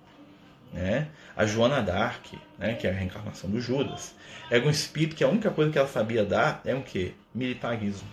Né? 0.71 1.09
A 1.35 1.45
Joana 1.45 1.81
Dark, 1.81 2.25
né, 2.57 2.75
que 2.75 2.87
é 2.87 2.91
a 2.91 2.93
reencarnação 2.93 3.49
do 3.49 3.59
Judas, 3.59 4.15
é 4.49 4.59
um 4.59 4.69
espírito 4.69 5.15
que 5.15 5.23
a 5.23 5.27
única 5.27 5.49
coisa 5.49 5.71
que 5.71 5.77
ela 5.77 5.87
sabia 5.87 6.23
dar 6.23 6.61
é 6.63 6.73
um 6.73 6.81
que? 6.81 7.13
Militarismo. 7.33 8.07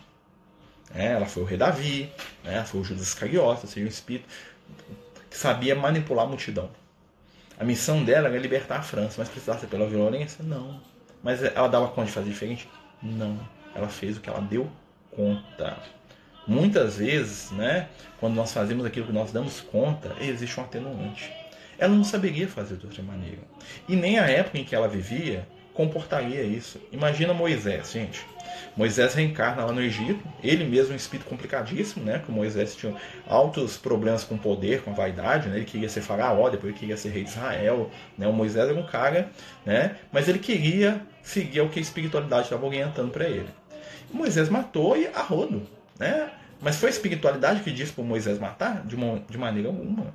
É, 0.95 1.13
ela 1.13 1.27
foi 1.27 1.43
o 1.43 1.47
rei 1.47 1.59
Davi, 1.59 2.11
né, 2.43 2.65
foi 2.65 2.81
o 2.81 2.85
Judas 2.85 3.09
Iscariote, 3.09 3.63
ou 3.63 3.69
seja, 3.69 3.87
um 3.87 3.89
espírito 3.89 4.29
que 5.29 5.37
sabia 5.37 5.75
manipular 5.75 6.25
a 6.25 6.29
multidão. 6.29 6.71
A 7.59 7.65
missão 7.65 8.05
dela 8.05 8.29
era 8.29 8.39
libertar 8.39 8.79
a 8.79 8.83
França, 8.83 9.17
mas 9.19 9.29
precisava 9.29 9.59
ser 9.59 9.67
pela 9.67 9.87
violência? 9.87 10.45
Não. 10.45 10.81
Mas 11.23 11.43
ela 11.43 11.69
dava 11.69 11.89
conta 11.89 12.07
de 12.07 12.13
fazer 12.13 12.31
diferente? 12.31 12.69
Não. 13.03 13.39
Ela 13.75 13.89
fez 13.89 14.17
o 14.17 14.21
que 14.21 14.31
ela 14.31 14.41
deu 14.41 14.71
conta. 15.11 15.77
Muitas 16.47 16.97
vezes, 16.99 17.51
né, 17.51 17.89
quando 18.21 18.35
nós 18.35 18.53
fazemos 18.53 18.85
aquilo 18.87 19.07
que 19.07 19.13
nós 19.13 19.33
damos 19.33 19.61
conta, 19.61 20.15
existe 20.21 20.59
um 20.61 20.63
atenuante. 20.63 21.33
Ela 21.79 21.95
não 21.95 22.05
saberia 22.05 22.49
fazer 22.49 22.77
de 22.77 22.87
outra 22.87 23.03
maneira. 23.03 23.43
E 23.89 23.97
nem 23.97 24.19
a 24.19 24.27
época 24.27 24.59
em 24.59 24.65
que 24.65 24.75
ela 24.75 24.89
vivia 24.89 25.47
comportaria 25.75 26.43
isso. 26.43 26.81
Imagina 26.91 27.35
Moisés, 27.35 27.93
gente. 27.93 28.25
Moisés 28.75 29.15
reencarna 29.15 29.65
lá 29.65 29.73
no 29.73 29.83
Egito, 29.83 30.23
ele 30.43 30.65
mesmo 30.65 30.93
é 30.93 30.95
um 30.95 30.97
espírito 30.97 31.29
complicadíssimo, 31.29 32.05
né? 32.05 32.23
Que 32.25 32.33
Moisés 32.33 32.75
tinha 32.75 32.95
altos 33.29 33.77
problemas 33.77 34.25
com 34.25 34.39
poder, 34.39 34.83
com 34.83 34.95
vaidade, 34.95 35.49
né? 35.49 35.57
Ele 35.57 35.67
queria 35.67 35.89
ser 35.89 36.01
faraó, 36.01 36.49
depois 36.49 36.71
ele 36.71 36.79
queria 36.79 36.97
ser 36.97 37.11
rei 37.11 37.25
de 37.25 37.31
Israel, 37.31 37.91
né? 38.17 38.27
O 38.27 38.33
Moisés 38.33 38.69
era 38.69 38.79
um 38.79 38.87
cara, 38.87 39.31
né? 39.67 39.97
Mas 40.11 40.29
ele 40.29 40.39
queria 40.39 41.03
seguir 41.23 41.61
o 41.61 41.69
que 41.69 41.79
a 41.79 41.83
espiritualidade 41.83 42.45
estava 42.45 42.65
orientando 42.65 43.11
para 43.11 43.29
ele. 43.29 43.49
Moisés 44.11 44.49
matou 44.49 44.97
e 44.97 45.07
a 45.09 45.21
rodo, 45.21 45.63
né? 45.99 46.31
Mas 46.61 46.77
foi 46.77 46.89
a 46.89 46.93
espiritualidade 46.93 47.61
que 47.61 47.71
disse 47.71 47.93
para 47.93 48.05
Moisés 48.05 48.39
matar? 48.39 48.85
De, 48.87 48.95
uma, 48.95 49.21
de 49.29 49.39
maneira 49.39 49.69
alguma. 49.69 50.15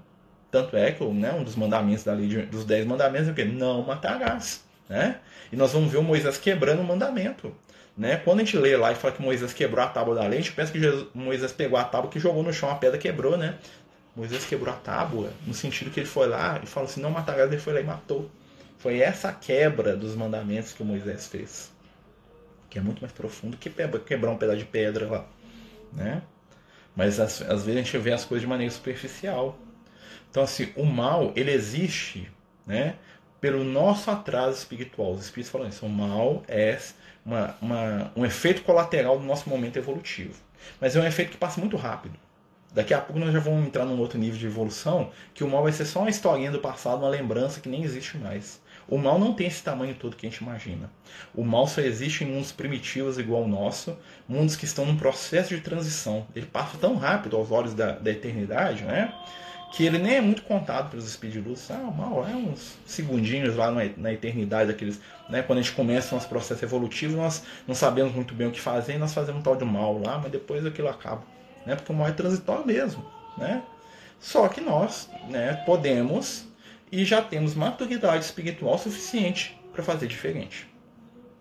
Tanto 0.49 0.75
é 0.75 0.91
que 0.91 1.03
né, 1.05 1.31
um 1.33 1.43
dos 1.43 1.55
mandamentos 1.55 2.03
da 2.03 2.13
lei 2.13 2.27
de, 2.27 2.41
dos 2.43 2.65
dez 2.65 2.85
mandamentos 2.85 3.29
é 3.29 3.31
o 3.31 3.35
quê? 3.35 3.45
Não 3.45 3.83
matarás. 3.83 4.63
Né? 4.89 5.17
E 5.51 5.55
nós 5.55 5.71
vamos 5.71 5.91
ver 5.91 5.97
o 5.97 6.03
Moisés 6.03 6.37
quebrando 6.37 6.81
o 6.81 6.83
mandamento. 6.83 7.55
Né? 7.97 8.17
Quando 8.17 8.41
a 8.41 8.43
gente 8.43 8.57
lê 8.57 8.75
lá 8.75 8.91
e 8.91 8.95
fala 8.95 9.13
que 9.13 9.21
Moisés 9.21 9.53
quebrou 9.53 9.83
a 9.83 9.87
tábua 9.87 10.15
da 10.15 10.27
lei, 10.27 10.39
a 10.39 10.41
gente 10.41 10.53
pensa 10.53 10.71
que 10.71 10.79
Jesus, 10.79 11.07
Moisés 11.13 11.51
pegou 11.51 11.77
a 11.77 11.83
tábua 11.83 12.09
que 12.09 12.19
jogou 12.19 12.43
no 12.43 12.51
chão, 12.51 12.69
a 12.69 12.75
pedra 12.75 12.97
quebrou, 12.97 13.37
né? 13.37 13.55
Moisés 14.15 14.45
quebrou 14.45 14.73
a 14.73 14.77
tábua, 14.77 15.31
no 15.47 15.53
sentido 15.53 15.89
que 15.89 16.01
ele 16.01 16.07
foi 16.07 16.27
lá 16.27 16.59
e 16.61 16.65
falou 16.65 16.89
assim, 16.89 17.01
não 17.01 17.11
matarás, 17.11 17.49
ele 17.49 17.61
foi 17.61 17.73
lá 17.73 17.79
e 17.79 17.83
matou. 17.83 18.29
Foi 18.77 18.99
essa 18.99 19.31
quebra 19.31 19.95
dos 19.95 20.15
mandamentos 20.15 20.73
que 20.73 20.83
Moisés 20.83 21.27
fez. 21.27 21.71
Que 22.69 22.79
é 22.79 22.81
muito 22.81 22.99
mais 22.99 23.13
profundo 23.13 23.55
que 23.55 23.69
quebrar 23.69 24.31
um 24.31 24.37
pedaço 24.37 24.57
de 24.57 24.65
pedra 24.65 25.07
lá. 25.07 25.25
Né? 25.91 26.21
Mas 26.95 27.19
às, 27.19 27.41
às 27.41 27.65
vezes 27.65 27.79
a 27.79 27.83
gente 27.83 27.97
vê 27.97 28.11
as 28.11 28.25
coisas 28.25 28.41
de 28.41 28.47
maneira 28.47 28.71
superficial. 28.71 29.57
Então 30.29 30.43
assim, 30.43 30.69
o 30.75 30.85
mal, 30.85 31.31
ele 31.35 31.51
existe, 31.51 32.31
né? 32.65 32.95
Pelo 33.39 33.63
nosso 33.63 34.11
atraso 34.11 34.57
espiritual. 34.57 35.13
Os 35.13 35.23
espíritos 35.23 35.51
falam 35.51 35.67
isso. 35.67 35.85
O 35.85 35.89
mal 35.89 36.43
é 36.47 36.79
uma, 37.25 37.55
uma, 37.61 38.11
um 38.15 38.25
efeito 38.25 38.61
colateral 38.63 39.17
do 39.17 39.25
nosso 39.25 39.49
momento 39.49 39.77
evolutivo. 39.77 40.35
Mas 40.79 40.95
é 40.95 40.99
um 40.99 41.05
efeito 41.05 41.31
que 41.31 41.37
passa 41.37 41.59
muito 41.59 41.75
rápido. 41.75 42.17
Daqui 42.73 42.93
a 42.93 43.01
pouco 43.01 43.19
nós 43.19 43.33
já 43.33 43.39
vamos 43.39 43.65
entrar 43.65 43.83
num 43.83 43.99
outro 43.99 44.17
nível 44.17 44.39
de 44.39 44.45
evolução, 44.45 45.11
que 45.33 45.43
o 45.43 45.49
mal 45.49 45.63
vai 45.63 45.73
ser 45.73 45.85
só 45.85 45.99
uma 45.99 46.09
historinha 46.09 46.51
do 46.51 46.59
passado, 46.59 46.99
uma 46.99 47.09
lembrança 47.09 47.59
que 47.59 47.67
nem 47.67 47.83
existe 47.83 48.17
mais. 48.17 48.60
O 48.87 48.97
mal 48.97 49.19
não 49.19 49.33
tem 49.33 49.47
esse 49.47 49.63
tamanho 49.63 49.95
todo 49.95 50.15
que 50.15 50.25
a 50.25 50.29
gente 50.29 50.39
imagina. 50.39 50.89
O 51.33 51.43
mal 51.43 51.67
só 51.67 51.81
existe 51.81 52.23
em 52.23 52.27
mundos 52.27 52.51
primitivos 52.51 53.17
igual 53.17 53.43
ao 53.43 53.47
nosso, 53.47 53.97
mundos 54.27 54.55
que 54.55 54.65
estão 54.65 54.85
num 54.85 54.97
processo 54.97 55.55
de 55.55 55.61
transição. 55.61 56.27
Ele 56.35 56.45
passa 56.45 56.77
tão 56.77 56.95
rápido 56.95 57.37
aos 57.37 57.51
olhos 57.51 57.73
da, 57.73 57.93
da 57.93 58.11
eternidade, 58.11 58.83
né? 58.83 59.13
que 59.71 59.85
ele 59.85 59.97
nem 59.97 60.15
é 60.15 60.21
muito 60.21 60.43
contado 60.43 60.89
pelos 60.89 61.07
espíritos 61.07 61.41
de 61.41 61.49
luz. 61.49 61.71
Ah, 61.71 61.91
mal 61.91 62.27
é 62.27 62.35
uns 62.35 62.77
segundinhos 62.85 63.55
lá 63.55 63.71
na, 63.71 64.11
eternidade, 64.11 64.69
aqueles, 64.69 64.99
né, 65.29 65.41
quando 65.41 65.59
a 65.59 65.61
gente 65.61 65.73
começa 65.73 66.13
nosso 66.13 66.27
processo 66.27 66.63
evolutivo, 66.63 67.15
nós 67.15 67.43
não 67.65 67.73
sabemos 67.73 68.13
muito 68.13 68.33
bem 68.33 68.47
o 68.47 68.51
que 68.51 68.59
fazer 68.59 68.95
e 68.95 68.97
nós 68.97 69.13
fazemos 69.13 69.39
um 69.39 69.43
tal 69.43 69.55
de 69.55 69.63
mal 69.63 69.97
lá, 69.97 70.19
mas 70.19 70.31
depois 70.31 70.65
aquilo 70.65 70.89
acaba. 70.89 71.23
Né, 71.65 71.75
porque 71.75 71.91
o 71.91 71.95
mal 71.95 72.07
é 72.07 72.11
transitório 72.11 72.65
mesmo. 72.65 73.05
Né? 73.37 73.63
Só 74.19 74.47
que 74.49 74.59
nós 74.59 75.09
né, 75.29 75.53
podemos 75.65 76.45
e 76.91 77.05
já 77.05 77.21
temos 77.21 77.55
maturidade 77.55 78.25
espiritual 78.25 78.77
suficiente 78.77 79.59
para 79.71 79.83
fazer 79.83 80.07
diferente. 80.07 80.67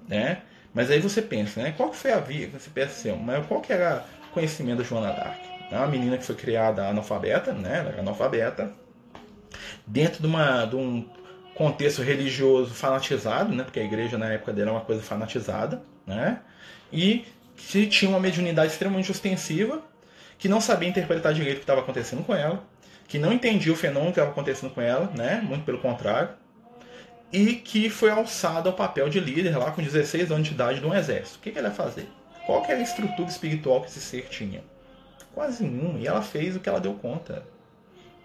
Né? 0.07 0.43
Mas 0.73 0.91
aí 0.91 1.01
você 1.01 1.21
pensa, 1.21 1.61
né, 1.61 1.75
qual 1.77 1.93
foi 1.93 2.13
a 2.13 2.21
vida, 2.21 2.59
você 2.59 2.71
pensa 2.71 2.93
assim, 2.93 3.23
mas 3.23 3.45
qual 3.47 3.61
que 3.61 3.73
era 3.73 4.05
o 4.29 4.33
conhecimento 4.33 4.79
da 4.79 4.85
Joana 4.85 5.13
Dark? 5.13 5.51
É 5.71 5.77
uma 5.77 5.87
menina 5.87 6.19
que 6.19 6.25
foi 6.25 6.35
criada 6.35 6.89
analfabeta, 6.89 7.53
né? 7.53 7.79
Ela 7.79 7.91
era 7.91 8.01
analfabeta. 8.01 8.73
Dentro 9.87 10.21
de, 10.21 10.27
uma, 10.27 10.65
de 10.65 10.75
um 10.75 11.09
contexto 11.55 12.03
religioso 12.03 12.75
fanatizado, 12.75 13.55
né? 13.55 13.63
Porque 13.63 13.79
a 13.79 13.85
igreja 13.85 14.19
na 14.19 14.27
época 14.33 14.53
dela 14.53 14.71
era 14.71 14.79
uma 14.79 14.85
coisa 14.85 15.01
fanatizada, 15.01 15.81
né? 16.05 16.41
E 16.93 17.25
que 17.57 17.87
tinha 17.87 18.11
uma 18.11 18.19
mediunidade 18.19 18.73
extremamente 18.73 19.13
ostensiva, 19.13 19.81
que 20.39 20.49
não 20.49 20.61
sabia 20.61 20.89
interpretar 20.89 21.33
direito 21.33 21.57
o 21.57 21.59
que 21.59 21.65
estava 21.65 21.83
acontecendo 21.83 22.25
com 22.25 22.35
ela, 22.35 22.65
que 23.11 23.19
não 23.19 23.33
entendia 23.33 23.73
o 23.73 23.77
fenômeno 23.77 24.13
que 24.13 24.21
estava 24.21 24.31
acontecendo 24.31 24.73
com 24.73 24.81
ela, 24.81 25.11
né? 25.17 25.41
Muito 25.43 25.65
pelo 25.65 25.79
contrário. 25.79 26.31
E 27.33 27.57
que 27.57 27.91
foi 27.91 28.09
alçada 28.09 28.69
ao 28.69 28.77
papel 28.77 29.09
de 29.09 29.19
líder 29.19 29.59
lá 29.59 29.73
com 29.73 29.83
16 29.83 30.31
anos 30.31 30.47
de 30.47 30.55
idade 30.55 30.79
de 30.79 30.87
um 30.87 30.95
exército. 30.95 31.39
O 31.39 31.41
que, 31.41 31.51
que 31.51 31.59
ela 31.59 31.69
ia 31.69 31.75
fazer? 31.75 32.09
Qual 32.47 32.63
que 32.63 32.71
era 32.71 32.81
a 32.81 32.85
estrutura 32.85 33.29
espiritual 33.29 33.81
que 33.81 33.89
esse 33.89 34.01
ser 34.01 34.29
tinha? 34.29 34.63
Quase 35.35 35.65
nenhum. 35.65 35.99
E 35.99 36.07
ela 36.07 36.23
fez 36.23 36.55
o 36.55 36.61
que 36.61 36.69
ela 36.69 36.81
deu 36.81 36.95
conta. 36.95 37.43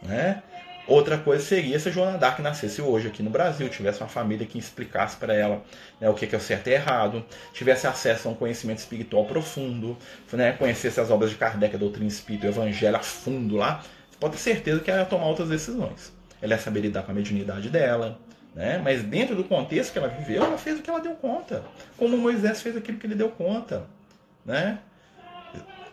Né? 0.03 0.43
Outra 0.87 1.17
coisa 1.17 1.43
seria 1.43 1.79
se 1.79 1.89
a 1.89 1.91
Joana 1.91 2.19
Dark 2.19 2.37
nascesse 2.39 2.79
hoje 2.79 3.07
aqui 3.07 3.23
no 3.23 3.31
Brasil, 3.31 3.67
tivesse 3.69 4.01
uma 4.01 4.07
família 4.07 4.45
que 4.45 4.59
explicasse 4.59 5.17
para 5.17 5.33
ela 5.33 5.63
né, 5.99 6.07
o 6.07 6.13
que 6.13 6.27
é 6.31 6.37
o 6.37 6.41
certo 6.41 6.67
e 6.67 6.73
errado, 6.73 7.25
tivesse 7.53 7.87
acesso 7.87 8.27
a 8.27 8.31
um 8.31 8.35
conhecimento 8.35 8.77
espiritual 8.77 9.25
profundo, 9.25 9.97
né, 10.31 10.51
conhecesse 10.51 10.99
as 10.99 11.09
obras 11.09 11.31
de 11.31 11.37
Kardec, 11.37 11.75
a 11.75 11.79
doutrina 11.79 12.07
espírita, 12.07 12.45
o 12.45 12.49
evangelho 12.49 12.95
a 12.95 12.99
fundo 12.99 13.55
lá, 13.55 13.83
pode 14.19 14.33
ter 14.33 14.39
certeza 14.39 14.79
que 14.79 14.89
ela 14.89 15.01
ia 15.01 15.05
tomar 15.05 15.25
outras 15.25 15.49
decisões. 15.49 16.13
Ela 16.41 16.53
ia 16.53 16.59
saber 16.59 16.81
lidar 16.81 17.03
com 17.03 17.11
a 17.11 17.15
mediunidade 17.15 17.69
dela, 17.69 18.19
né? 18.53 18.79
mas 18.83 19.03
dentro 19.03 19.35
do 19.35 19.43
contexto 19.43 19.91
que 19.91 19.99
ela 19.99 20.07
viveu, 20.07 20.43
ela 20.43 20.57
fez 20.57 20.79
o 20.79 20.81
que 20.81 20.89
ela 20.89 20.99
deu 20.99 21.13
conta, 21.15 21.63
como 21.97 22.17
Moisés 22.17 22.61
fez 22.61 22.75
aquilo 22.75 22.97
que 22.97 23.07
ele 23.07 23.15
deu 23.15 23.29
conta. 23.29 23.83
Né? 24.45 24.79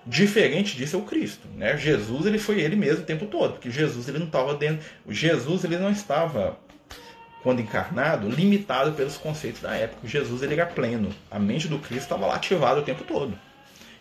Diferente 0.04 0.76
disso 0.76 0.96
é 0.96 0.98
o 0.98 1.02
Cristo, 1.02 1.46
né? 1.56 1.76
Jesus 1.76 2.26
ele 2.26 2.36
foi 2.36 2.60
ele 2.60 2.74
mesmo 2.74 3.04
o 3.04 3.06
tempo 3.06 3.26
todo, 3.26 3.52
porque 3.52 3.70
Jesus 3.70 4.08
ele 4.08 4.18
não 4.18 4.26
estava 4.26 4.52
dentro, 4.54 4.84
Jesus 5.08 5.62
ele 5.62 5.76
não 5.76 5.92
estava 5.92 6.58
quando 7.42 7.60
encarnado, 7.60 8.28
limitado 8.28 8.92
pelos 8.92 9.16
conceitos 9.16 9.60
da 9.60 9.74
época. 9.74 10.06
Jesus 10.06 10.42
ele 10.42 10.54
era 10.54 10.66
pleno. 10.66 11.10
A 11.30 11.38
mente 11.38 11.68
do 11.68 11.78
Cristo 11.78 12.04
estava 12.04 12.26
lá 12.26 12.36
ativada 12.36 12.80
o 12.80 12.84
tempo 12.84 13.04
todo. 13.04 13.36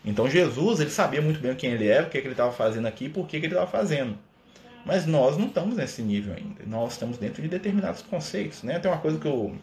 Então 0.04 0.28
Jesus 0.28 0.80
ele 0.80 0.90
sabia 0.90 1.22
muito 1.22 1.40
bem 1.40 1.54
quem 1.56 1.72
ele 1.72 1.88
era, 1.88 2.08
o 2.08 2.10
que, 2.10 2.20
que 2.20 2.28
ele 2.28 2.34
estava 2.34 2.52
fazendo 2.52 2.88
aqui 2.88 3.08
por 3.08 3.28
que, 3.28 3.40
que 3.40 3.46
ele 3.46 3.54
estava 3.54 3.70
fazendo. 3.70 4.18
Mas 4.86 5.06
nós 5.06 5.38
não 5.38 5.46
estamos 5.46 5.76
nesse 5.76 6.02
nível 6.02 6.34
ainda. 6.36 6.64
Nós 6.66 6.94
estamos 6.94 7.18
dentro 7.18 7.42
de 7.42 7.48
determinados 7.48 8.02
conceitos. 8.02 8.64
Né? 8.64 8.80
Tem 8.80 8.90
uma 8.90 9.00
coisa 9.00 9.20
que, 9.20 9.28
eu, 9.28 9.56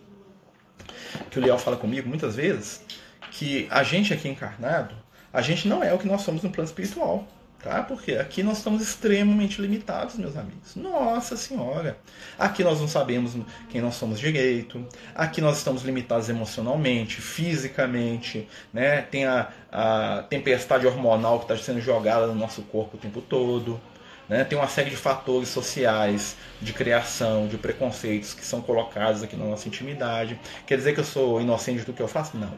que 1.29 1.39
o 1.39 1.43
Leal 1.43 1.59
fala 1.59 1.77
comigo 1.77 2.09
muitas 2.09 2.37
vezes, 2.37 2.85
que 3.33 3.67
a 3.69 3.83
gente 3.83 4.15
aqui 4.15 4.29
encarnado, 4.29 4.95
a 5.33 5.43
gente 5.43 5.67
não 5.67 5.83
é 5.83 5.93
o 5.93 5.99
que 5.99 6.07
nós 6.07 6.23
somos 6.23 6.43
no 6.43 6.51
plano 6.51 6.69
espiritual 6.69 7.27
tá? 7.63 7.83
Porque 7.83 8.13
aqui 8.13 8.43
nós 8.43 8.59
estamos 8.59 8.81
extremamente 8.83 9.61
limitados, 9.61 10.17
meus 10.17 10.37
amigos. 10.37 10.77
Nossa 10.77 11.37
Senhora! 11.37 11.99
Aqui 12.39 12.63
nós 12.63 12.81
não 12.81 12.89
sabemos 12.89 13.37
quem 13.69 13.81
nós 13.81 13.95
somos 13.95 14.21
direito. 14.21 14.85
Aqui 15.15 15.41
nós 15.41 15.59
estamos 15.59 15.83
limitados 15.83 16.29
emocionalmente, 16.29 17.21
fisicamente, 17.21 18.49
né? 18.73 19.03
Tem 19.03 19.27
a, 19.27 19.49
a 19.71 20.25
tempestade 20.29 20.87
hormonal 20.87 21.39
que 21.41 21.53
está 21.53 21.57
sendo 21.57 21.81
jogada 21.81 22.27
no 22.27 22.35
nosso 22.35 22.63
corpo 22.63 22.97
o 22.97 23.01
tempo 23.01 23.21
todo. 23.21 23.81
Né? 24.29 24.45
Tem 24.45 24.59
uma 24.59 24.69
série 24.69 24.91
de 24.91 24.97
fatores 24.97 25.49
sociais, 25.49 26.37
de 26.61 26.75
criação, 26.75 27.49
de 27.49 27.57
preconceitos 27.57 28.35
que 28.35 28.45
são 28.45 28.61
colocados 28.61 29.23
aqui 29.23 29.35
na 29.37 29.47
nossa 29.47 29.67
intimidade. 29.69 30.39
Quer 30.67 30.77
dizer 30.77 30.93
que 30.93 31.01
eu 31.01 31.05
sou 31.05 31.41
inocente 31.41 31.83
do 31.85 31.95
que 31.95 32.03
eu 32.03 32.09
faço? 32.09 32.37
Não. 32.37 32.53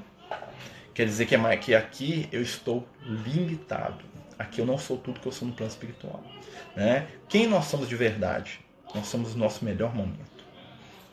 Quer 0.92 1.06
dizer 1.06 1.26
que, 1.26 1.34
é, 1.36 1.56
que 1.56 1.74
aqui 1.74 2.28
eu 2.32 2.42
estou 2.42 2.86
limitado 3.02 4.09
Aqui 4.40 4.58
eu 4.62 4.64
não 4.64 4.78
sou 4.78 4.96
tudo 4.96 5.20
que 5.20 5.26
eu 5.26 5.32
sou 5.32 5.46
no 5.46 5.52
plano 5.52 5.70
espiritual. 5.70 6.24
Né? 6.74 7.06
Quem 7.28 7.46
nós 7.46 7.66
somos 7.66 7.86
de 7.86 7.94
verdade? 7.94 8.58
Nós 8.94 9.06
somos 9.06 9.34
o 9.34 9.38
nosso 9.38 9.62
melhor 9.62 9.94
momento. 9.94 10.40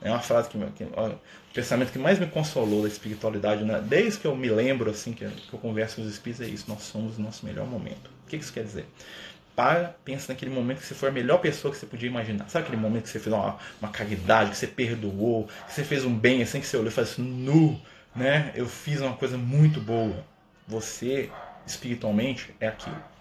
É 0.01 0.09
uma 0.09 0.21
frase 0.21 0.47
que, 0.47 0.57
que 0.57 0.83
o 0.85 1.19
pensamento 1.53 1.91
que 1.91 1.99
mais 1.99 2.17
me 2.19 2.27
consolou 2.27 2.83
da 2.83 2.87
espiritualidade, 2.87 3.65
né? 3.65 3.83
desde 3.85 4.19
que 4.19 4.27
eu 4.27 4.33
me 4.33 4.47
lembro 4.47 4.89
assim 4.89 5.11
que, 5.11 5.27
que 5.27 5.53
eu 5.53 5.59
converso 5.59 5.97
com 5.97 6.03
os 6.03 6.07
espíritos, 6.07 6.47
é 6.47 6.49
isso: 6.49 6.65
nós 6.69 6.83
somos 6.83 7.17
o 7.17 7.21
nosso 7.21 7.45
melhor 7.45 7.67
momento. 7.67 8.09
O 8.25 8.29
que 8.29 8.37
isso 8.37 8.53
quer 8.53 8.63
dizer? 8.63 8.85
para, 9.57 9.95
pensa 10.05 10.31
naquele 10.31 10.51
momento 10.51 10.81
que 10.81 10.85
você 10.85 10.93
foi 10.93 11.09
a 11.09 11.11
melhor 11.11 11.39
pessoa 11.39 11.73
que 11.73 11.79
você 11.79 11.87
podia 11.87 12.07
imaginar. 12.07 12.47
Sabe 12.47 12.65
aquele 12.65 12.79
momento 12.79 13.05
que 13.05 13.09
você 13.09 13.19
fez 13.19 13.35
uma, 13.35 13.57
uma 13.81 13.89
caridade, 13.89 14.51
que 14.51 14.57
você 14.57 14.67
perdoou, 14.67 15.49
que 15.65 15.73
você 15.73 15.83
fez 15.83 16.05
um 16.05 16.15
bem 16.15 16.43
assim, 16.43 16.61
que 16.61 16.67
você 16.67 16.77
olhou 16.77 16.89
e 16.89 16.93
falou 16.93 17.09
assim, 17.09 17.23
nu, 17.23 17.81
né? 18.15 18.51
Eu 18.53 18.67
fiz 18.67 19.01
uma 19.01 19.13
coisa 19.17 19.35
muito 19.35 19.81
boa. 19.81 20.23
Você, 20.67 21.31
espiritualmente, 21.65 22.53
é 22.59 22.67
aquilo. 22.67 23.16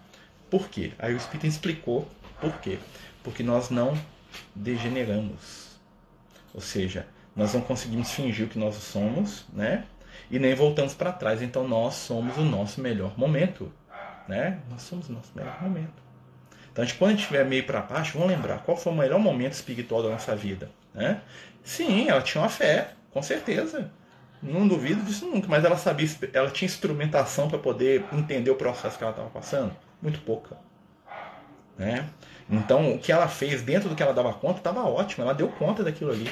Por 0.56 0.70
quê? 0.70 0.92
Aí 0.98 1.12
o 1.12 1.18
Espírito 1.18 1.46
explicou 1.46 2.08
por 2.40 2.58
quê. 2.60 2.78
Porque 3.22 3.42
nós 3.42 3.68
não 3.68 3.92
degeneramos. 4.54 5.78
Ou 6.54 6.62
seja, 6.62 7.06
nós 7.36 7.52
não 7.52 7.60
conseguimos 7.60 8.10
fingir 8.12 8.46
o 8.46 8.48
que 8.48 8.58
nós 8.58 8.74
somos, 8.76 9.44
né? 9.52 9.84
E 10.30 10.38
nem 10.38 10.54
voltamos 10.54 10.94
para 10.94 11.12
trás. 11.12 11.42
Então 11.42 11.68
nós 11.68 11.92
somos 11.92 12.38
o 12.38 12.40
nosso 12.40 12.80
melhor 12.80 13.18
momento, 13.18 13.70
né? 14.26 14.60
Nós 14.70 14.80
somos 14.80 15.10
o 15.10 15.12
nosso 15.12 15.30
melhor 15.34 15.62
momento. 15.62 16.02
Então, 16.72 16.82
a 16.82 16.86
gente, 16.86 16.96
quando 16.96 17.10
a 17.10 17.12
gente 17.12 17.20
estiver 17.20 17.44
meio 17.44 17.66
para 17.66 17.82
baixo, 17.82 18.16
vamos 18.16 18.32
lembrar 18.32 18.60
qual 18.60 18.78
foi 18.78 18.94
o 18.94 18.96
melhor 18.96 19.18
momento 19.18 19.52
espiritual 19.52 20.02
da 20.02 20.08
nossa 20.08 20.34
vida, 20.34 20.70
né? 20.94 21.20
Sim, 21.62 22.08
ela 22.08 22.22
tinha 22.22 22.40
uma 22.40 22.48
fé, 22.48 22.92
com 23.10 23.22
certeza. 23.22 23.90
Não 24.42 24.66
duvido 24.66 25.02
disso 25.04 25.26
nunca, 25.26 25.48
mas 25.48 25.66
ela 25.66 25.76
sabia, 25.76 26.08
ela 26.32 26.50
tinha 26.50 26.64
instrumentação 26.64 27.46
para 27.46 27.58
poder 27.58 28.06
entender 28.10 28.50
o 28.50 28.56
processo 28.56 28.96
que 28.96 29.04
ela 29.04 29.10
estava 29.10 29.28
passando 29.28 29.76
muito 30.06 30.20
pouca. 30.20 30.56
Né? 31.76 32.08
Então, 32.48 32.94
o 32.94 32.98
que 32.98 33.10
ela 33.10 33.26
fez 33.26 33.60
dentro 33.60 33.88
do 33.88 33.96
que 33.96 34.02
ela 34.02 34.14
dava 34.14 34.32
conta 34.32 34.58
estava 34.58 34.84
ótimo, 34.84 35.24
ela 35.24 35.34
deu 35.34 35.48
conta 35.48 35.82
daquilo 35.82 36.12
ali. 36.12 36.30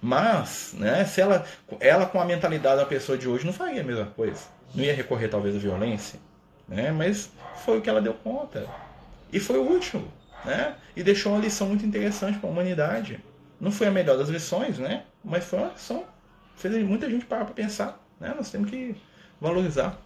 Mas, 0.00 0.74
né, 0.78 1.04
se 1.04 1.20
ela, 1.20 1.44
ela 1.78 2.06
com 2.06 2.18
a 2.18 2.24
mentalidade 2.24 2.78
da 2.78 2.86
pessoa 2.86 3.18
de 3.18 3.28
hoje 3.28 3.44
não 3.44 3.52
faria 3.52 3.82
a 3.82 3.84
mesma 3.84 4.06
coisa. 4.06 4.40
Não 4.74 4.82
ia 4.82 4.94
recorrer 4.94 5.28
talvez 5.28 5.54
à 5.54 5.58
violência, 5.58 6.18
né? 6.66 6.90
Mas 6.92 7.30
foi 7.56 7.78
o 7.78 7.82
que 7.82 7.90
ela 7.90 8.00
deu 8.00 8.14
conta. 8.14 8.66
E 9.30 9.38
foi 9.38 9.58
o 9.58 9.62
último, 9.62 10.10
né? 10.44 10.76
E 10.96 11.02
deixou 11.02 11.32
uma 11.32 11.40
lição 11.40 11.68
muito 11.68 11.84
interessante 11.84 12.38
para 12.38 12.48
a 12.48 12.52
humanidade. 12.52 13.20
Não 13.60 13.70
foi 13.70 13.88
a 13.88 13.90
melhor 13.90 14.16
das 14.16 14.28
lições, 14.28 14.78
né? 14.78 15.04
Mas 15.22 15.44
foi 15.44 15.58
uma 15.58 15.72
lição. 15.72 16.04
Fez 16.56 16.74
muita 16.86 17.10
gente 17.10 17.26
parar 17.26 17.44
para 17.44 17.54
pensar, 17.54 18.00
né? 18.18 18.32
Nós 18.34 18.50
temos 18.50 18.70
que 18.70 18.96
valorizar. 19.40 19.98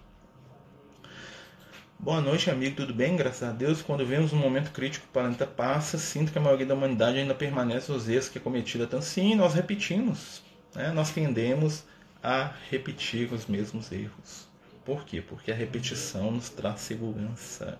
Boa 2.04 2.20
noite, 2.20 2.50
amigo, 2.50 2.76
tudo 2.76 2.92
bem? 2.92 3.16
Graças 3.16 3.48
a 3.48 3.50
Deus. 3.50 3.80
Quando 3.80 4.04
vemos 4.04 4.30
um 4.30 4.36
momento 4.36 4.70
crítico, 4.72 5.06
o 5.06 5.08
planeta 5.10 5.46
passa, 5.46 5.96
sinto 5.96 6.30
que 6.30 6.36
a 6.36 6.40
maioria 6.40 6.66
da 6.66 6.74
humanidade 6.74 7.16
ainda 7.16 7.34
permanece 7.34 7.90
os 7.90 8.06
erros 8.06 8.28
que 8.28 8.36
é 8.36 8.40
cometida 8.42 8.86
tanto. 8.86 9.06
Sim, 9.06 9.34
nós 9.34 9.54
repetimos. 9.54 10.42
Né? 10.74 10.92
Nós 10.92 11.10
tendemos 11.12 11.82
a 12.22 12.52
repetir 12.70 13.32
os 13.32 13.46
mesmos 13.46 13.90
erros. 13.90 14.46
Por 14.84 15.06
quê? 15.06 15.22
Porque 15.22 15.50
a 15.50 15.54
repetição 15.54 16.30
nos 16.30 16.50
traz 16.50 16.80
segurança. 16.80 17.78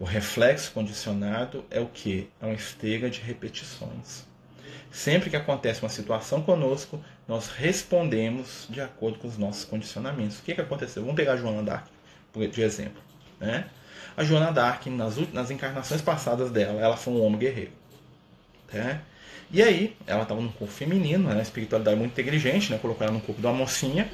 O 0.00 0.04
reflexo 0.06 0.72
condicionado 0.72 1.62
é 1.70 1.80
o 1.80 1.86
que? 1.88 2.30
É 2.40 2.46
uma 2.46 2.54
esteira 2.54 3.10
de 3.10 3.20
repetições. 3.20 4.26
Sempre 4.90 5.28
que 5.28 5.36
acontece 5.36 5.82
uma 5.82 5.90
situação 5.90 6.40
conosco, 6.40 7.04
nós 7.28 7.48
respondemos 7.48 8.66
de 8.70 8.80
acordo 8.80 9.18
com 9.18 9.28
os 9.28 9.36
nossos 9.36 9.66
condicionamentos. 9.66 10.38
O 10.38 10.42
que, 10.42 10.54
que 10.54 10.60
aconteceu? 10.62 11.02
Vamos 11.02 11.16
pegar 11.16 11.36
Joana 11.36 11.62
Dark 11.62 11.93
de 12.36 12.62
exemplo. 12.62 13.02
Né? 13.40 13.64
A 14.16 14.24
Joana 14.24 14.52
Dark, 14.52 14.86
nas, 14.86 15.16
nas 15.32 15.50
encarnações 15.50 16.00
passadas 16.00 16.50
dela, 16.50 16.80
ela 16.80 16.96
foi 16.96 17.14
um 17.14 17.24
homem 17.24 17.38
guerreiro. 17.38 17.72
Né? 18.72 19.00
E 19.52 19.62
aí, 19.62 19.96
ela 20.06 20.22
estava 20.22 20.40
num 20.40 20.50
corpo 20.50 20.72
feminino, 20.72 21.28
né? 21.28 21.40
espiritualidade 21.42 21.96
muito 21.96 22.12
inteligente, 22.12 22.72
né? 22.72 22.78
colocou 22.78 23.06
ela 23.06 23.12
no 23.14 23.20
corpo 23.20 23.40
de 23.40 23.46
uma 23.46 23.54
mocinha, 23.54 24.08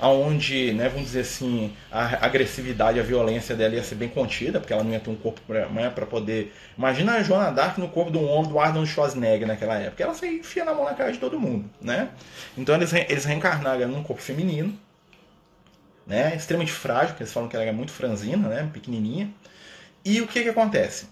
onde, 0.00 0.72
né, 0.72 0.88
vamos 0.88 1.06
dizer 1.06 1.20
assim, 1.20 1.72
a 1.90 2.24
agressividade, 2.24 2.98
a 2.98 3.02
violência 3.02 3.54
dela 3.54 3.74
ia 3.74 3.82
ser 3.82 3.94
bem 3.94 4.08
contida, 4.08 4.60
porque 4.60 4.72
ela 4.72 4.82
não 4.82 4.92
ia 4.92 5.00
ter 5.00 5.10
um 5.10 5.16
corpo 5.16 5.40
para 5.46 5.68
né, 5.68 5.90
poder. 5.90 6.52
Imagina 6.76 7.14
a 7.14 7.22
Joana 7.22 7.50
Dark 7.52 7.78
no 7.78 7.88
corpo 7.88 8.10
de 8.10 8.18
um 8.18 8.28
homem 8.28 8.50
do 8.50 8.58
Arnold 8.58 8.88
Schwarzenegger 8.88 9.46
naquela 9.46 9.78
época, 9.78 10.02
ela 10.02 10.14
se 10.14 10.26
enfia 10.26 10.64
na 10.64 10.74
mão 10.74 10.84
na 10.84 10.94
cara 10.94 11.12
de 11.12 11.18
todo 11.18 11.38
mundo. 11.38 11.68
Né? 11.80 12.08
Então 12.56 12.74
eles, 12.74 12.92
eles 12.92 13.24
reencarnaram 13.24 13.88
num 13.88 14.02
corpo 14.02 14.22
feminino, 14.22 14.76
né? 16.06 16.34
Extremamente 16.36 16.72
frágil, 16.72 17.08
porque 17.08 17.22
eles 17.22 17.32
falam 17.32 17.48
que 17.48 17.56
ela 17.56 17.64
era 17.64 17.72
muito 17.72 17.92
franzina, 17.92 18.48
né? 18.48 18.68
Pequenininha. 18.72 19.30
E 20.04 20.20
o 20.20 20.26
que 20.26 20.42
que 20.42 20.48
acontece? 20.48 21.06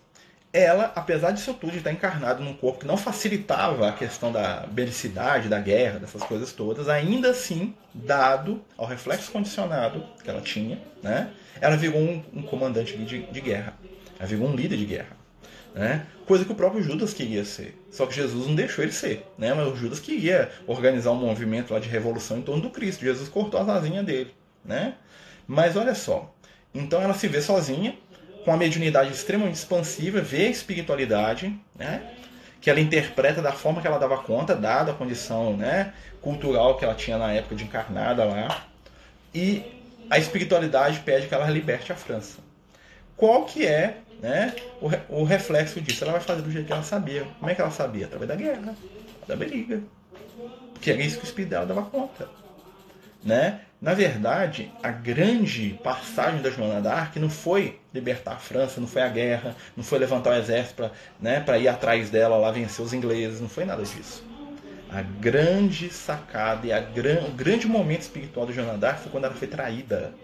Ela, 0.53 0.93
apesar 0.95 1.31
disso 1.31 1.55
tudo, 1.55 1.73
de 1.73 1.79
estar 1.79 1.91
encarnada 1.91 2.45
num 2.45 2.53
corpo 2.53 2.81
que 2.81 2.87
não 2.87 2.99
facilitava 2.99 3.89
a 3.89 3.93
questão 3.93 4.31
da 4.31 4.67
belicidade, 4.67 5.49
da 5.49 5.59
guerra, 5.59 5.99
dessas 5.99 6.23
coisas 6.23 6.53
todas, 6.53 6.91
ainda 6.91 7.31
assim, 7.31 7.75
dado 7.95 8.63
ao 8.77 8.87
reflexo 8.87 9.33
condicionado 9.33 10.05
que 10.23 10.29
ela 10.29 10.43
tinha, 10.43 10.79
né? 11.03 11.31
Ela 11.59 11.77
virou 11.77 11.99
um, 11.99 12.23
um 12.35 12.43
comandante 12.43 12.99
de, 12.99 13.23
de 13.23 13.41
guerra. 13.41 13.73
Ela 14.19 14.29
virou 14.29 14.47
um 14.47 14.55
líder 14.55 14.77
de 14.77 14.85
guerra. 14.85 15.17
Né? 15.75 16.07
Coisa 16.27 16.45
que 16.45 16.53
o 16.53 16.55
próprio 16.55 16.83
Judas 16.83 17.15
queria 17.15 17.47
ser. 17.47 17.75
Só 17.91 18.05
que 18.05 18.15
Jesus 18.15 18.47
não 18.47 18.55
deixou 18.55 18.85
ele 18.85 18.93
ser. 18.93 19.27
Né? 19.39 19.55
Mas 19.55 19.69
o 19.69 19.77
Judas 19.77 20.01
queria 20.01 20.51
organizar 20.67 21.13
um 21.13 21.17
movimento 21.17 21.73
lá 21.73 21.81
de 21.81 21.89
revolução 21.89 22.37
em 22.37 22.43
torno 22.43 22.61
do 22.61 22.69
Cristo. 22.69 23.07
Jesus 23.07 23.29
cortou 23.29 23.59
as 23.59 23.69
asinhas 23.71 24.05
dele 24.05 24.35
né? 24.65 24.95
Mas 25.47 25.77
olha 25.77 25.95
só, 25.95 26.33
então 26.75 27.01
ela 27.01 27.15
se 27.15 27.29
vê 27.29 27.41
sozinha, 27.41 27.97
com 28.45 28.51
uma 28.51 28.57
mediunidade 28.57 29.13
extremamente 29.13 29.57
expansiva, 29.57 30.21
vê 30.21 30.47
a 30.47 30.51
espiritualidade, 30.51 31.59
né? 31.77 32.03
que 32.63 32.71
ela 32.71 32.81
interpreta 32.81 33.43
da 33.43 33.53
forma 33.53 33.81
que 33.81 33.89
ela 33.89 33.99
dava 33.99 34.17
conta, 34.19 34.55
dada 34.55 34.93
a 34.93 34.95
condição 34.95 35.57
né, 35.57 35.93
cultural 36.21 36.77
que 36.77 36.85
ela 36.85 36.95
tinha 36.95 37.19
na 37.19 37.33
época 37.33 37.57
de 37.57 37.65
encarnada 37.65 38.25
lá, 38.25 38.67
e 39.35 39.65
a 40.09 40.17
espiritualidade 40.17 41.01
pede 41.01 41.27
que 41.27 41.35
ela 41.35 41.51
liberte 41.51 41.91
a 41.91 41.97
França. 41.97 42.39
Qual 43.17 43.47
que 43.47 43.67
é 43.67 43.99
né, 44.21 44.55
o, 44.81 45.23
o 45.23 45.25
reflexo 45.25 45.81
disso? 45.81 46.05
Ela 46.05 46.13
vai 46.13 46.21
fazer 46.21 46.43
do 46.43 46.53
jeito 46.53 46.67
que 46.67 46.73
ela 46.73 46.85
sabia. 46.85 47.27
Como 47.41 47.51
é 47.51 47.55
que 47.55 47.61
ela 47.61 47.71
sabia? 47.73 48.07
Através 48.07 48.29
da 48.29 48.37
guerra, 48.37 48.77
da 49.27 49.35
briga. 49.35 49.83
Porque 50.73 50.91
era 50.91 51.03
isso 51.03 51.19
que 51.19 51.25
o 51.25 51.27
espírito 51.27 51.51
dela 51.51 51.67
dava 51.67 51.83
conta. 51.83 52.29
Né? 53.25 53.61
Na 53.83 53.95
verdade, 53.95 54.73
a 54.81 54.93
grande 54.93 55.77
passagem 55.83 56.41
da 56.41 56.51
Joana 56.51 56.81
d'Arc 56.81 57.17
não 57.17 57.29
foi 57.29 57.81
libertar 57.93 58.35
a 58.35 58.37
França, 58.37 58.81
não 58.81 58.87
foi 58.87 59.03
a 59.03 59.09
guerra, 59.09 59.57
não 59.77 59.83
foi 59.83 59.99
levantar 59.99 60.31
o 60.31 60.35
exército 60.37 60.77
para 60.77 60.93
né, 61.21 61.45
ir 61.61 61.67
atrás 61.67 62.09
dela 62.09 62.37
lá 62.37 62.53
vencer 62.53 62.85
os 62.85 62.93
ingleses, 62.93 63.41
não 63.41 63.49
foi 63.49 63.65
nada 63.65 63.83
disso. 63.83 64.25
A 64.89 65.03
grande 65.03 65.93
sacada 65.93 66.65
e 66.65 66.73
a 66.73 66.79
gran, 66.79 67.25
o 67.25 67.33
grande 67.33 67.67
momento 67.67 68.03
espiritual 68.03 68.47
da 68.47 68.53
Joana 68.53 68.79
d'Arc 68.79 69.01
foi 69.01 69.11
quando 69.11 69.25
ela 69.25 69.35
foi 69.35 69.49
traída. 69.49 70.15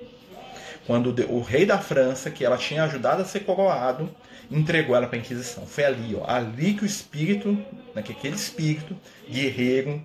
Quando 0.86 1.08
o 1.28 1.40
rei 1.40 1.66
da 1.66 1.78
França, 1.78 2.30
que 2.30 2.44
ela 2.44 2.56
tinha 2.56 2.84
ajudado 2.84 3.22
a 3.22 3.24
ser 3.24 3.40
coroado, 3.40 4.08
entregou 4.48 4.94
ela 4.94 5.08
para 5.08 5.16
a 5.16 5.20
Inquisição. 5.20 5.66
Foi 5.66 5.84
ali, 5.84 6.14
ó, 6.14 6.24
ali 6.30 6.74
que 6.74 6.84
o 6.84 6.86
espírito, 6.86 7.58
né, 7.92 8.02
que 8.02 8.12
aquele 8.12 8.36
espírito 8.36 8.96
guerreiro, 9.28 10.00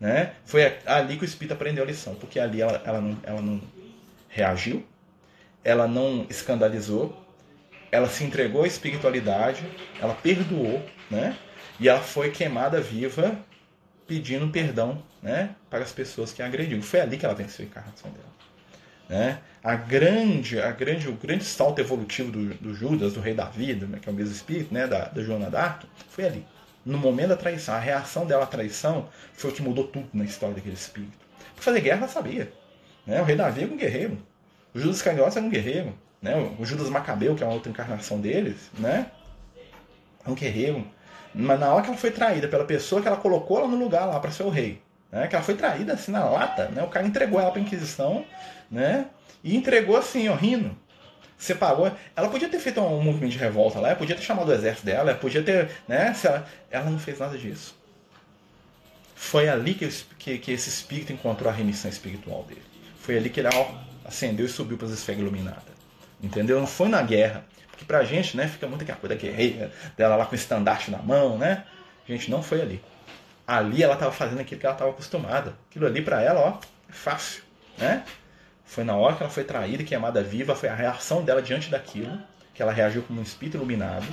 né? 0.00 0.32
Foi 0.44 0.76
ali 0.84 1.16
que 1.16 1.22
o 1.22 1.24
espírito 1.24 1.54
aprendeu 1.54 1.84
a 1.84 1.86
lição, 1.86 2.14
porque 2.14 2.38
ali 2.38 2.60
ela, 2.60 2.82
ela, 2.84 3.00
não, 3.00 3.18
ela 3.22 3.40
não 3.40 3.60
reagiu, 4.28 4.84
ela 5.62 5.86
não 5.88 6.26
escandalizou, 6.28 7.24
ela 7.90 8.08
se 8.08 8.24
entregou 8.24 8.64
à 8.64 8.66
espiritualidade, 8.66 9.64
ela 10.00 10.14
perdoou, 10.14 10.84
né? 11.10 11.36
E 11.78 11.88
ela 11.88 12.00
foi 12.00 12.30
queimada 12.30 12.80
viva 12.80 13.38
pedindo 14.06 14.48
perdão 14.48 15.02
né, 15.22 15.54
para 15.70 15.82
as 15.82 15.92
pessoas 15.92 16.32
que 16.32 16.42
a 16.42 16.46
agrediu. 16.46 16.80
Foi 16.82 17.00
ali 17.00 17.16
que 17.16 17.24
ela 17.24 17.34
venceu 17.34 17.64
a 17.64 17.68
encarnação 17.68 18.10
dela. 18.10 18.34
Né? 19.08 19.38
A 19.62 19.74
grande, 19.74 20.60
a 20.60 20.70
grande, 20.70 21.08
o 21.08 21.14
grande 21.14 21.44
salto 21.44 21.80
evolutivo 21.80 22.30
do, 22.30 22.54
do 22.54 22.74
Judas, 22.74 23.14
do 23.14 23.20
rei 23.20 23.34
da 23.34 23.46
vida, 23.46 23.86
né, 23.86 23.98
que 24.00 24.08
é 24.08 24.12
o 24.12 24.14
mesmo 24.14 24.34
espírito, 24.34 24.72
né, 24.72 24.86
da, 24.86 25.06
da 25.06 25.22
Joana 25.22 25.50
d'Arc, 25.50 25.84
foi 26.08 26.26
ali. 26.26 26.46
No 26.84 26.98
momento 26.98 27.28
da 27.30 27.36
traição. 27.36 27.74
A 27.74 27.78
reação 27.78 28.26
dela 28.26 28.44
à 28.44 28.46
traição 28.46 29.08
foi 29.32 29.50
o 29.50 29.54
que 29.54 29.62
mudou 29.62 29.84
tudo 29.84 30.08
na 30.12 30.24
história 30.24 30.54
daquele 30.54 30.74
espírito. 30.74 31.18
Para 31.54 31.64
fazer 31.64 31.80
guerra, 31.80 31.98
ela 31.98 32.08
sabia. 32.08 32.52
Né? 33.06 33.20
O 33.20 33.24
rei 33.24 33.36
Davi 33.36 33.62
era 33.62 33.72
um 33.72 33.76
guerreiro. 33.76 34.18
O 34.74 34.78
Judas 34.78 34.96
Iscariotes 34.96 35.36
era 35.36 35.46
um 35.46 35.50
guerreiro. 35.50 35.94
Né? 36.20 36.34
O 36.58 36.64
Judas 36.64 36.88
Macabeu, 36.88 37.34
que 37.34 37.42
é 37.42 37.46
uma 37.46 37.54
outra 37.54 37.70
encarnação 37.70 38.20
deles, 38.20 38.70
né? 38.78 39.10
é 40.26 40.30
um 40.30 40.34
guerreiro. 40.34 40.86
Mas 41.34 41.58
na 41.60 41.72
hora 41.72 41.82
que 41.82 41.88
ela 41.88 41.98
foi 41.98 42.10
traída 42.10 42.48
pela 42.48 42.64
pessoa 42.64 43.02
que 43.02 43.08
ela 43.08 43.16
colocou 43.16 43.58
ela 43.58 43.68
no 43.68 43.76
lugar 43.76 44.06
lá 44.06 44.18
para 44.20 44.30
ser 44.30 44.44
o 44.44 44.48
rei, 44.48 44.80
né? 45.10 45.26
que 45.26 45.34
ela 45.34 45.44
foi 45.44 45.54
traída 45.54 45.92
assim 45.94 46.12
na 46.12 46.24
lata, 46.24 46.68
né? 46.68 46.82
o 46.82 46.88
cara 46.88 47.06
entregou 47.06 47.40
ela 47.40 47.50
para 47.50 47.60
Inquisição 47.60 48.24
né? 48.70 49.06
e 49.42 49.56
entregou 49.56 49.96
assim, 49.96 50.28
ó, 50.28 50.34
rindo. 50.34 50.76
Separou. 51.38 51.90
Ela 52.14 52.28
podia 52.28 52.48
ter 52.48 52.58
feito 52.58 52.80
um 52.80 53.02
movimento 53.02 53.32
de 53.32 53.38
revolta 53.38 53.78
lá, 53.80 53.88
ela 53.88 53.96
podia 53.96 54.16
ter 54.16 54.22
chamado 54.22 54.48
o 54.48 54.52
exército 54.52 54.86
dela, 54.86 55.10
ela 55.10 55.18
podia 55.18 55.42
ter. 55.42 55.70
Né? 55.86 56.14
Ela, 56.24 56.48
ela 56.70 56.90
não 56.90 56.98
fez 56.98 57.18
nada 57.18 57.36
disso. 57.36 57.74
Foi 59.14 59.48
ali 59.48 59.74
que, 59.74 59.88
que, 60.18 60.38
que, 60.38 60.52
esse 60.52 60.68
espírito 60.68 61.12
encontrou 61.12 61.50
a 61.50 61.52
remissão 61.52 61.90
espiritual 61.90 62.42
dele. 62.44 62.62
Foi 63.00 63.16
ali 63.16 63.30
que 63.30 63.40
ele 63.40 63.48
ó, 63.54 63.66
acendeu 64.04 64.46
e 64.46 64.48
subiu 64.48 64.76
para 64.76 64.86
as 64.86 64.92
esferas 64.92 65.20
iluminadas. 65.20 65.74
Entendeu? 66.22 66.58
Não 66.60 66.66
foi 66.66 66.88
na 66.88 67.02
guerra. 67.02 67.44
Porque 67.70 67.84
pra 67.84 68.04
gente, 68.04 68.36
né, 68.36 68.46
fica 68.46 68.66
muito 68.66 68.82
aquela 68.82 68.98
coisa 68.98 69.14
guerreira, 69.14 69.72
dela 69.96 70.16
lá 70.16 70.26
com 70.26 70.32
o 70.32 70.34
estandarte 70.34 70.90
na 70.90 70.98
mão, 70.98 71.36
né? 71.36 71.64
Gente, 72.06 72.30
não 72.30 72.42
foi 72.42 72.60
ali. 72.60 72.82
Ali 73.46 73.82
ela 73.82 73.94
estava 73.94 74.12
fazendo 74.12 74.40
aquilo 74.40 74.60
que 74.60 74.66
ela 74.66 74.74
estava 74.74 74.90
acostumada. 74.90 75.54
Aquilo 75.70 75.86
ali 75.86 76.00
para 76.00 76.22
ela, 76.22 76.40
ó, 76.40 76.58
é 76.88 76.92
fácil, 76.92 77.42
né? 77.76 78.04
Foi 78.64 78.82
na 78.82 78.96
hora 78.96 79.14
que 79.14 79.22
ela 79.22 79.30
foi 79.30 79.44
traída 79.44 79.82
e 79.82 79.86
queimada 79.86 80.22
viva, 80.22 80.54
foi 80.54 80.68
a 80.68 80.74
reação 80.74 81.22
dela 81.22 81.42
diante 81.42 81.70
daquilo, 81.70 82.18
que 82.54 82.62
ela 82.62 82.72
reagiu 82.72 83.02
como 83.02 83.20
um 83.20 83.22
espírito 83.22 83.56
iluminado, 83.56 84.06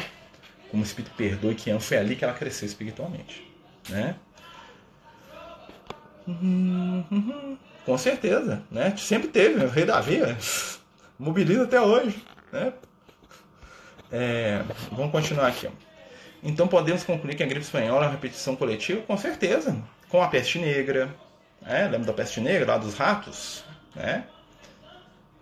como 0.69 0.81
um 0.81 0.85
espírito 0.85 1.13
perdoe 1.15 1.55
que 1.55 1.77
foi 1.79 1.97
ali 1.97 2.15
que 2.15 2.23
ela 2.23 2.33
cresceu 2.33 2.65
espiritualmente, 2.65 3.49
né? 3.89 4.15
Com 7.85 7.97
certeza, 7.97 8.63
né? 8.69 8.95
Sempre 8.97 9.29
teve, 9.29 9.63
o 9.63 9.69
rei 9.69 9.85
Davi 9.85 10.19
mobiliza 11.17 11.63
até 11.63 11.81
hoje, 11.81 12.23
né? 12.51 12.73
É, 14.11 14.63
vamos 14.91 15.11
continuar 15.11 15.47
aqui. 15.47 15.69
Então 16.43 16.67
podemos 16.67 17.03
concluir 17.03 17.35
que 17.35 17.43
a 17.43 17.45
gripe 17.45 17.61
espanhola 17.61 18.05
é 18.05 18.07
uma 18.07 18.11
repetição 18.11 18.55
coletiva? 18.55 19.01
Com 19.03 19.17
certeza. 19.17 19.77
Com 20.09 20.21
a 20.21 20.27
peste 20.27 20.59
negra. 20.59 21.09
Né? 21.61 21.83
Lembra 21.83 22.07
da 22.07 22.13
peste 22.13 22.41
negra 22.41 22.73
lá 22.73 22.77
dos 22.77 22.95
ratos? 22.95 23.63
Né? 23.95 24.25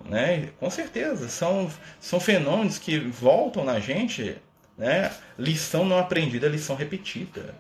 Né? 0.06 0.50
Com 0.60 0.70
certeza. 0.70 1.30
São, 1.30 1.70
são 2.00 2.20
fenômenos 2.20 2.78
que 2.78 3.00
voltam 3.00 3.64
na 3.64 3.80
gente. 3.80 4.38
Né? 4.78 5.12
Lição 5.38 5.86
não 5.86 5.98
aprendida, 5.98 6.48
lição 6.48 6.76
repetida. 6.76 7.56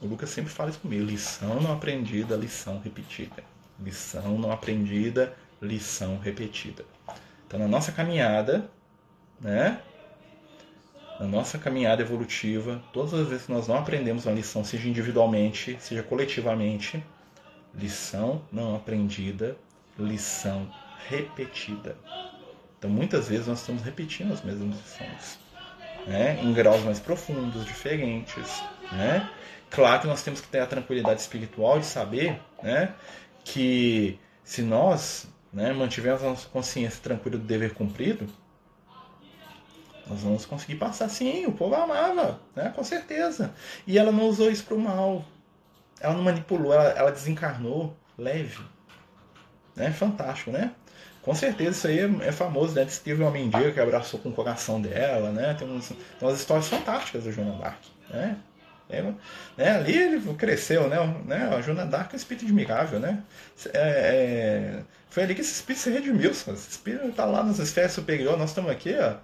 O 0.00 0.06
Lucas 0.06 0.30
sempre 0.30 0.52
fala 0.52 0.70
isso 0.70 0.80
comigo. 0.80 1.04
Lição 1.04 1.60
não 1.60 1.72
aprendida, 1.72 2.36
lição 2.36 2.78
repetida. 2.78 3.42
Lição 3.80 4.38
não 4.38 4.50
aprendida, 4.50 5.34
lição 5.60 6.18
repetida. 6.18 6.84
Então, 7.46 7.60
na 7.60 7.68
nossa 7.68 7.92
caminhada, 7.92 8.68
né? 9.40 9.80
Na 11.18 11.26
nossa 11.26 11.56
caminhada 11.58 12.02
evolutiva, 12.02 12.82
todas 12.92 13.14
as 13.14 13.28
vezes 13.28 13.46
que 13.46 13.52
nós 13.52 13.66
não 13.66 13.76
aprendemos 13.76 14.26
uma 14.26 14.34
lição, 14.34 14.62
seja 14.62 14.86
individualmente, 14.86 15.76
seja 15.80 16.02
coletivamente, 16.02 17.02
lição 17.74 18.42
não 18.52 18.76
aprendida, 18.76 19.56
lição 19.98 20.70
repetida. 21.08 21.96
Então, 22.78 22.90
muitas 22.90 23.28
vezes 23.28 23.46
nós 23.46 23.60
estamos 23.60 23.82
repetindo 23.82 24.32
as 24.32 24.42
mesmas 24.42 24.76
lições, 24.76 25.38
né? 26.06 26.40
em 26.42 26.52
graus 26.52 26.82
mais 26.84 27.00
profundos, 27.00 27.64
diferentes. 27.64 28.62
Né? 28.92 29.28
Claro 29.70 30.02
que 30.02 30.06
nós 30.06 30.22
temos 30.22 30.40
que 30.40 30.48
ter 30.48 30.60
a 30.60 30.66
tranquilidade 30.66 31.20
espiritual 31.20 31.78
de 31.78 31.86
saber 31.86 32.40
né, 32.62 32.94
que 33.44 34.18
se 34.44 34.62
nós 34.62 35.26
né, 35.52 35.72
mantivermos 35.72 36.22
a 36.22 36.26
nossa 36.26 36.48
consciência 36.48 37.02
tranquila 37.02 37.38
do 37.38 37.44
dever 37.44 37.74
cumprido, 37.74 38.26
nós 40.06 40.20
vamos 40.20 40.46
conseguir 40.46 40.76
passar 40.76 41.08
sim, 41.08 41.46
o 41.46 41.52
povo 41.52 41.74
amava, 41.74 42.40
né? 42.54 42.72
com 42.74 42.84
certeza. 42.84 43.52
E 43.86 43.98
ela 43.98 44.12
não 44.12 44.28
usou 44.28 44.50
isso 44.50 44.64
para 44.64 44.76
o 44.76 44.80
mal. 44.80 45.24
Ela 45.98 46.14
não 46.14 46.22
manipulou, 46.22 46.72
ela, 46.72 46.90
ela 46.90 47.10
desencarnou 47.10 47.96
leve. 48.16 48.62
Né? 49.74 49.90
Fantástico, 49.90 50.52
né? 50.52 50.72
Com 51.26 51.34
certeza 51.34 51.70
isso 51.70 51.86
aí 51.88 51.98
é, 51.98 52.28
é 52.28 52.30
famoso, 52.30 52.72
né? 52.72 52.86
Teve 53.02 53.20
uma 53.20 53.32
mendiga 53.32 53.72
que 53.72 53.80
abraçou 53.80 54.20
com 54.20 54.28
o 54.28 54.32
coração 54.32 54.80
dela, 54.80 55.32
né? 55.32 55.54
Tem, 55.58 55.68
uns, 55.68 55.92
umas 56.22 56.38
histórias 56.38 56.68
fantásticas 56.68 57.24
da 57.24 57.32
Joana 57.32 57.58
Dark, 57.58 57.80
né? 58.08 58.36
É, 58.88 59.02
né, 59.56 59.70
ali 59.70 59.98
ele 59.98 60.34
cresceu, 60.34 60.88
né? 60.88 60.96
né 61.24 61.52
a 61.52 61.60
Joana 61.60 61.84
Dark 61.84 62.12
é 62.12 62.14
um 62.14 62.16
espírito 62.16 62.44
admirável, 62.44 63.00
né? 63.00 63.24
É, 63.74 63.80
é, 63.80 64.82
foi 65.10 65.24
ali 65.24 65.34
que 65.34 65.40
esse 65.40 65.52
espírito 65.52 65.82
se 65.82 65.90
redimiu. 65.90 66.30
Esse 66.30 66.52
espírito 66.52 67.08
está 67.08 67.24
lá 67.24 67.42
nas 67.42 67.58
esferas 67.58 67.90
superiores, 67.90 68.38
nós 68.38 68.50
estamos 68.50 68.70
aqui, 68.70 68.94
ó, 68.96 69.14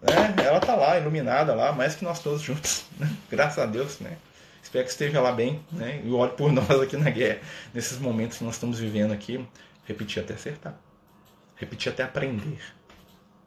né? 0.00 0.34
Ela 0.42 0.60
tá 0.60 0.74
lá, 0.74 0.98
iluminada 0.98 1.54
lá, 1.54 1.72
mais 1.72 1.94
que 1.94 2.02
nós 2.02 2.20
todos 2.20 2.40
juntos, 2.40 2.86
né? 2.98 3.06
Graças 3.30 3.58
a 3.58 3.66
Deus, 3.66 4.00
né? 4.00 4.16
Espero 4.62 4.86
que 4.86 4.90
esteja 4.90 5.20
lá 5.20 5.32
bem, 5.32 5.62
né? 5.70 6.00
E 6.02 6.10
olhe 6.10 6.32
por 6.32 6.50
nós 6.50 6.70
aqui 6.80 6.96
na 6.96 7.10
guerra, 7.10 7.40
nesses 7.74 7.98
momentos 7.98 8.38
que 8.38 8.44
nós 8.44 8.54
estamos 8.54 8.80
vivendo 8.80 9.12
aqui, 9.12 9.46
repetir 9.84 10.22
até 10.22 10.32
acertar, 10.32 10.74
repetir 11.60 11.92
até 11.92 12.02
aprender, 12.02 12.58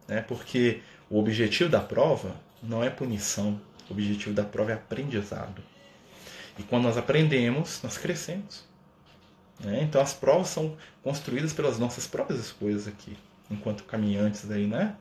né? 0.08 0.22
Porque 0.22 0.82
o 1.10 1.20
objetivo 1.20 1.70
da 1.70 1.82
prova 1.82 2.36
não 2.62 2.84
é 2.84 2.90
punição, 2.90 3.60
o 3.90 3.94
objetivo 3.94 4.34
da 4.34 4.44
prova 4.44 4.72
é 4.72 4.76
aprendizado. 4.76 5.62
E 6.58 6.64
quando 6.64 6.84
nós 6.84 6.98
aprendemos, 6.98 7.82
nós 7.82 7.98
crescemos. 7.98 8.64
Né? 9.60 9.82
Então 9.84 10.00
as 10.00 10.14
provas 10.14 10.50
são 10.50 10.78
construídas 11.02 11.52
pelas 11.52 11.80
nossas 11.80 12.06
próprias 12.06 12.40
escolhas 12.40 12.88
aqui, 12.88 13.18
enquanto 13.50 13.84
caminhantes 13.84 14.50
aí, 14.50 14.68
né? 14.68 14.96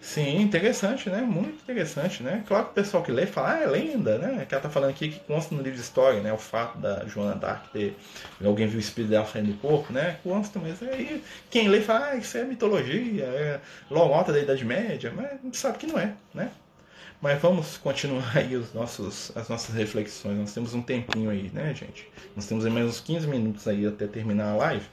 Sim, 0.00 0.40
interessante, 0.40 1.10
né? 1.10 1.20
Muito 1.22 1.60
interessante, 1.60 2.22
né? 2.22 2.44
Claro 2.46 2.66
que 2.66 2.70
o 2.70 2.74
pessoal 2.74 3.02
que 3.02 3.10
lê 3.10 3.26
fala, 3.26 3.54
ah, 3.54 3.60
é 3.62 3.66
lenda, 3.66 4.16
né? 4.16 4.46
Que 4.46 4.54
ela 4.54 4.62
tá 4.62 4.70
falando 4.70 4.90
aqui 4.90 5.08
que 5.08 5.20
consta 5.20 5.54
no 5.54 5.60
livro 5.60 5.76
de 5.76 5.82
história, 5.84 6.20
né? 6.20 6.32
O 6.32 6.38
fato 6.38 6.78
da 6.78 7.04
Joana 7.06 7.34
Dark 7.34 7.66
ter. 7.72 7.96
Alguém 8.42 8.68
viu 8.68 8.78
o 8.78 8.80
espírito 8.80 9.10
dela 9.10 9.26
saindo 9.26 9.52
do 9.52 9.58
corpo, 9.58 9.92
né? 9.92 10.18
Consta, 10.22 10.58
mas 10.60 10.80
aí 10.82 11.22
quem 11.50 11.68
lê 11.68 11.80
fala, 11.80 12.10
ah, 12.10 12.16
isso 12.16 12.38
é 12.38 12.44
mitologia, 12.44 13.24
é 13.24 13.60
alta 13.90 14.32
da 14.32 14.38
Idade 14.38 14.64
Média, 14.64 15.12
mas 15.14 15.56
sabe 15.56 15.78
que 15.78 15.86
não 15.86 15.98
é, 15.98 16.14
né? 16.32 16.50
Mas 17.20 17.40
vamos 17.42 17.76
continuar 17.76 18.36
aí 18.36 18.54
os 18.54 18.72
nossos, 18.72 19.36
as 19.36 19.48
nossas 19.48 19.74
reflexões. 19.74 20.38
Nós 20.38 20.54
temos 20.54 20.74
um 20.74 20.82
tempinho 20.82 21.28
aí, 21.28 21.50
né, 21.52 21.74
gente? 21.74 22.08
Nós 22.36 22.46
temos 22.46 22.64
mais 22.66 22.86
uns 22.86 23.00
15 23.00 23.26
minutos 23.26 23.66
aí 23.66 23.84
até 23.84 24.06
terminar 24.06 24.52
a 24.52 24.56
live. 24.56 24.86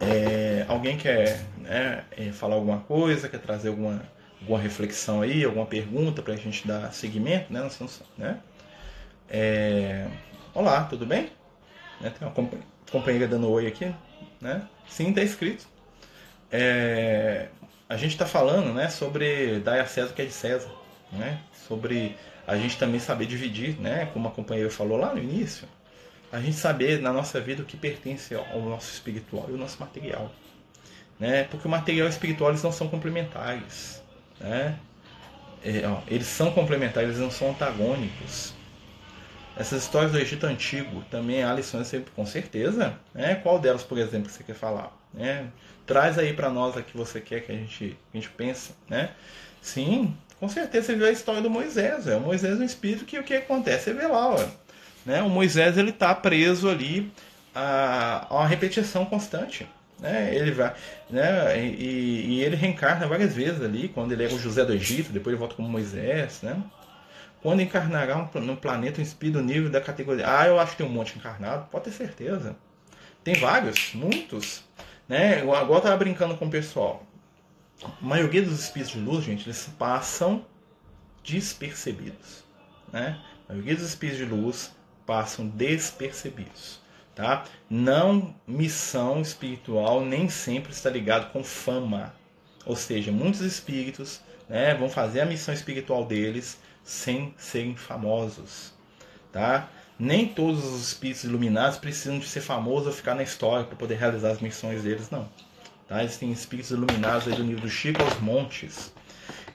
É, 0.00 0.64
alguém 0.66 0.96
quer 0.96 1.44
né, 1.58 2.04
é, 2.16 2.32
falar 2.32 2.54
alguma 2.54 2.80
coisa, 2.80 3.28
quer 3.28 3.38
trazer 3.38 3.68
alguma, 3.68 4.02
alguma 4.40 4.58
reflexão 4.58 5.20
aí, 5.20 5.44
alguma 5.44 5.66
pergunta 5.66 6.22
para 6.22 6.32
a 6.32 6.36
gente 6.36 6.66
dar 6.66 6.90
seguimento, 6.92 7.52
né? 7.52 7.68
Né? 8.16 8.38
É, 9.28 10.06
olá, 10.54 10.84
tudo 10.84 11.04
bem? 11.04 11.30
Né, 12.00 12.10
tem 12.18 12.26
uma 12.26 12.34
companheira 12.90 13.28
dando 13.28 13.50
oi 13.50 13.66
aqui, 13.66 13.94
né? 14.40 14.62
Sim, 14.88 15.10
está 15.10 15.22
escrito. 15.22 15.68
É, 16.50 17.48
a 17.86 17.96
gente 17.96 18.12
está 18.12 18.24
falando, 18.24 18.72
né, 18.72 18.88
sobre 18.88 19.60
dar 19.60 19.80
a 19.80 19.86
César 19.86 20.12
o 20.12 20.14
que 20.14 20.22
é 20.22 20.24
de 20.24 20.32
César, 20.32 20.70
né? 21.12 21.40
Sobre 21.52 22.16
a 22.46 22.56
gente 22.56 22.78
também 22.78 22.98
saber 22.98 23.26
dividir, 23.26 23.78
né? 23.78 24.06
Como 24.14 24.26
a 24.26 24.30
companheira 24.30 24.70
falou 24.70 24.96
lá 24.96 25.14
no 25.14 25.22
início, 25.22 25.68
a 26.32 26.40
gente 26.40 26.56
saber 26.56 27.00
na 27.00 27.12
nossa 27.12 27.40
vida 27.40 27.62
o 27.62 27.66
que 27.66 27.76
pertence 27.76 28.34
ao 28.34 28.60
nosso 28.60 28.92
espiritual 28.92 29.46
e 29.48 29.52
o 29.52 29.56
nosso 29.56 29.78
material. 29.80 30.30
Né? 31.18 31.44
Porque 31.44 31.66
o 31.66 31.70
material 31.70 32.06
e 32.06 32.10
o 32.10 32.12
espiritual 32.12 32.50
eles 32.50 32.62
não 32.62 32.72
são 32.72 32.88
complementares. 32.88 34.02
Né? 34.38 34.78
É, 35.62 35.86
ó, 35.86 36.00
eles 36.08 36.26
são 36.26 36.50
complementares, 36.52 37.10
eles 37.10 37.20
não 37.20 37.30
são 37.30 37.50
antagônicos. 37.50 38.54
Essas 39.56 39.82
histórias 39.82 40.12
do 40.12 40.18
Egito 40.18 40.46
Antigo 40.46 41.04
também 41.10 41.42
há 41.42 41.52
lições, 41.52 41.92
com 42.14 42.24
certeza. 42.24 42.94
Né? 43.12 43.34
Qual 43.34 43.58
delas, 43.58 43.82
por 43.82 43.98
exemplo, 43.98 44.28
que 44.28 44.32
você 44.32 44.44
quer 44.44 44.54
falar? 44.54 44.96
Né? 45.12 45.48
Traz 45.84 46.18
aí 46.18 46.32
para 46.32 46.48
nós 46.48 46.76
a 46.76 46.82
que 46.82 46.96
você 46.96 47.20
quer 47.20 47.40
que 47.40 47.52
a 47.52 47.54
gente, 47.56 47.98
a 48.14 48.16
gente 48.16 48.30
pense. 48.30 48.72
Né? 48.88 49.10
Sim, 49.60 50.16
com 50.38 50.48
certeza 50.48 50.86
você 50.86 50.94
viu 50.94 51.06
a 51.06 51.10
história 51.10 51.42
do 51.42 51.50
Moisés. 51.50 52.06
É. 52.06 52.16
O 52.16 52.20
Moisés 52.20 52.58
é 52.58 52.62
um 52.62 52.64
espírito 52.64 53.04
que 53.04 53.18
o 53.18 53.22
que 53.22 53.34
acontece? 53.34 53.84
Você 53.84 53.92
vê 53.92 54.06
lá, 54.06 54.30
ó, 54.30 54.48
né? 55.04 55.22
O 55.22 55.28
Moisés 55.28 55.78
ele 55.78 55.90
está 55.90 56.14
preso 56.14 56.68
ali 56.68 57.12
a, 57.54 58.26
a 58.28 58.34
uma 58.34 58.46
repetição 58.46 59.04
constante. 59.04 59.66
Né? 59.98 60.34
Ele 60.34 60.50
vai, 60.52 60.74
né? 61.10 61.62
E, 61.62 62.36
e, 62.36 62.40
ele 62.42 62.56
reencarna 62.56 63.06
várias 63.06 63.34
vezes 63.34 63.60
ali, 63.62 63.88
quando 63.88 64.12
ele 64.12 64.24
é 64.24 64.28
o 64.28 64.38
José 64.38 64.64
do 64.64 64.72
Egito, 64.72 65.12
depois 65.12 65.34
ele 65.34 65.38
volta 65.40 65.54
como 65.54 65.68
Moisés, 65.68 66.40
né? 66.42 66.56
Quando 67.42 67.60
encarnará 67.60 68.28
no 68.34 68.56
planeta 68.56 69.00
um 69.00 69.02
espírito 69.02 69.40
nível 69.40 69.70
da 69.70 69.80
categoria. 69.80 70.24
Ah, 70.26 70.46
eu 70.46 70.60
acho 70.60 70.72
que 70.72 70.78
tem 70.78 70.86
um 70.86 70.90
monte 70.90 71.16
encarnado. 71.16 71.68
Pode 71.70 71.84
ter 71.84 71.92
certeza. 71.92 72.54
Tem 73.24 73.34
vários, 73.34 73.94
muitos. 73.94 74.62
Né? 75.08 75.42
Eu 75.42 75.54
agora 75.54 75.78
estava 75.78 75.96
brincando 75.96 76.36
com 76.36 76.46
o 76.46 76.50
pessoal. 76.50 77.02
A 77.82 77.90
maioria 78.04 78.42
dos 78.42 78.60
espíritos 78.60 78.92
de 78.92 79.00
luz, 79.00 79.24
gente, 79.24 79.46
eles 79.46 79.70
passam 79.78 80.44
despercebidos. 81.24 82.44
Né? 82.92 83.18
A 83.48 83.52
maioria 83.52 83.74
dos 83.74 83.88
espíritos 83.88 84.18
de 84.18 84.30
luz 84.30 84.70
passam 85.06 85.46
despercebidos. 85.46 86.80
Tá? 87.14 87.44
Não 87.68 88.34
missão 88.46 89.20
espiritual 89.20 90.04
nem 90.04 90.28
sempre 90.28 90.72
está 90.72 90.88
ligado 90.88 91.30
com 91.32 91.42
fama. 91.44 92.14
Ou 92.64 92.76
seja, 92.76 93.10
muitos 93.10 93.40
espíritos 93.40 94.20
né, 94.48 94.74
vão 94.74 94.88
fazer 94.88 95.20
a 95.20 95.26
missão 95.26 95.52
espiritual 95.52 96.04
deles 96.04 96.58
sem 96.82 97.34
serem 97.36 97.76
famosos. 97.76 98.72
Tá? 99.32 99.68
Nem 99.98 100.26
todos 100.26 100.64
os 100.64 100.88
espíritos 100.88 101.24
iluminados 101.24 101.78
precisam 101.78 102.18
de 102.18 102.26
ser 102.26 102.40
famosos 102.40 102.86
ou 102.86 102.92
ficar 102.92 103.14
na 103.14 103.22
história 103.22 103.64
para 103.66 103.76
poder 103.76 103.96
realizar 103.96 104.30
as 104.30 104.40
missões 104.40 104.82
deles, 104.82 105.10
não. 105.10 105.28
Tá? 105.86 106.02
Existem 106.02 106.32
espíritos 106.32 106.70
iluminados 106.70 107.28
aí 107.28 107.34
do 107.34 107.44
nível 107.44 107.62
do 107.62 107.68
Chico 107.68 108.02
aos 108.02 108.18
montes. 108.20 108.92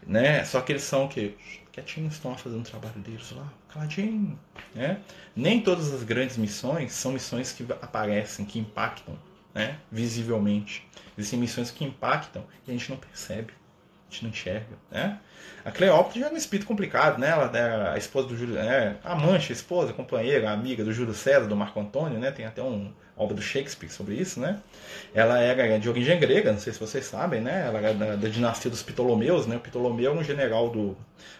Né? 0.05 0.43
Só 0.45 0.61
que 0.61 0.71
eles 0.71 0.83
são 0.83 1.05
o 1.05 1.09
quê? 1.09 1.33
quietinhos, 1.75 2.13
estão 2.13 2.37
fazendo 2.37 2.61
o 2.61 2.69
trabalho 2.69 2.99
deles 3.01 3.31
lá, 3.31 3.51
caladinho. 3.67 4.39
Né? 4.73 5.01
Nem 5.35 5.61
todas 5.61 5.93
as 5.93 6.03
grandes 6.03 6.37
missões 6.37 6.93
são 6.93 7.11
missões 7.11 7.51
que 7.51 7.65
aparecem, 7.81 8.45
que 8.45 8.57
impactam 8.57 9.17
né? 9.53 9.77
visivelmente. 9.91 10.87
Existem 11.17 11.39
missões 11.39 11.71
que 11.71 11.83
impactam 11.83 12.45
e 12.65 12.71
a 12.71 12.73
gente 12.73 12.89
não 12.89 12.97
percebe, 12.97 13.53
a 14.09 14.13
gente 14.13 14.23
não 14.23 14.29
enxerga. 14.29 14.77
Né? 14.91 15.19
A 15.65 15.71
Cleópatra 15.71 16.21
já 16.21 16.27
é 16.27 16.31
um 16.31 16.37
espírito 16.37 16.67
complicado, 16.67 17.17
né? 17.17 17.29
Ela 17.29 17.51
é 17.57 17.93
a 17.95 17.97
esposa 17.97 18.27
do 18.27 18.37
Júlio, 18.37 18.57
é, 18.57 18.97
a 19.03 19.15
mancha, 19.15 19.51
a 19.51 19.55
esposa, 19.55 19.89
a 19.89 19.93
companheira, 19.93 20.49
a 20.49 20.53
amiga 20.53 20.83
do 20.83 20.93
Júlio 20.93 21.13
César, 21.13 21.47
do 21.47 21.55
Marco 21.55 21.79
Antônio, 21.79 22.19
né? 22.19 22.29
Tem 22.29 22.45
até 22.45 22.61
um 22.61 22.93
obra 23.17 23.35
do 23.35 23.41
Shakespeare 23.41 23.89
sobre 23.89 24.13
isso, 24.13 24.39
né? 24.39 24.59
Ela 25.13 25.39
era 25.39 25.79
de 25.79 25.89
origem 25.89 26.19
grega, 26.19 26.51
não 26.51 26.59
sei 26.59 26.71
se 26.71 26.79
vocês 26.79 27.05
sabem, 27.05 27.41
né? 27.41 27.65
Ela 27.65 27.79
era 27.79 27.93
da, 27.93 28.15
da 28.15 28.27
dinastia 28.27 28.69
dos 28.69 28.83
Ptolomeus, 28.83 29.47
né? 29.47 29.55
O 29.55 29.59
Ptolomeu 29.59 30.11
era 30.11 30.19
um 30.19 30.23
general 30.23 30.69
do 30.69 30.95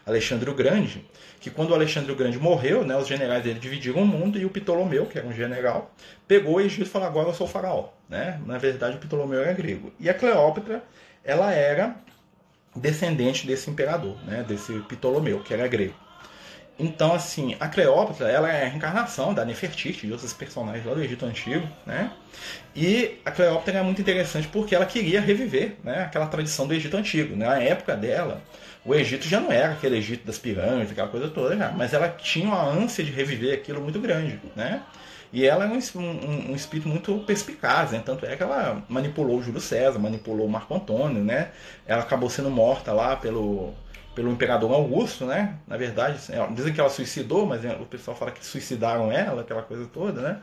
Alexandre 0.06 0.50
o 0.50 0.56
Grande, 0.56 1.06
que 1.40 1.52
quando 1.52 1.70
o 1.70 1.74
Alexandre 1.76 2.12
o 2.12 2.16
Grande 2.16 2.40
morreu, 2.40 2.84
né? 2.84 2.98
Os 2.98 3.08
generais 3.08 3.44
dele 3.44 3.60
dividiram 3.60 4.02
o 4.02 4.08
mundo 4.08 4.40
e 4.40 4.46
o 4.46 4.50
Ptolomeu, 4.50 5.06
que 5.06 5.20
era 5.20 5.28
um 5.28 5.34
general, 5.34 5.94
pegou 6.28 6.56
o 6.56 6.62
Egito 6.62 6.88
e 6.88 6.90
falou: 6.90 7.08
agora 7.08 7.30
eu 7.30 7.34
sou 7.36 7.46
faraó, 7.46 7.90
né? 8.10 8.42
Na 8.46 8.58
verdade, 8.58 8.96
o 8.96 9.00
Ptolomeu 9.00 9.42
era 9.42 9.54
grego. 9.54 9.94
E 10.00 10.10
a 10.10 10.16
Cleópatra, 10.16 10.82
ela 11.24 11.52
era 11.52 11.96
descendente 12.76 13.48
desse 13.48 13.70
imperador, 13.70 14.18
né? 14.26 14.44
Desse 14.48 14.74
Ptolomeu, 14.90 15.40
que 15.40 15.54
era 15.54 15.68
grego. 15.68 15.94
Então, 16.78 17.14
assim, 17.14 17.56
a 17.58 17.70
Cleópatra 17.70 18.28
ela 18.28 18.52
é 18.52 18.66
a 18.66 18.68
reencarnação 18.68 19.34
da 19.34 19.46
Nefertiti, 19.46 20.06
de 20.06 20.12
outros 20.12 20.34
personagens 20.34 20.86
lá 20.86 20.94
do 20.94 21.02
Egito 21.02 21.26
Antigo, 21.26 21.66
né? 21.86 22.12
E 22.76 23.18
a 23.24 23.32
Cleópatra 23.32 23.80
é 23.80 23.82
muito 23.82 24.02
interessante 24.02 24.50
porque 24.50 24.76
ela 24.76 24.86
queria 24.86 25.22
reviver 25.22 25.78
né, 25.82 26.02
aquela 26.02 26.28
tradição 26.28 26.68
do 26.68 26.74
Egito 26.74 26.98
Antigo. 26.98 27.34
Né? 27.34 27.46
Na 27.46 27.60
época 27.60 27.96
dela, 27.96 28.42
o 28.84 28.94
Egito 28.94 29.26
já 29.26 29.40
não 29.40 29.52
era 29.54 29.72
aquele 29.72 29.98
Egito 29.98 30.26
das 30.28 30.38
pirâmides, 30.38 30.92
aquela 30.92 31.08
coisa 31.08 31.30
toda, 31.30 31.56
já, 31.56 31.72
mas 31.72 31.94
ela 31.94 32.10
tinha 32.10 32.46
uma 32.46 32.62
ânsia 32.62 33.06
de 33.06 33.12
reviver 33.12 33.54
aquilo 33.54 33.82
muito 33.82 34.00
grande, 34.00 34.38
né? 34.54 34.82
E 35.36 35.46
ela 35.46 35.66
é 35.66 35.68
um, 35.68 35.78
um, 36.00 36.52
um 36.52 36.56
espírito 36.56 36.88
muito 36.88 37.20
perspicaz, 37.28 37.92
né? 37.92 38.02
tanto 38.06 38.26
é 38.26 38.38
que 38.38 38.42
ela 38.42 38.82
manipulou 38.88 39.38
o 39.38 39.44
Júlio 39.44 39.60
César, 39.60 40.00
manipulou 40.00 40.48
o 40.48 40.50
Marco 40.50 40.74
Antônio, 40.74 41.22
né? 41.22 41.52
Ela 41.86 42.04
acabou 42.04 42.30
sendo 42.30 42.50
morta 42.50 42.94
lá 42.94 43.18
pelo 43.18 43.74
pelo 44.16 44.32
imperador 44.32 44.72
Augusto, 44.72 45.26
né? 45.26 45.58
Na 45.68 45.76
verdade, 45.76 46.18
é, 46.30 46.54
dizem 46.54 46.72
que 46.72 46.80
ela 46.80 46.90
suicidou, 46.90 47.46
mas 47.46 47.66
é, 47.66 47.74
o 47.74 47.86
pessoal 47.86 48.16
fala 48.16 48.32
que 48.32 48.46
suicidaram 48.46 49.12
ela, 49.12 49.42
aquela 49.42 49.62
coisa 49.62 49.86
toda, 49.88 50.22
né? 50.22 50.40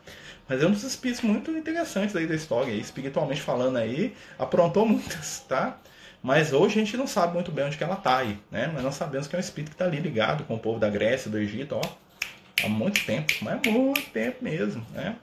Mas 0.46 0.62
é 0.62 0.66
um 0.66 0.72
dos 0.72 0.82
espíritos 0.82 1.24
muito 1.24 1.50
interessantes 1.52 2.14
aí 2.14 2.26
da 2.26 2.34
história, 2.34 2.70
espiritualmente 2.72 3.40
falando 3.40 3.78
aí, 3.78 4.14
aprontou 4.38 4.84
muitas, 4.84 5.40
tá? 5.48 5.78
Mas 6.22 6.52
hoje 6.52 6.78
a 6.78 6.84
gente 6.84 6.98
não 6.98 7.06
sabe 7.06 7.32
muito 7.32 7.50
bem 7.50 7.64
onde 7.64 7.78
que 7.78 7.82
ela 7.82 7.94
está 7.94 8.18
aí, 8.18 8.38
né? 8.50 8.70
Mas 8.74 8.82
nós 8.82 8.94
sabemos 8.94 9.26
que 9.26 9.34
é 9.34 9.38
um 9.38 9.40
espírito 9.40 9.70
que 9.70 9.74
está 9.74 9.86
ali 9.86 10.00
ligado 10.00 10.44
com 10.44 10.56
o 10.56 10.58
povo 10.58 10.78
da 10.78 10.90
Grécia, 10.90 11.30
do 11.30 11.38
Egito, 11.38 11.76
ó, 11.76 12.01
há 12.62 12.68
muito 12.68 13.04
tempo, 13.04 13.32
mas 13.42 13.60
muito 13.62 14.10
tempo 14.10 14.42
mesmo, 14.42 14.84
né? 14.92 15.16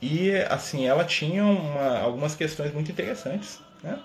E 0.00 0.32
assim, 0.50 0.86
ela 0.86 1.04
tinha 1.04 1.44
uma, 1.44 1.98
algumas 1.98 2.34
questões 2.34 2.72
muito 2.72 2.90
interessantes, 2.90 3.60
né? 3.82 3.98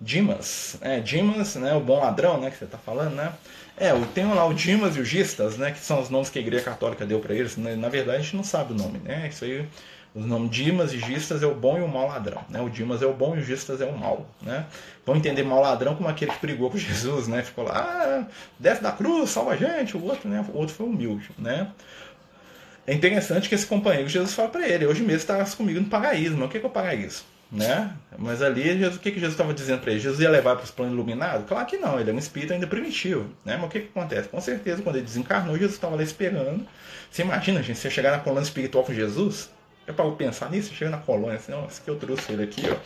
Dimas, 0.00 0.76
é, 0.82 1.00
Dimas, 1.00 1.54
né, 1.56 1.72
o 1.72 1.80
bom 1.80 2.00
ladrão, 2.00 2.38
né, 2.38 2.50
que 2.50 2.58
você 2.58 2.64
está 2.64 2.76
falando, 2.76 3.14
né? 3.14 3.32
É, 3.78 3.92
tem 4.14 4.26
lá 4.26 4.44
o 4.44 4.54
Dimas 4.54 4.96
e 4.96 5.00
o 5.00 5.04
Gistas, 5.04 5.56
né, 5.56 5.70
que 5.70 5.78
são 5.78 6.00
os 6.00 6.10
nomes 6.10 6.28
que 6.28 6.38
a 6.38 6.42
Igreja 6.42 6.64
Católica 6.64 7.06
deu 7.06 7.20
para 7.20 7.34
eles. 7.34 7.56
Né? 7.56 7.76
Na 7.76 7.88
verdade, 7.88 8.18
a 8.18 8.20
gente 8.20 8.36
não 8.36 8.44
sabe 8.44 8.72
o 8.72 8.76
nome, 8.76 8.98
né? 8.98 9.28
Isso 9.28 9.44
aí, 9.44 9.66
os 10.16 10.24
nomes 10.24 10.50
Dimas 10.50 10.94
e 10.94 10.98
Gistas 10.98 11.42
é 11.42 11.46
o 11.46 11.54
bom 11.54 11.78
e 11.78 11.82
o 11.82 11.88
mau 11.88 12.08
ladrão, 12.08 12.42
né? 12.48 12.58
O 12.60 12.70
Dimas 12.70 13.02
é 13.02 13.06
o 13.06 13.12
bom 13.12 13.36
e 13.36 13.40
o 13.40 13.42
Gistas 13.42 13.82
é 13.82 13.84
o 13.84 13.96
mau, 13.96 14.26
né? 14.40 14.64
Vão 15.04 15.14
entender 15.14 15.42
mau 15.42 15.60
ladrão 15.60 15.94
como 15.94 16.08
aquele 16.08 16.32
que 16.32 16.40
brigou 16.40 16.70
com 16.70 16.78
Jesus, 16.78 17.28
né? 17.28 17.42
Ficou 17.42 17.64
lá, 17.64 17.74
ah, 17.76 18.24
desce 18.58 18.82
da 18.82 18.90
cruz, 18.90 19.28
salva 19.28 19.52
a 19.52 19.56
gente. 19.56 19.94
O 19.94 20.02
outro, 20.02 20.26
né? 20.26 20.42
O 20.52 20.56
outro 20.56 20.74
foi 20.74 20.86
humilde, 20.86 21.30
né? 21.38 21.68
É 22.86 22.94
interessante 22.94 23.46
que 23.46 23.54
esse 23.54 23.66
companheiro 23.66 24.08
Jesus 24.08 24.32
fala 24.32 24.48
para 24.48 24.66
ele: 24.66 24.86
hoje 24.86 25.02
mesmo 25.02 25.18
estás 25.18 25.54
comigo 25.54 25.80
no 25.80 25.86
paraíso. 25.86 26.34
Mas 26.34 26.48
o 26.48 26.50
que 26.50 26.56
é 26.56 26.64
o 26.64 26.70
paraíso? 26.70 27.22
né? 27.50 27.94
Mas 28.18 28.42
ali, 28.42 28.62
Jesus, 28.78 28.96
o 28.96 29.00
que, 29.00 29.10
que 29.10 29.20
Jesus 29.20 29.34
estava 29.34 29.54
dizendo 29.54 29.80
para 29.80 29.92
ele? 29.92 30.00
Jesus 30.00 30.20
ia 30.20 30.30
levar 30.30 30.56
para 30.56 30.64
os 30.64 30.70
planos 30.70 30.94
iluminados? 30.94 31.46
Claro 31.46 31.66
que 31.66 31.76
não, 31.76 31.98
ele 32.00 32.10
é 32.10 32.12
um 32.12 32.18
espírito 32.18 32.52
ainda 32.52 32.66
primitivo, 32.66 33.30
né? 33.44 33.56
Mas 33.56 33.66
o 33.66 33.68
que, 33.68 33.80
que 33.80 33.88
acontece? 33.88 34.28
Com 34.28 34.40
certeza, 34.40 34.82
quando 34.82 34.96
ele 34.96 35.04
desencarnou, 35.04 35.54
Jesus 35.54 35.74
estava 35.74 35.94
lá 35.96 36.02
esperando. 36.02 36.66
Você 37.10 37.22
imagina, 37.22 37.62
gente, 37.62 37.78
você 37.78 37.90
chegar 37.90 38.12
na 38.12 38.18
colônia 38.18 38.44
espiritual 38.44 38.84
com 38.84 38.92
Jesus? 38.92 39.50
É 39.86 39.92
para 39.92 40.10
pensar 40.12 40.50
nisso? 40.50 40.74
Chega 40.74 40.90
na 40.90 40.98
colônia 40.98 41.36
assim, 41.36 41.52
ó, 41.52 41.66
esse 41.66 41.80
que 41.80 41.88
eu 41.88 41.96
trouxe 41.96 42.32
ele 42.32 42.42
aqui, 42.42 42.62
ó. 42.68 42.76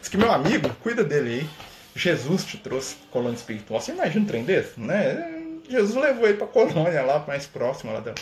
Esse 0.00 0.10
que 0.10 0.16
meu 0.16 0.30
amigo, 0.30 0.68
cuida 0.82 1.02
dele 1.02 1.40
aí. 1.40 1.50
Jesus 1.94 2.44
te 2.44 2.56
trouxe 2.56 2.96
colônia 3.10 3.36
espiritual. 3.36 3.80
Você 3.80 3.92
imagina 3.92 4.24
um 4.24 4.28
trem 4.28 4.44
desse, 4.44 4.78
né? 4.78 5.42
Jesus 5.68 5.94
levou 5.94 6.28
ele 6.28 6.38
para 6.38 6.46
colônia 6.46 7.02
lá 7.02 7.24
mais 7.26 7.46
próxima 7.46 7.92
lá 7.92 8.00
da 8.00 8.14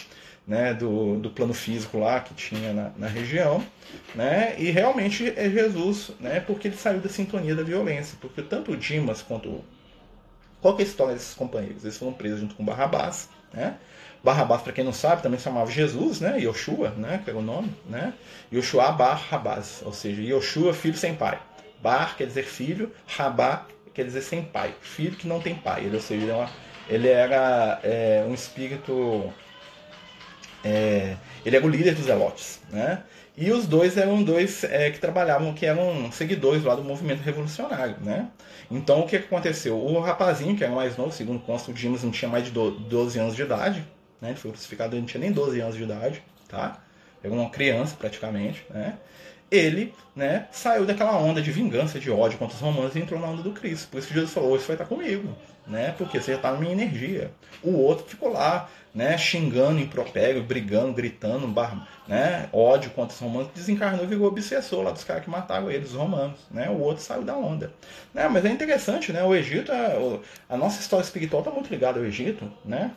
né, 0.47 0.73
do, 0.73 1.19
do 1.19 1.29
plano 1.29 1.53
físico 1.53 1.99
lá 1.99 2.21
que 2.21 2.33
tinha 2.33 2.73
na, 2.73 2.91
na, 2.97 3.07
região, 3.07 3.63
né, 4.15 4.55
e 4.57 4.71
realmente 4.71 5.31
é 5.37 5.51
Jesus, 5.51 6.13
né, 6.19 6.41
porque 6.41 6.69
ele 6.69 6.77
saiu 6.77 7.01
da 7.01 7.09
sintonia 7.11 7.55
da 7.55 7.63
violência, 7.63 8.17
porque 8.19 8.41
tanto 8.41 8.73
o 8.73 8.77
Dimas 8.77 9.21
quanto 9.21 9.63
qual 10.61 10.75
que 10.75 10.83
é 10.83 10.85
a 10.85 10.89
história 10.89 11.15
desses 11.15 11.35
companheiros? 11.35 11.85
Eles 11.85 11.97
foram 11.97 12.13
presos 12.13 12.41
junto 12.41 12.55
com 12.55 12.65
Barrabás, 12.65 13.29
né? 13.53 13.77
Barrabás, 14.23 14.63
para 14.63 14.73
quem 14.73 14.85
não 14.85 14.93
sabe, 14.93 15.23
também 15.23 15.39
se 15.39 15.45
chamava 15.45 15.71
Jesus, 15.71 16.21
né? 16.21 16.39
Yoshua, 16.41 16.91
né? 16.91 17.21
Que 17.23 17.31
era 17.31 17.39
o 17.39 17.43
nome, 17.43 17.75
né? 17.89 18.13
Yoshua 18.53 18.93
Barrabás, 18.93 19.83
ou 19.85 19.93
seja, 19.93 20.21
Yoshua, 20.23 20.75
filho 20.75 20.97
sem 20.97 21.15
pai. 21.15 21.39
Bar 21.81 22.17
quer 22.17 22.27
dizer 22.27 22.45
filho, 22.45 22.93
Rabá 23.07 23.67
quer 23.95 24.05
dizer 24.05 24.23
sem 24.23 24.43
pai, 24.43 24.75
filho 24.81 25.17
que 25.17 25.29
não 25.29 25.41
tem 25.41 25.55
pai. 25.55 25.85
Ele, 25.85 25.97
ou 25.97 26.03
seja, 26.03 26.23
ele, 26.25 26.33
é 26.33 26.49
ele 26.89 27.09
era 27.09 27.81
é, 27.85 28.25
um 28.29 28.35
espírito 28.35 29.33
é, 30.65 31.17
ele 31.45 31.57
era 31.57 31.65
o 31.65 31.69
líder 31.69 31.95
dos 31.95 32.05
Zelotes, 32.05 32.61
né? 32.71 33.03
E 33.37 33.53
os 33.53 33.69
dois 33.69 33.97
eram 33.97 34.23
dois 34.23 34.65
é, 34.65 34.91
que 34.91 34.99
trabalhavam, 34.99 35.55
que 35.55 35.65
eram 35.65 36.11
seguidores 36.11 36.65
lá 36.65 36.75
do 36.75 36.83
movimento 36.83 37.21
revolucionário, 37.21 37.97
né? 38.01 38.29
Então 38.69 39.01
o 39.01 39.07
que 39.07 39.17
aconteceu? 39.17 39.79
O 39.79 40.01
rapazinho, 40.01 40.57
que 40.57 40.65
era 40.65 40.75
mais 40.75 40.97
novo, 40.97 41.13
segundo 41.13 41.39
consta, 41.41 41.71
o 41.71 41.75
Dimas 41.75 42.03
não 42.03 42.11
tinha 42.11 42.29
mais 42.29 42.45
de 42.45 42.51
12 42.51 43.19
anos 43.19 43.37
de 43.37 43.43
idade, 43.43 43.87
né? 44.21 44.35
Foi 44.35 44.51
crucificado, 44.51 44.95
ele 44.95 45.01
não 45.01 45.07
tinha 45.07 45.21
nem 45.21 45.33
12 45.33 45.61
anos 45.61 45.77
de 45.77 45.83
idade, 45.83 46.23
tá? 46.49 46.83
Era 47.23 47.33
uma 47.33 47.51
criança 47.51 47.97
praticamente, 47.97 48.65
né? 48.71 48.99
Ele, 49.51 49.95
né, 50.15 50.47
saiu 50.53 50.85
daquela 50.85 51.17
onda 51.17 51.41
de 51.41 51.51
vingança, 51.51 51.99
de 51.99 52.11
ódio 52.11 52.39
contra 52.39 52.55
os 52.55 52.61
romanos 52.61 52.95
e 52.95 52.99
entrou 52.99 53.19
na 53.19 53.29
onda 53.29 53.43
do 53.43 53.53
Cristo. 53.53 53.89
Por 53.89 53.99
isso 53.99 54.09
que 54.09 54.15
Jesus 54.15 54.31
falou: 54.31 54.57
Isso 54.57 54.67
vai 54.67 54.75
estar 54.75 54.85
comigo, 54.85 55.35
né? 55.67 55.95
Porque 55.97 56.21
você 56.21 56.33
já 56.33 56.37
está 56.37 56.53
na 56.53 56.59
minha 56.59 56.73
energia. 56.73 57.31
O 57.63 57.73
outro 57.79 58.05
ficou 58.05 58.31
lá, 58.31 58.69
né, 58.95 59.17
xingando, 59.17 59.81
impropério, 59.81 60.43
brigando, 60.43 60.93
gritando, 60.93 61.47
bar, 61.49 61.89
né, 62.07 62.49
ódio 62.53 62.91
contra 62.91 63.15
os 63.15 63.21
romanos, 63.21 63.49
desencarnou 63.55 64.05
e 64.05 64.07
virou 64.07 64.27
obsessor 64.27 64.83
lá 64.83 64.91
dos 64.91 65.05
caras 65.05 65.25
que 65.25 65.31
mataram 65.31 65.71
eles, 65.71 65.91
os 65.91 65.97
romanos. 65.97 66.39
Né, 66.51 66.69
o 66.69 66.79
outro 66.79 67.03
saiu 67.03 67.23
da 67.23 67.35
onda. 67.35 67.73
Né, 68.13 68.29
mas 68.29 68.45
é 68.45 68.51
interessante, 68.51 69.13
né, 69.13 69.23
o 69.23 69.35
Egito, 69.35 69.73
é, 69.73 70.21
a 70.49 70.57
nossa 70.57 70.81
história 70.81 71.05
espiritual 71.05 71.41
está 71.41 71.51
muito 71.51 71.71
ligada 71.71 71.99
ao 71.99 72.05
Egito. 72.05 72.51
Né, 72.65 72.91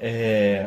é, 0.00 0.66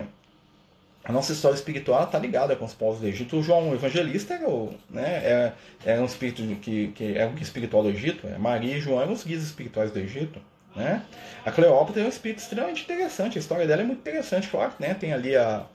a 1.03 1.11
nossa 1.11 1.34
história 1.34 1.55
espiritual 1.55 2.03
está 2.03 2.17
ligada 2.17 2.55
com 2.55 2.63
os 2.63 2.73
povos 2.73 3.01
do 3.01 3.07
Egito. 3.07 3.38
O 3.38 3.43
João 3.43 3.73
Evangelista 3.73 4.36
era, 4.36 4.47
o, 4.47 4.73
né, 4.89 5.21
era, 5.23 5.55
era 5.84 6.01
um 6.01 6.05
espírito 6.05 6.41
que, 6.61 6.89
que 6.89 7.17
era 7.17 7.29
o 7.29 7.34
guia 7.34 7.43
espiritual 7.43 7.84
do 7.84 7.89
Egito. 7.89 8.27
Maria 8.39 8.77
e 8.77 8.79
João 8.79 9.01
eram 9.01 9.11
os 9.11 9.23
guias 9.23 9.43
espirituais 9.43 9.91
do 9.91 9.99
Egito. 9.99 10.39
Né? 10.75 11.03
A 11.45 11.51
Cleópatra 11.51 12.01
é 12.01 12.05
um 12.05 12.09
espírito 12.09 12.39
extremamente 12.39 12.84
interessante, 12.84 13.38
a 13.38 13.41
história 13.41 13.67
dela 13.67 13.81
é 13.81 13.86
muito 13.86 13.99
interessante, 13.99 14.47
claro, 14.47 14.73
né? 14.79 14.93
tem 14.93 15.13
ali 15.13 15.36
a, 15.36 15.65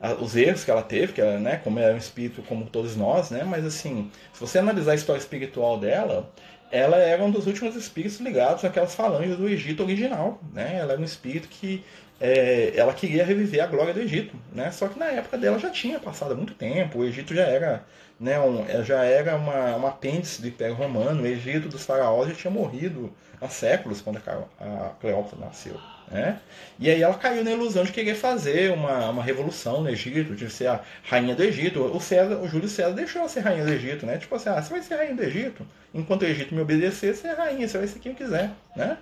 a, 0.00 0.12
os 0.14 0.36
erros 0.36 0.64
que 0.64 0.70
ela 0.70 0.82
teve, 0.82 1.14
que 1.14 1.20
ela, 1.22 1.38
né, 1.38 1.56
como 1.62 1.78
é 1.78 1.94
um 1.94 1.96
espírito 1.96 2.42
como 2.42 2.66
todos 2.66 2.94
nós, 2.94 3.30
né? 3.30 3.44
mas 3.44 3.64
assim, 3.64 4.10
se 4.32 4.40
você 4.40 4.58
analisar 4.58 4.92
a 4.92 4.94
história 4.94 5.20
espiritual 5.20 5.78
dela, 5.78 6.30
ela 6.70 6.96
era 6.96 7.22
um 7.22 7.30
dos 7.30 7.46
últimos 7.46 7.76
espíritos 7.76 8.18
ligados 8.18 8.64
àquelas 8.64 8.94
falanges 8.94 9.36
do 9.36 9.48
Egito 9.48 9.82
original. 9.82 10.40
Né? 10.52 10.78
Ela 10.78 10.92
era 10.92 11.00
um 11.00 11.04
espírito 11.04 11.48
que 11.48 11.84
é, 12.22 12.72
ela 12.76 12.94
queria 12.94 13.26
reviver 13.26 13.60
a 13.60 13.66
glória 13.66 13.92
do 13.92 14.00
Egito. 14.00 14.36
Né? 14.52 14.70
Só 14.70 14.86
que 14.86 14.96
na 14.96 15.06
época 15.06 15.36
dela 15.36 15.58
já 15.58 15.68
tinha 15.70 15.98
passado 15.98 16.36
muito 16.36 16.54
tempo, 16.54 17.00
o 17.00 17.04
Egito 17.04 17.34
já 17.34 17.42
era, 17.42 17.84
né, 18.18 18.38
um, 18.38 18.64
já 18.84 19.04
era 19.04 19.34
uma, 19.34 19.74
uma 19.74 19.88
apêndice 19.88 20.40
do 20.40 20.46
Império 20.46 20.76
Romano, 20.76 21.24
o 21.24 21.26
Egito 21.26 21.68
dos 21.68 21.84
faraós 21.84 22.28
já 22.28 22.34
tinha 22.34 22.50
morrido 22.50 23.12
há 23.40 23.48
séculos 23.48 24.00
quando 24.00 24.22
a, 24.24 24.64
a 24.64 24.90
Cleópatra 25.00 25.36
nasceu. 25.44 25.76
Né? 26.12 26.38
E 26.78 26.88
aí 26.88 27.02
ela 27.02 27.14
caiu 27.14 27.42
na 27.42 27.50
ilusão 27.50 27.82
de 27.82 27.90
querer 27.90 28.14
fazer 28.14 28.70
uma, 28.70 29.08
uma 29.08 29.22
revolução 29.22 29.80
no 29.80 29.90
Egito, 29.90 30.36
de 30.36 30.48
ser 30.48 30.68
a 30.68 30.80
rainha 31.02 31.34
do 31.34 31.42
Egito. 31.42 31.80
O, 31.80 32.00
César, 32.00 32.36
o 32.36 32.46
Júlio 32.46 32.68
César 32.68 32.92
deixou 32.92 33.20
ela 33.20 33.28
ser 33.28 33.40
rainha 33.40 33.64
do 33.64 33.72
Egito, 33.72 34.06
né? 34.06 34.18
Tipo 34.18 34.36
assim, 34.36 34.50
ah, 34.50 34.62
você 34.62 34.70
vai 34.70 34.82
ser 34.82 34.94
rainha 34.94 35.14
do 35.14 35.24
Egito, 35.24 35.66
enquanto 35.92 36.22
o 36.22 36.26
Egito 36.26 36.54
me 36.54 36.60
obedecer, 36.60 37.16
você 37.16 37.28
é 37.28 37.32
rainha, 37.32 37.66
você 37.66 37.78
vai 37.78 37.86
ser 37.88 37.98
quem 37.98 38.14
quiser, 38.14 38.50
né? 38.76 38.98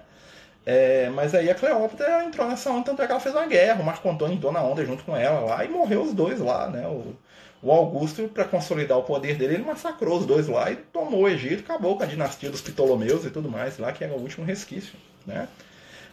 É, 0.65 1.09
mas 1.11 1.35
aí 1.35 1.51
a 1.51 1.55
Cleópatra 1.55 2.25
entrou 2.25 2.47
nessa 2.47 2.71
onda, 2.71 2.85
tanto 2.85 3.03
é 3.03 3.07
que 3.07 3.13
ela 3.13 3.21
fez 3.21 3.35
uma 3.35 3.47
guerra, 3.47 3.81
o 3.81 3.85
Marco 3.85 4.09
Antônio 4.09 4.37
entrou 4.37 4.53
na 4.53 4.63
onda 4.63 4.85
junto 4.85 5.03
com 5.05 5.17
ela 5.17 5.41
lá 5.41 5.65
e 5.65 5.69
morreu 5.69 6.03
os 6.03 6.13
dois 6.13 6.39
lá, 6.39 6.69
né? 6.69 6.87
O, 6.87 7.17
o 7.63 7.73
Augusto, 7.73 8.29
para 8.29 8.45
consolidar 8.45 8.99
o 8.99 9.03
poder 9.03 9.37
dele, 9.37 9.55
ele 9.55 9.65
massacrou 9.65 10.19
os 10.19 10.27
dois 10.27 10.49
lá 10.49 10.71
e 10.71 10.77
tomou 10.77 11.23
o 11.23 11.29
Egito, 11.29 11.63
acabou 11.63 11.97
com 11.97 12.03
a 12.03 12.07
dinastia 12.07 12.51
dos 12.51 12.61
Ptolomeus 12.61 13.25
e 13.25 13.31
tudo 13.31 13.51
mais 13.51 13.79
lá, 13.79 13.93
que 13.93 14.05
era 14.05 14.13
o 14.13 14.21
último 14.21 14.45
resquício, 14.45 14.95
né? 15.27 15.49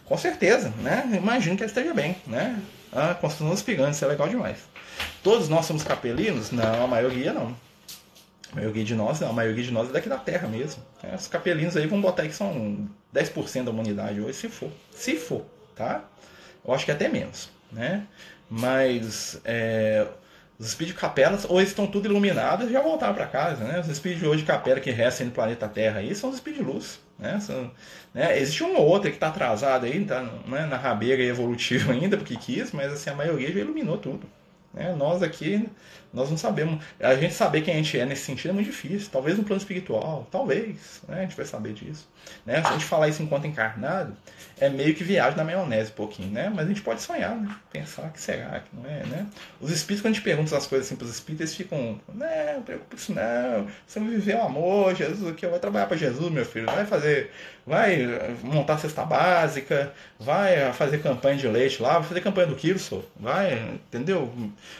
Com 0.04 0.16
certeza, 0.16 0.72
né? 0.78 1.08
Imagino 1.12 1.56
que 1.56 1.62
ela 1.62 1.70
esteja 1.70 1.92
bem, 1.92 2.16
né? 2.26 2.58
A 2.92 3.14
construção 3.14 3.50
dos 3.50 3.62
gigantes 3.62 4.02
é 4.02 4.06
legal 4.06 4.28
demais. 4.28 4.58
Todos 5.22 5.48
nós 5.48 5.66
somos 5.66 5.82
capelinos? 5.82 6.50
Não, 6.50 6.84
a 6.84 6.86
maioria 6.86 7.32
não. 7.32 7.54
Maioria 8.54 8.84
de 8.84 8.94
nós. 8.94 9.22
A 9.22 9.32
maioria 9.32 9.64
de 9.64 9.70
nós 9.70 9.88
é 9.88 9.92
daqui 9.92 10.08
da 10.08 10.16
Terra 10.16 10.48
mesmo. 10.48 10.82
É, 11.02 11.14
os 11.14 11.26
capelinos 11.26 11.76
aí 11.76 11.86
vão 11.86 12.00
botar 12.00 12.22
aí 12.22 12.28
que 12.28 12.34
são 12.34 12.88
10% 13.14 13.64
da 13.64 13.70
humanidade 13.70 14.20
hoje, 14.20 14.34
se 14.34 14.48
for. 14.48 14.70
Se 14.90 15.16
for, 15.16 15.44
tá? 15.74 16.04
Eu 16.64 16.74
acho 16.74 16.84
que 16.84 16.90
até 16.90 17.08
menos, 17.08 17.50
né? 17.70 18.06
Mas 18.50 19.40
é, 19.44 20.06
os 20.58 20.66
espíritos 20.66 20.96
de 20.96 21.00
capelas, 21.00 21.46
eles 21.48 21.68
estão 21.68 21.86
tudo 21.86 22.06
iluminados 22.06 22.68
e 22.68 22.72
já 22.72 22.80
voltaram 22.80 23.14
para 23.14 23.26
casa, 23.26 23.64
né? 23.64 23.80
Os 23.80 23.88
espíritos 23.88 24.26
hoje 24.26 24.40
de 24.40 24.46
capela 24.46 24.80
que 24.80 24.90
restam 24.90 25.26
no 25.26 25.32
planeta 25.32 25.68
Terra 25.68 26.00
aí 26.00 26.14
são 26.14 26.30
os 26.30 26.36
espíritos 26.36 26.66
de 26.66 26.72
luz, 26.72 27.00
né? 27.18 27.38
São, 27.40 27.70
né? 28.12 28.38
Existe 28.40 28.64
uma 28.64 28.80
ou 28.80 28.86
outra 28.86 29.10
que 29.10 29.16
está 29.16 29.28
atrasada 29.28 29.86
aí, 29.86 30.04
tá 30.04 30.22
né? 30.46 30.66
na 30.66 30.76
rabeira 30.76 31.22
evolutiva 31.22 31.92
ainda, 31.94 32.16
porque 32.16 32.36
quis, 32.36 32.72
mas 32.72 32.92
assim, 32.92 33.10
a 33.10 33.14
maioria 33.14 33.52
já 33.52 33.60
iluminou 33.60 33.98
tudo. 33.98 34.26
Né? 34.74 34.94
Nós 34.94 35.22
aqui, 35.22 35.68
nós 36.12 36.30
não 36.30 36.36
sabemos. 36.36 36.82
A 37.00 37.14
gente 37.14 37.34
saber 37.34 37.62
quem 37.62 37.74
a 37.74 37.76
gente 37.76 37.98
é 37.98 38.06
nesse 38.06 38.22
sentido 38.22 38.50
é 38.50 38.52
muito 38.52 38.66
difícil. 38.66 39.08
Talvez 39.12 39.36
no 39.36 39.44
plano 39.44 39.60
espiritual, 39.60 40.26
talvez. 40.30 41.02
Né? 41.06 41.18
A 41.18 41.22
gente 41.22 41.36
vai 41.36 41.46
saber 41.46 41.72
disso. 41.72 42.08
Né? 42.44 42.60
Se 42.62 42.68
a 42.68 42.72
gente 42.72 42.84
falar 42.84 43.08
isso 43.08 43.22
enquanto 43.22 43.46
encarnado, 43.46 44.16
é 44.60 44.68
meio 44.68 44.94
que 44.94 45.04
viagem 45.04 45.36
na 45.36 45.44
maionese 45.44 45.90
um 45.90 45.94
pouquinho, 45.94 46.30
né? 46.30 46.50
Mas 46.52 46.66
a 46.66 46.68
gente 46.68 46.82
pode 46.82 47.00
sonhar, 47.00 47.36
né? 47.36 47.54
Pensar 47.72 48.10
que 48.10 48.20
será, 48.20 48.60
que 48.60 48.74
não 48.74 48.88
é, 48.88 49.04
né? 49.06 49.26
Os 49.60 49.70
espíritos, 49.70 50.02
quando 50.02 50.12
a 50.12 50.14
gente 50.14 50.24
pergunta 50.24 50.48
essas 50.48 50.66
coisas 50.66 50.86
assim 50.86 50.96
para 50.96 51.04
os 51.04 51.12
espíritos, 51.12 51.40
eles 51.40 51.54
ficam, 51.54 52.00
não, 52.12 52.54
não 52.54 52.62
preocupa 52.62 52.96
isso 52.96 53.14
não. 53.14 53.66
Você 53.86 54.00
vai 54.00 54.08
viver 54.08 54.36
o 54.36 54.42
amor, 54.42 54.94
Jesus 54.94 55.30
aqui, 55.30 55.46
vai 55.46 55.58
trabalhar 55.58 55.86
para 55.86 55.96
Jesus, 55.96 56.30
meu 56.32 56.44
filho. 56.44 56.66
Vai 56.66 56.86
fazer, 56.86 57.30
vai 57.66 58.06
montar 58.42 58.74
a 58.74 58.78
cesta 58.78 59.04
básica, 59.04 59.92
vai 60.18 60.72
fazer 60.72 60.98
campanha 60.98 61.36
de 61.36 61.46
leite 61.46 61.80
lá, 61.80 61.98
vai 61.98 62.08
fazer 62.08 62.20
campanha 62.20 62.48
do 62.48 62.56
Kirso, 62.56 63.04
vai, 63.16 63.58
entendeu? 63.74 64.32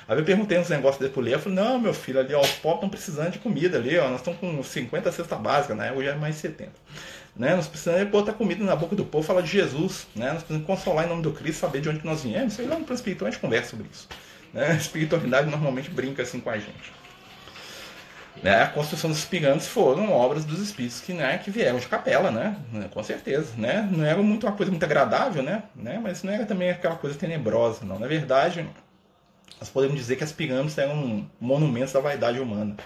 Aí 0.09 0.18
eu 0.18 0.24
perguntei 0.24 0.59
uns 0.59 0.68
negócios 0.68 0.99
dele 0.99 1.12
Lê, 1.21 1.35
eu 1.35 1.39
falei, 1.39 1.59
não, 1.59 1.79
meu 1.79 1.95
filho, 1.95 2.21
ali, 2.21 2.35
ó, 2.35 2.41
os 2.41 2.51
pobres 2.53 2.77
estão 2.77 2.89
precisando 2.89 3.33
de 3.33 3.39
comida 3.39 3.79
ali, 3.79 3.99
ó, 3.99 4.09
nós 4.09 4.21
estamos 4.21 4.41
com 4.41 4.62
50 4.62 5.12
cesta 5.12 5.37
básica, 5.37 5.75
né? 5.75 5.93
Hoje 5.93 6.09
é 6.09 6.14
mais 6.14 6.37
70. 6.37 6.73
Né? 7.39 7.55
Nós 7.55 7.69
precisamos 7.69 8.09
botar 8.11 8.33
comida 8.33 8.64
na 8.64 8.75
boca 8.75 8.97
do 8.97 9.05
povo, 9.05 9.25
falar 9.25 9.43
de 9.43 9.51
Jesus. 9.51 10.09
Né? 10.14 10.27
Nós 10.27 10.43
precisamos 10.43 10.66
consolar 10.66 11.07
em 11.07 11.09
nome 11.09 11.23
do 11.23 11.31
Cristo, 11.31 11.61
saber 11.61 11.81
de 11.81 11.89
onde 11.89 12.05
nós 12.05 12.25
viemos. 12.25 12.55
Sei 12.55 12.66
lá, 12.66 12.77
no 12.77 12.93
espiritual 12.93 13.29
a 13.29 13.31
gente 13.31 13.41
conversa 13.41 13.71
sobre 13.71 13.87
isso. 13.93 14.09
Né? 14.53 14.66
A 14.66 14.75
espiritualidade 14.75 15.49
normalmente 15.49 15.89
brinca 15.89 16.23
assim 16.23 16.41
com 16.41 16.51
a 16.51 16.59
gente. 16.59 16.93
Né? 18.43 18.62
A 18.62 18.66
construção 18.66 19.11
dos 19.11 19.25
pirâmides 19.25 19.69
foram 19.69 20.12
obras 20.12 20.45
dos 20.45 20.61
espíritos 20.61 21.01
que, 21.01 21.12
né, 21.12 21.39
que 21.39 21.51
vieram 21.51 21.79
de 21.79 21.87
capela, 21.87 22.31
né? 22.31 22.57
Com 22.93 23.03
certeza. 23.03 23.53
Né? 23.57 23.89
Não 23.91 24.05
era 24.05 24.23
muito 24.23 24.47
uma 24.47 24.53
coisa 24.53 24.71
muito 24.71 24.85
agradável, 24.85 25.43
né? 25.43 25.64
né? 25.75 25.99
Mas 26.03 26.23
não 26.23 26.33
era 26.33 26.45
também 26.45 26.71
aquela 26.71 26.97
coisa 26.97 27.16
tenebrosa, 27.19 27.85
não. 27.85 27.99
Na 27.99 28.07
verdade, 28.07 28.69
nós 29.61 29.69
podemos 29.69 29.97
dizer 29.97 30.17
que 30.17 30.25
as 30.25 30.33
pirâmides 30.33 30.77
eram 30.79 31.29
monumentos 31.41 31.93
da 31.93 32.01
vaidade 32.01 32.39
humana. 32.39 32.77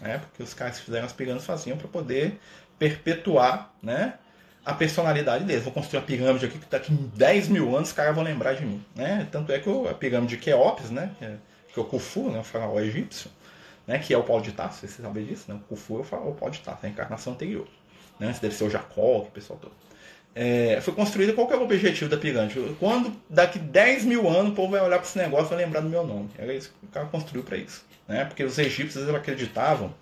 Né? 0.00 0.18
Porque 0.18 0.42
os 0.42 0.54
caras 0.54 0.78
que 0.78 0.84
fizeram 0.84 1.06
as 1.06 1.12
pirâmides 1.12 1.46
faziam 1.46 1.76
para 1.76 1.88
poder 1.88 2.38
perpetuar 2.78 3.72
né, 3.82 4.14
a 4.64 4.72
personalidade 4.72 5.44
deles. 5.44 5.64
Vou 5.64 5.72
construir 5.72 6.00
a 6.00 6.02
pirâmide 6.02 6.46
aqui 6.46 6.58
que 6.58 6.70
daqui 6.70 6.92
10 6.92 7.48
mil 7.48 7.76
anos 7.76 7.88
os 7.88 7.94
caras 7.94 8.14
vão 8.14 8.24
lembrar 8.24 8.54
de 8.54 8.64
mim. 8.64 8.84
Né? 8.94 9.26
Tanto 9.30 9.52
é 9.52 9.58
que 9.58 9.68
a 9.88 9.94
pirâmide 9.94 10.36
de 10.36 10.42
Queopes, 10.42 10.90
né, 10.90 11.10
que 11.18 11.24
é, 11.24 11.36
que 11.72 11.78
é 11.78 11.82
o 11.82 11.86
Khufu, 11.86 12.30
né, 12.30 12.40
o 12.40 12.44
faraó 12.44 12.78
egípcio, 12.80 13.30
né, 13.86 13.98
que 13.98 14.12
é 14.12 14.18
o 14.18 14.22
Paulo 14.22 14.42
de 14.42 14.52
Tarso, 14.52 14.86
você 14.86 15.02
sabe 15.02 15.24
disso, 15.24 15.44
né? 15.48 15.58
o 15.68 15.74
Khufu 15.74 15.98
é 15.98 16.16
o, 16.16 16.34
Paulo 16.34 16.50
de 16.50 16.60
Tarso, 16.60 16.86
a 16.86 16.88
encarnação 16.88 17.32
anterior. 17.32 17.66
Né? 18.18 18.30
Esse 18.30 18.40
deve 18.40 18.54
ser 18.54 18.64
o 18.64 18.70
Jacó, 18.70 19.18
o 19.18 19.26
pessoal 19.26 19.58
todo. 19.60 19.72
É, 20.34 20.80
foi 20.80 20.94
construída, 20.94 21.32
qual 21.34 21.46
que 21.46 21.52
é 21.52 21.56
o 21.56 21.62
objetivo 21.62 22.08
da 22.08 22.16
pirâmide? 22.16 22.58
Quando 22.80 23.12
daqui 23.28 23.58
10 23.58 24.04
mil 24.04 24.28
anos 24.28 24.52
o 24.52 24.54
povo 24.54 24.72
vai 24.72 24.80
olhar 24.80 24.98
para 24.98 25.06
esse 25.06 25.18
negócio 25.18 25.46
e 25.46 25.48
vai 25.50 25.58
lembrar 25.58 25.80
do 25.80 25.88
meu 25.88 26.06
nome. 26.06 26.30
Era 26.38 26.54
isso 26.54 26.72
que 26.80 26.86
o 26.86 26.88
cara 26.88 27.06
construiu 27.06 27.44
para 27.44 27.56
isso. 27.56 27.84
Né? 28.08 28.24
Porque 28.24 28.42
os 28.42 28.58
egípcios 28.58 29.08
acreditavam 29.08 29.94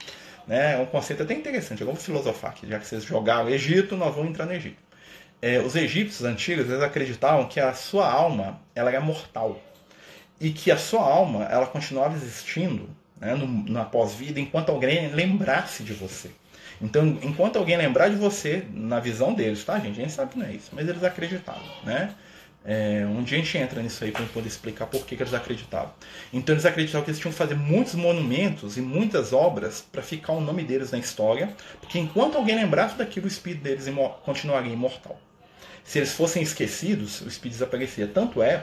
né? 0.51 0.75
É 0.75 0.79
um 0.79 0.87
conceito 0.87 1.23
até 1.23 1.33
interessante. 1.33 1.85
Vamos 1.85 2.05
filosofar 2.05 2.51
aqui, 2.51 2.67
já 2.67 2.79
que 2.79 2.85
vocês 2.85 3.05
jogaram 3.05 3.49
Egito, 3.49 3.97
nós 3.97 4.13
vamos 4.13 4.31
entrar 4.31 4.47
no 4.47 4.53
Egito. 4.53 4.83
É, 5.41 5.61
os 5.61 5.77
egípcios 5.77 6.25
antigos 6.25 6.69
eles 6.69 6.83
acreditavam 6.83 7.47
que 7.47 7.61
a 7.61 7.73
sua 7.73 8.11
alma 8.11 8.61
ela 8.75 8.91
era 8.91 9.01
mortal 9.01 9.61
e 10.41 10.51
que 10.51 10.73
a 10.73 10.77
sua 10.77 11.03
alma 11.03 11.45
ela 11.45 11.67
continuava 11.67 12.17
existindo 12.17 12.91
né, 13.19 13.35
no, 13.35 13.47
na 13.47 13.85
pós-vida 13.85 14.41
enquanto 14.41 14.71
alguém 14.71 15.09
lembrasse 15.13 15.85
de 15.85 15.93
você. 15.93 16.31
Então, 16.81 17.19
enquanto 17.23 17.57
alguém 17.57 17.77
lembrar 17.77 18.09
de 18.09 18.17
você, 18.17 18.65
na 18.73 19.01
visão 19.01 19.35
deles, 19.35 19.63
tá, 19.65 19.79
gente? 19.79 20.01
A 20.01 20.03
gente 20.03 20.13
sabe 20.13 20.33
que 20.33 20.39
não 20.39 20.47
é 20.47 20.53
isso, 20.53 20.71
mas 20.73 20.89
eles 20.89 21.05
acreditavam, 21.05 21.63
né? 21.85 22.15
É, 22.63 23.07
um 23.07 23.23
dia 23.23 23.39
a 23.39 23.41
gente 23.41 23.57
entra 23.57 23.83
nisso 23.83 24.05
aí 24.05 24.13
para 24.13 24.25
poder 24.27 24.49
explicar 24.49 24.87
por 24.87 25.07
que, 25.07 25.17
que, 25.17 25.23
eles 25.23 25.33
acreditavam. 25.33 25.93
Então 26.31 26.55
eles 26.55 26.67
acreditavam 26.67 27.05
que 27.05 27.11
eles 27.11 27.19
tinham 27.19 27.33
que 27.33 27.39
fazer 27.39 27.55
muitos 27.55 27.95
monumentos 27.95 28.77
e 28.77 28.83
muitas 28.83 29.33
obras 29.33 29.81
para 29.81 30.03
ficar 30.03 30.35
o 30.35 30.41
nome 30.43 30.63
deles 30.63 30.91
na 30.91 30.99
história, 30.99 31.55
porque 31.81 31.99
enquanto 31.99 32.37
alguém 32.37 32.57
lembrasse 32.57 32.97
daquilo, 32.97 33.25
o 33.25 33.29
espírito 33.29 33.63
deles 33.63 33.87
continuaria 34.25 34.73
imortal. 34.73 35.19
Se 35.83 35.99
eles 35.99 36.13
fossem 36.13 36.43
esquecidos, 36.43 37.23
o 37.23 37.29
espírito 37.29 37.55
desaparecia. 37.55 38.07
Tanto 38.07 38.43
é 38.43 38.63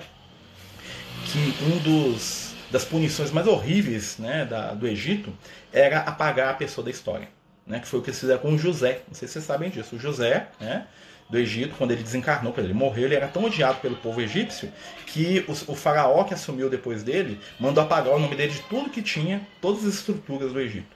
que 1.25 1.55
um 1.63 1.77
dos 1.79 2.55
das 2.71 2.83
punições 2.83 3.31
mais 3.31 3.47
horríveis 3.47 4.17
né, 4.17 4.45
da, 4.45 4.73
do 4.73 4.87
Egito 4.87 5.33
era 5.71 5.99
apagar 6.01 6.49
a 6.49 6.53
pessoa 6.53 6.83
da 6.83 6.91
história. 6.91 7.29
Né, 7.67 7.79
que 7.79 7.87
foi 7.87 7.99
o 7.99 8.01
que 8.01 8.09
eles 8.09 8.19
fizeram 8.19 8.39
com 8.39 8.57
José. 8.57 9.01
Não 9.07 9.13
sei 9.13 9.27
se 9.27 9.33
vocês 9.33 9.45
sabem 9.45 9.69
disso. 9.69 9.97
O 9.97 9.99
José, 9.99 10.47
né, 10.59 10.87
do 11.29 11.37
Egito, 11.37 11.75
quando 11.77 11.91
ele 11.91 12.01
desencarnou, 12.01 12.53
quando 12.53 12.65
ele 12.65 12.73
morreu, 12.73 13.05
ele 13.05 13.15
era 13.15 13.27
tão 13.27 13.43
odiado 13.43 13.79
pelo 13.79 13.95
povo 13.97 14.21
egípcio 14.21 14.71
que 15.05 15.45
o, 15.47 15.51
o, 15.51 15.75
faraó 15.75 16.23
que 16.23 16.33
assumiu 16.33 16.69
depois 16.69 17.03
dele 17.03 17.39
mandou 17.59 17.83
apagar 17.83 18.13
o 18.13 18.19
nome 18.19 18.35
dele 18.35 18.53
de 18.53 18.61
tudo 18.61 18.89
que 18.89 19.01
tinha, 19.01 19.45
todas 19.61 19.85
as 19.85 19.95
estruturas 19.95 20.53
do 20.53 20.59
Egito. 20.59 20.95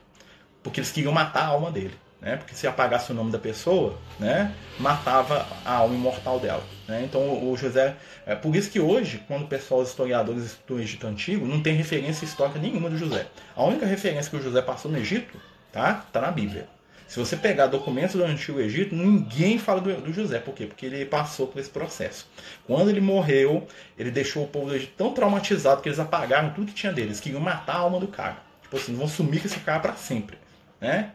Porque 0.63 0.79
eles 0.79 0.91
queriam 0.91 1.11
matar 1.11 1.43
a 1.43 1.47
alma 1.47 1.71
dele. 1.71 1.93
Né? 2.21 2.37
Porque 2.37 2.53
se 2.53 2.67
apagasse 2.67 3.11
o 3.11 3.15
nome 3.15 3.31
da 3.31 3.39
pessoa, 3.39 3.97
né? 4.19 4.53
matava 4.79 5.45
a 5.65 5.73
alma 5.73 5.95
imortal 5.95 6.39
dela. 6.39 6.63
Né? 6.87 7.03
Então 7.03 7.43
o 7.49 7.57
José. 7.57 7.95
É 8.25 8.35
por 8.35 8.55
isso 8.55 8.69
que 8.69 8.79
hoje, 8.79 9.23
quando 9.27 9.43
o 9.43 9.47
pessoal, 9.47 9.81
os 9.81 9.89
historiadores 9.89 10.59
do 10.67 10.79
Egito 10.79 11.07
Antigo, 11.07 11.47
não 11.47 11.61
tem 11.61 11.73
referência 11.73 12.23
histórica 12.23 12.59
nenhuma 12.59 12.89
do 12.91 12.97
José. 12.97 13.25
A 13.55 13.63
única 13.63 13.87
referência 13.87 14.29
que 14.29 14.37
o 14.37 14.41
José 14.41 14.61
passou 14.61 14.91
no 14.91 14.99
Egito 14.99 15.35
tá, 15.71 16.05
tá 16.11 16.21
na 16.21 16.31
Bíblia. 16.31 16.67
Se 17.11 17.19
você 17.19 17.35
pegar 17.35 17.67
documentos 17.67 18.15
do 18.15 18.23
Antigo 18.23 18.57
Egito, 18.61 18.95
ninguém 18.95 19.59
fala 19.59 19.81
do, 19.81 19.93
do, 19.99 20.13
José. 20.13 20.39
Por 20.39 20.53
quê? 20.53 20.65
Porque 20.65 20.85
ele 20.85 21.03
passou 21.03 21.45
por 21.45 21.59
esse 21.59 21.69
processo. 21.69 22.25
Quando 22.65 22.89
ele 22.89 23.01
morreu, 23.01 23.67
ele 23.97 24.09
deixou 24.09 24.45
o 24.45 24.47
povo 24.47 24.67
do 24.67 24.75
Egito 24.75 24.93
tão 24.95 25.13
traumatizado 25.13 25.81
que 25.81 25.89
eles 25.89 25.99
apagaram 25.99 26.53
tudo 26.53 26.67
que 26.67 26.73
tinha 26.73 26.93
deles. 26.93 27.19
Queriam 27.19 27.41
matar 27.41 27.73
a 27.73 27.79
alma 27.79 27.99
do 27.99 28.07
cara. 28.07 28.37
Tipo 28.61 28.77
assim, 28.77 28.95
vão 28.95 29.09
sumir 29.09 29.41
com 29.41 29.47
esse 29.47 29.59
cara 29.59 29.81
para 29.81 29.95
sempre. 29.95 30.37
Né? 30.79 31.11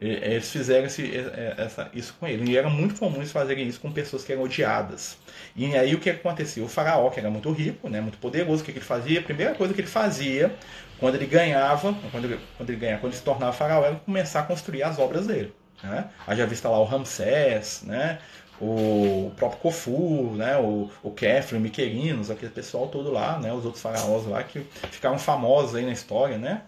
Eles 0.00 0.48
fizeram 0.50 0.86
esse, 0.86 1.10
essa, 1.56 1.90
isso 1.92 2.14
com 2.20 2.26
ele. 2.26 2.52
E 2.52 2.56
era 2.56 2.70
muito 2.70 2.94
comum 2.94 3.16
eles 3.16 3.32
fazerem 3.32 3.66
isso 3.66 3.80
com 3.80 3.90
pessoas 3.90 4.24
que 4.24 4.32
eram 4.32 4.42
odiadas. 4.42 5.18
E 5.56 5.76
aí 5.76 5.92
o 5.94 5.98
que 5.98 6.08
acontecia? 6.08 6.62
O 6.62 6.68
faraó, 6.68 7.10
que 7.10 7.18
era 7.18 7.28
muito 7.28 7.50
rico, 7.50 7.88
né, 7.88 8.00
muito 8.00 8.16
poderoso, 8.18 8.62
o 8.62 8.64
que 8.64 8.70
ele 8.70 8.80
fazia? 8.80 9.18
A 9.18 9.22
primeira 9.22 9.54
coisa 9.56 9.74
que 9.74 9.80
ele 9.80 9.88
fazia 9.88 10.54
quando 11.00 11.16
ele 11.16 11.26
ganhava, 11.26 11.94
quando 12.12 12.24
ele, 12.26 12.40
quando 12.56 12.70
ele 12.70 12.78
ganhava, 12.78 13.00
quando 13.00 13.12
ele 13.12 13.18
se 13.18 13.24
tornava 13.24 13.52
faraó, 13.52 13.84
era 13.84 13.96
começar 13.96 14.40
a 14.40 14.42
construir 14.44 14.84
as 14.84 15.00
obras 15.00 15.26
dele. 15.26 15.52
Né? 15.82 16.08
já 16.30 16.46
vista 16.46 16.68
lá 16.68 16.78
o 16.78 16.84
Ramsés, 16.84 17.82
né? 17.84 18.18
o 18.60 19.32
próprio 19.36 19.60
Kofu, 19.60 20.34
né? 20.36 20.56
o, 20.58 20.90
o 21.02 21.10
Kefren, 21.10 21.58
o 21.58 21.62
Miquelinos, 21.62 22.30
aquele 22.30 22.50
pessoal 22.50 22.88
todo 22.88 23.10
lá, 23.10 23.38
né? 23.38 23.52
os 23.52 23.64
outros 23.64 23.82
faraós 23.82 24.26
lá 24.26 24.42
que 24.42 24.60
ficaram 24.90 25.18
famosos 25.18 25.74
aí 25.74 25.84
na 25.84 25.92
história, 25.92 26.38
né? 26.38 26.62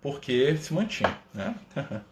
porque 0.00 0.56
se 0.56 0.72
mantinham. 0.74 1.14
Né? 1.32 1.54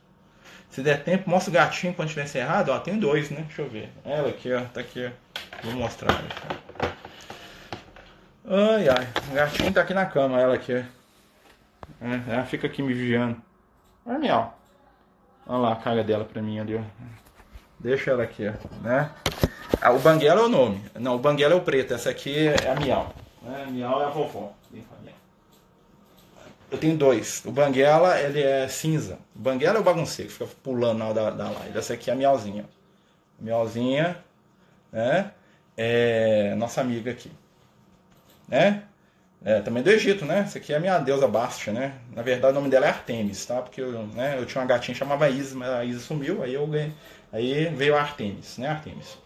Se 0.70 0.82
der 0.82 1.02
tempo, 1.02 1.28
mostra 1.28 1.50
o 1.50 1.54
gatinho 1.54 1.92
quando 1.92 2.08
tiver 2.08 2.24
encerrado. 2.24 2.70
Ó, 2.70 2.78
tem 2.78 2.98
dois, 2.98 3.28
né? 3.28 3.42
Deixa 3.46 3.62
eu 3.62 3.68
ver. 3.68 3.90
Ela 4.04 4.28
aqui, 4.28 4.52
ó. 4.52 4.60
Tá 4.62 4.80
aqui, 4.80 5.04
ó. 5.04 5.64
Vou 5.64 5.74
mostrar. 5.74 6.22
Ai, 8.46 8.88
ai. 8.88 9.08
O 9.30 9.34
gatinho 9.34 9.72
tá 9.72 9.80
aqui 9.80 9.92
na 9.92 10.06
cama, 10.06 10.40
ela 10.40 10.54
aqui. 10.54 10.74
É, 10.74 12.32
ela 12.32 12.44
fica 12.44 12.68
aqui 12.68 12.82
me 12.82 12.94
vigiando. 12.94 13.36
Olha, 14.06 14.18
miau. 14.18 14.58
Olha 15.46 15.58
lá 15.58 15.72
a 15.72 15.76
cara 15.76 16.04
dela 16.04 16.24
pra 16.24 16.40
mim 16.40 16.60
ali, 16.60 16.76
ó. 16.76 16.82
Deixa 17.80 18.12
ela 18.12 18.22
aqui, 18.22 18.46
ó. 18.46 18.52
Né? 18.86 19.10
Ah, 19.82 19.90
o 19.90 19.98
Banguela 19.98 20.42
é 20.42 20.44
o 20.44 20.48
nome. 20.48 20.80
Não, 20.94 21.16
o 21.16 21.18
Banguela 21.18 21.54
é 21.54 21.56
o 21.56 21.62
preto. 21.62 21.94
Essa 21.94 22.10
aqui 22.10 22.46
é 22.46 22.70
a 22.70 22.76
Miau. 22.76 23.12
Né? 23.42 23.66
Miau 23.70 24.00
é 24.02 24.04
a 24.04 24.08
vovó. 24.10 24.52
Eu 26.70 26.78
tenho 26.78 26.96
dois. 26.96 27.42
O 27.44 27.50
Banguela, 27.50 28.20
ele 28.20 28.42
é 28.42 28.68
cinza. 28.68 29.18
O 29.34 29.38
Banguela 29.38 29.78
é 29.78 29.80
o 29.80 29.84
bagunceiro, 29.84 30.30
fica 30.30 30.46
pulando 30.62 30.98
na 30.98 31.12
da, 31.12 31.30
da 31.30 31.50
live. 31.50 31.78
Essa 31.78 31.94
aqui 31.94 32.10
é 32.10 32.12
a 32.12 32.16
Miauzinha. 32.16 32.64
Miauzinha, 33.38 34.18
né? 34.92 35.32
É 35.76 36.54
nossa 36.56 36.80
amiga 36.80 37.10
aqui. 37.10 37.30
Né? 38.46 38.84
É, 39.42 39.60
também 39.60 39.82
do 39.82 39.90
Egito, 39.90 40.24
né? 40.24 40.40
Essa 40.40 40.58
aqui 40.58 40.72
é 40.72 40.76
a 40.76 40.80
minha 40.80 40.98
deusa 40.98 41.26
Bastia, 41.26 41.72
né? 41.72 41.94
Na 42.14 42.22
verdade, 42.22 42.52
o 42.52 42.60
nome 42.60 42.68
dela 42.70 42.86
é 42.86 42.90
Artemis, 42.90 43.46
tá? 43.46 43.62
Porque 43.62 43.80
eu, 43.80 44.06
né, 44.08 44.36
eu 44.38 44.44
tinha 44.44 44.60
uma 44.60 44.68
gatinha 44.68 44.92
que 44.94 44.98
chamava 44.98 45.30
Isis, 45.30 45.54
mas 45.54 45.70
a 45.70 45.84
Isis 45.84 46.02
sumiu, 46.02 46.42
aí 46.42 46.54
eu 46.54 46.66
ganhei. 46.66 46.92
Aí 47.32 47.66
veio 47.74 47.96
a 47.96 48.00
Artemis, 48.00 48.58
né? 48.58 48.68
Artemis. 48.68 49.16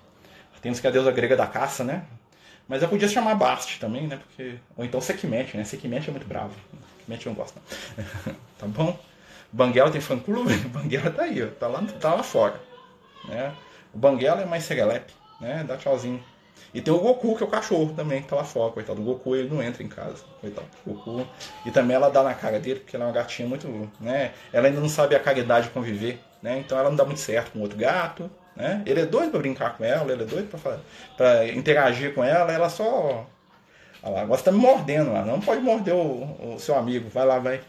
Artemis 0.54 0.78
que 0.78 0.86
é 0.86 0.90
a 0.90 0.92
deusa 0.92 1.10
grega 1.10 1.36
da 1.36 1.46
caça, 1.46 1.82
né? 1.82 2.04
Mas 2.68 2.82
eu 2.82 2.88
podia 2.88 3.08
chamar 3.08 3.34
Bast 3.34 3.78
também, 3.80 4.06
né? 4.06 4.16
Porque... 4.16 4.54
Ou 4.76 4.84
então 4.84 5.00
Sekhmet, 5.00 5.56
né? 5.56 5.64
Sekhmet 5.64 6.08
é 6.08 6.10
muito 6.12 6.26
bravo. 6.26 6.54
Eu 7.08 7.18
não 7.26 7.34
gosto, 7.34 7.60
tá 8.58 8.66
bom? 8.66 8.98
Banguela 9.52 9.90
tem 9.90 10.00
fã-clube? 10.00 10.54
Banguela 10.68 11.10
tá 11.10 11.22
aí, 11.22 11.42
ó. 11.42 11.46
Tá 11.46 11.68
lá, 11.68 11.82
tá 12.00 12.14
lá 12.14 12.22
fora. 12.22 12.60
Né? 13.28 13.54
O 13.92 13.98
Banguela 13.98 14.42
é 14.42 14.44
mais 14.44 14.64
Segelepe, 14.64 15.12
né? 15.40 15.64
Dá 15.66 15.76
tchauzinho. 15.76 16.22
E 16.72 16.80
tem 16.80 16.92
o 16.92 16.98
Goku, 16.98 17.36
que 17.36 17.44
é 17.44 17.46
o 17.46 17.50
cachorro 17.50 17.94
também, 17.94 18.20
que 18.20 18.28
tá 18.28 18.34
lá 18.34 18.42
fora, 18.42 18.72
coitado. 18.72 19.00
O 19.00 19.04
Goku, 19.04 19.36
ele 19.36 19.48
não 19.48 19.62
entra 19.62 19.82
em 19.82 19.88
casa, 19.88 20.24
coitado. 20.40 20.66
Goku. 20.84 21.24
E 21.64 21.70
também 21.70 21.94
ela 21.94 22.08
dá 22.08 22.22
na 22.22 22.34
cara 22.34 22.58
dele, 22.58 22.80
porque 22.80 22.96
ela 22.96 23.04
é 23.04 23.08
uma 23.08 23.14
gatinha 23.14 23.48
muito, 23.48 23.68
né? 24.00 24.32
Ela 24.52 24.66
ainda 24.66 24.80
não 24.80 24.88
sabe 24.88 25.14
a 25.14 25.20
caridade 25.20 25.68
de 25.68 25.72
conviver, 25.72 26.18
né? 26.42 26.58
Então 26.58 26.76
ela 26.76 26.90
não 26.90 26.96
dá 26.96 27.04
muito 27.04 27.20
certo 27.20 27.52
com 27.52 27.60
outro 27.60 27.78
gato, 27.78 28.28
né? 28.56 28.82
Ele 28.86 29.00
é 29.00 29.06
doido 29.06 29.30
pra 29.30 29.38
brincar 29.38 29.76
com 29.76 29.84
ela, 29.84 30.12
ele 30.12 30.24
é 30.24 30.26
doido 30.26 30.48
pra 31.16 31.46
interagir 31.48 32.12
com 32.12 32.24
ela, 32.24 32.50
ela 32.52 32.68
só. 32.68 33.24
Olha 34.04 34.16
lá, 34.16 34.20
agora 34.20 34.38
você 34.38 34.44
tá 34.44 34.52
me 34.52 34.58
mordendo 34.58 35.12
lá. 35.12 35.24
Não 35.24 35.40
pode 35.40 35.62
morder 35.62 35.94
o, 35.94 36.54
o 36.54 36.60
seu 36.60 36.76
amigo. 36.76 37.08
Vai 37.08 37.24
lá, 37.24 37.38
vai. 37.38 37.62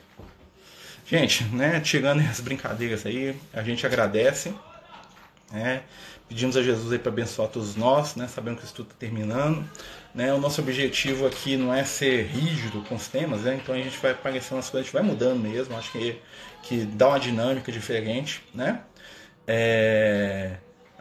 Gente, 1.06 1.46
né? 1.46 1.80
Tirando 1.80 2.20
as 2.30 2.42
brincadeiras 2.42 3.06
aí, 3.06 3.40
a 3.54 3.64
gente 3.64 3.86
agradece. 3.86 4.54
Né? 5.50 5.84
Pedimos 6.28 6.58
a 6.58 6.62
Jesus 6.64 6.92
aí 6.92 7.00
para 7.00 7.12
abençoar 7.12 7.48
todos 7.48 7.78
nós, 7.78 8.16
né? 8.16 8.28
Sabendo 8.28 8.58
que 8.58 8.64
o 8.64 8.66
estudo 8.66 8.88
está 8.88 8.98
terminando. 9.00 9.64
Né? 10.14 10.34
O 10.34 10.38
nosso 10.38 10.60
objetivo 10.60 11.26
aqui 11.26 11.56
não 11.56 11.74
é 11.74 11.86
ser 11.86 12.26
rígido 12.26 12.82
com 12.82 12.96
os 12.96 13.08
temas, 13.08 13.44
né? 13.44 13.58
Então 13.62 13.74
a 13.74 13.78
gente 13.78 13.98
vai 14.00 14.12
aparecendo 14.12 14.60
as 14.60 14.70
coisas, 14.70 14.90
a 14.90 14.92
gente 14.92 14.94
vai 14.94 15.04
mudando 15.04 15.40
mesmo. 15.40 15.78
Acho 15.78 15.92
que, 15.94 16.20
que 16.64 16.84
dá 16.84 17.10
uma 17.10 17.20
dinâmica 17.20 17.72
diferente, 17.72 18.44
né? 18.54 18.82
É... 19.48 20.58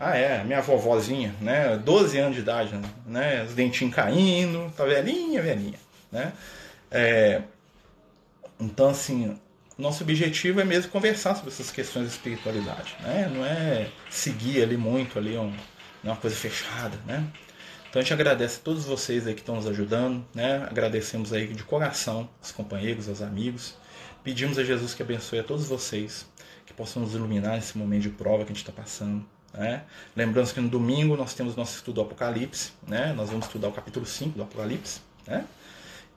Ah, 0.07 0.19
é, 0.19 0.45
minha 0.45 0.61
vovozinha, 0.61 1.35
né? 1.41 1.79
12 1.79 2.19
anos 2.19 2.35
de 2.35 2.43
idade, 2.43 2.79
né? 3.07 3.43
Os 3.45 3.55
dentinhos 3.55 3.95
caindo, 3.95 4.71
tá 4.77 4.85
velhinha, 4.85 5.41
velhinha, 5.41 5.79
né? 6.13 6.35
É... 6.91 7.41
Então, 8.61 8.91
assim, 8.91 9.35
nosso 9.79 10.03
objetivo 10.03 10.61
é 10.61 10.65
mesmo 10.65 10.91
conversar 10.93 11.35
sobre 11.37 11.51
essas 11.51 11.71
questões 11.71 12.09
de 12.09 12.13
espiritualidade, 12.13 12.95
né? 13.01 13.31
Não 13.35 13.47
é 13.47 13.89
seguir 14.11 14.63
ali 14.63 14.77
muito 14.77 15.19
ali 15.19 15.39
um, 15.39 15.57
uma 16.03 16.17
coisa 16.17 16.37
fechada, 16.37 16.99
né? 17.07 17.27
Então 17.89 17.99
a 17.99 18.03
gente 18.03 18.13
agradece 18.13 18.59
a 18.61 18.63
todos 18.63 18.85
vocês 18.85 19.27
aí 19.27 19.33
que 19.33 19.41
estão 19.41 19.55
nos 19.55 19.67
ajudando, 19.67 20.23
né? 20.35 20.67
Agradecemos 20.71 21.33
aí 21.33 21.47
de 21.47 21.65
coração 21.65 22.29
os 22.43 22.53
companheiros, 22.53 23.09
os 23.09 23.23
amigos. 23.23 23.75
Pedimos 24.23 24.59
a 24.59 24.65
Jesus 24.65 24.93
que 24.93 25.03
abençoe 25.03 25.39
a 25.39 25.45
todos 25.45 25.65
vocês, 25.65 26.27
que 26.67 26.75
possam 26.75 27.01
nos 27.01 27.15
iluminar 27.15 27.57
nesse 27.57 27.79
momento 27.79 28.03
de 28.03 28.11
prova 28.11 28.45
que 28.45 28.53
a 28.53 28.55
gente 28.55 28.59
está 28.59 28.73
passando. 28.73 29.34
Né? 29.55 29.85
Lembrando 30.17 30.53
que 30.53 30.61
no 30.61 30.69
domingo 30.69 31.17
nós 31.17 31.33
temos 31.33 31.55
nosso 31.55 31.77
estudo 31.77 31.95
do 31.95 32.01
Apocalipse, 32.03 32.73
né? 32.87 33.13
nós 33.13 33.31
vamos 33.31 33.47
estudar 33.47 33.69
o 33.69 33.73
capítulo 33.73 34.05
5 34.05 34.37
do 34.37 34.43
Apocalipse. 34.43 35.01
Né? 35.27 35.45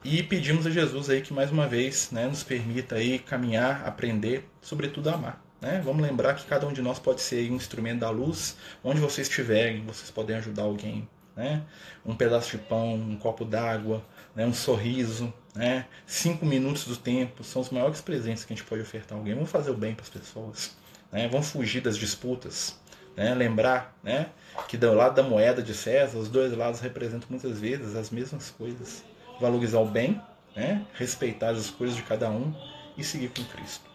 E 0.04 0.22
pedimos 0.22 0.66
a 0.66 0.70
Jesus 0.70 1.08
aí 1.08 1.22
que 1.22 1.32
mais 1.32 1.50
uma 1.50 1.66
vez 1.66 2.10
né, 2.10 2.26
nos 2.26 2.42
permita 2.42 2.96
aí 2.96 3.18
caminhar, 3.18 3.86
aprender, 3.86 4.48
sobretudo 4.60 5.08
amar. 5.10 5.42
Né? 5.60 5.80
Vamos 5.84 6.02
lembrar 6.02 6.34
que 6.34 6.44
cada 6.46 6.66
um 6.66 6.72
de 6.72 6.82
nós 6.82 6.98
pode 6.98 7.20
ser 7.20 7.50
um 7.50 7.54
instrumento 7.54 8.00
da 8.00 8.10
luz, 8.10 8.56
onde 8.82 9.00
vocês 9.00 9.28
estiverem, 9.28 9.84
vocês 9.84 10.10
podem 10.10 10.36
ajudar 10.36 10.62
alguém. 10.62 11.08
Né? 11.36 11.62
Um 12.04 12.16
pedaço 12.16 12.50
de 12.50 12.58
pão, 12.58 12.94
um 12.94 13.16
copo 13.16 13.44
d'água, 13.44 14.04
né? 14.34 14.44
um 14.44 14.54
sorriso, 14.54 15.32
né? 15.54 15.86
cinco 16.06 16.44
minutos 16.44 16.84
do 16.86 16.96
tempo 16.96 17.44
são 17.44 17.62
os 17.62 17.70
maiores 17.70 18.00
presentes 18.00 18.44
que 18.44 18.52
a 18.52 18.56
gente 18.56 18.66
pode 18.66 18.82
ofertar 18.82 19.16
a 19.16 19.20
alguém. 19.20 19.34
Vamos 19.34 19.50
fazer 19.50 19.70
o 19.70 19.76
bem 19.76 19.94
para 19.94 20.02
as 20.02 20.08
pessoas. 20.08 20.76
Né? 21.12 21.28
Vamos 21.28 21.50
fugir 21.50 21.80
das 21.80 21.96
disputas. 21.96 22.76
Né? 23.18 23.34
Lembrar 23.34 23.98
né? 24.00 24.28
que 24.68 24.76
do 24.76 24.94
lado 24.94 25.16
da 25.16 25.24
moeda 25.24 25.60
de 25.60 25.74
César, 25.74 26.16
os 26.16 26.28
dois 26.28 26.56
lados 26.56 26.78
representam 26.78 27.28
muitas 27.28 27.58
vezes 27.58 27.96
as 27.96 28.10
mesmas 28.10 28.50
coisas 28.50 29.02
valorizar 29.40 29.80
o 29.80 29.86
bem, 29.86 30.22
né? 30.54 30.86
respeitar 30.94 31.50
as 31.50 31.58
escolhas 31.58 31.96
de 31.96 32.02
cada 32.04 32.30
um 32.30 32.54
e 32.96 33.02
seguir 33.02 33.30
com 33.30 33.42
Cristo. 33.44 33.90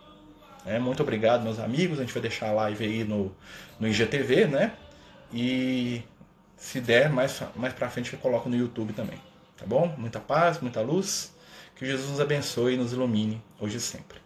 É, 0.66 0.78
muito 0.78 1.02
obrigado, 1.02 1.42
meus 1.42 1.58
amigos. 1.58 2.00
A 2.00 2.02
gente 2.02 2.14
vai 2.14 2.22
deixar 2.22 2.50
a 2.50 2.52
live 2.52 2.84
aí 2.84 3.04
no, 3.06 3.34
no 3.80 3.88
IGTV, 3.88 4.48
né? 4.48 4.74
E 5.34 6.04
se 6.58 6.82
der, 6.82 7.10
mais, 7.10 7.42
mais 7.56 7.74
pra 7.74 7.90
frente 7.90 8.12
eu 8.12 8.20
coloco 8.20 8.50
no 8.50 8.58
YouTube 8.58 8.92
também. 8.92 9.20
Tá 9.58 9.66
bom? 9.66 9.94
Muita 9.98 10.20
paz, 10.20 10.60
muita 10.60 10.82
luz. 10.82 11.34
Que 11.76 11.86
Jesus 11.86 12.12
nos 12.12 12.20
abençoe 12.20 12.74
e 12.74 12.78
nos 12.78 12.92
ilumine 12.92 13.42
hoje 13.60 13.78
e 13.78 13.80
sempre. 13.80 14.23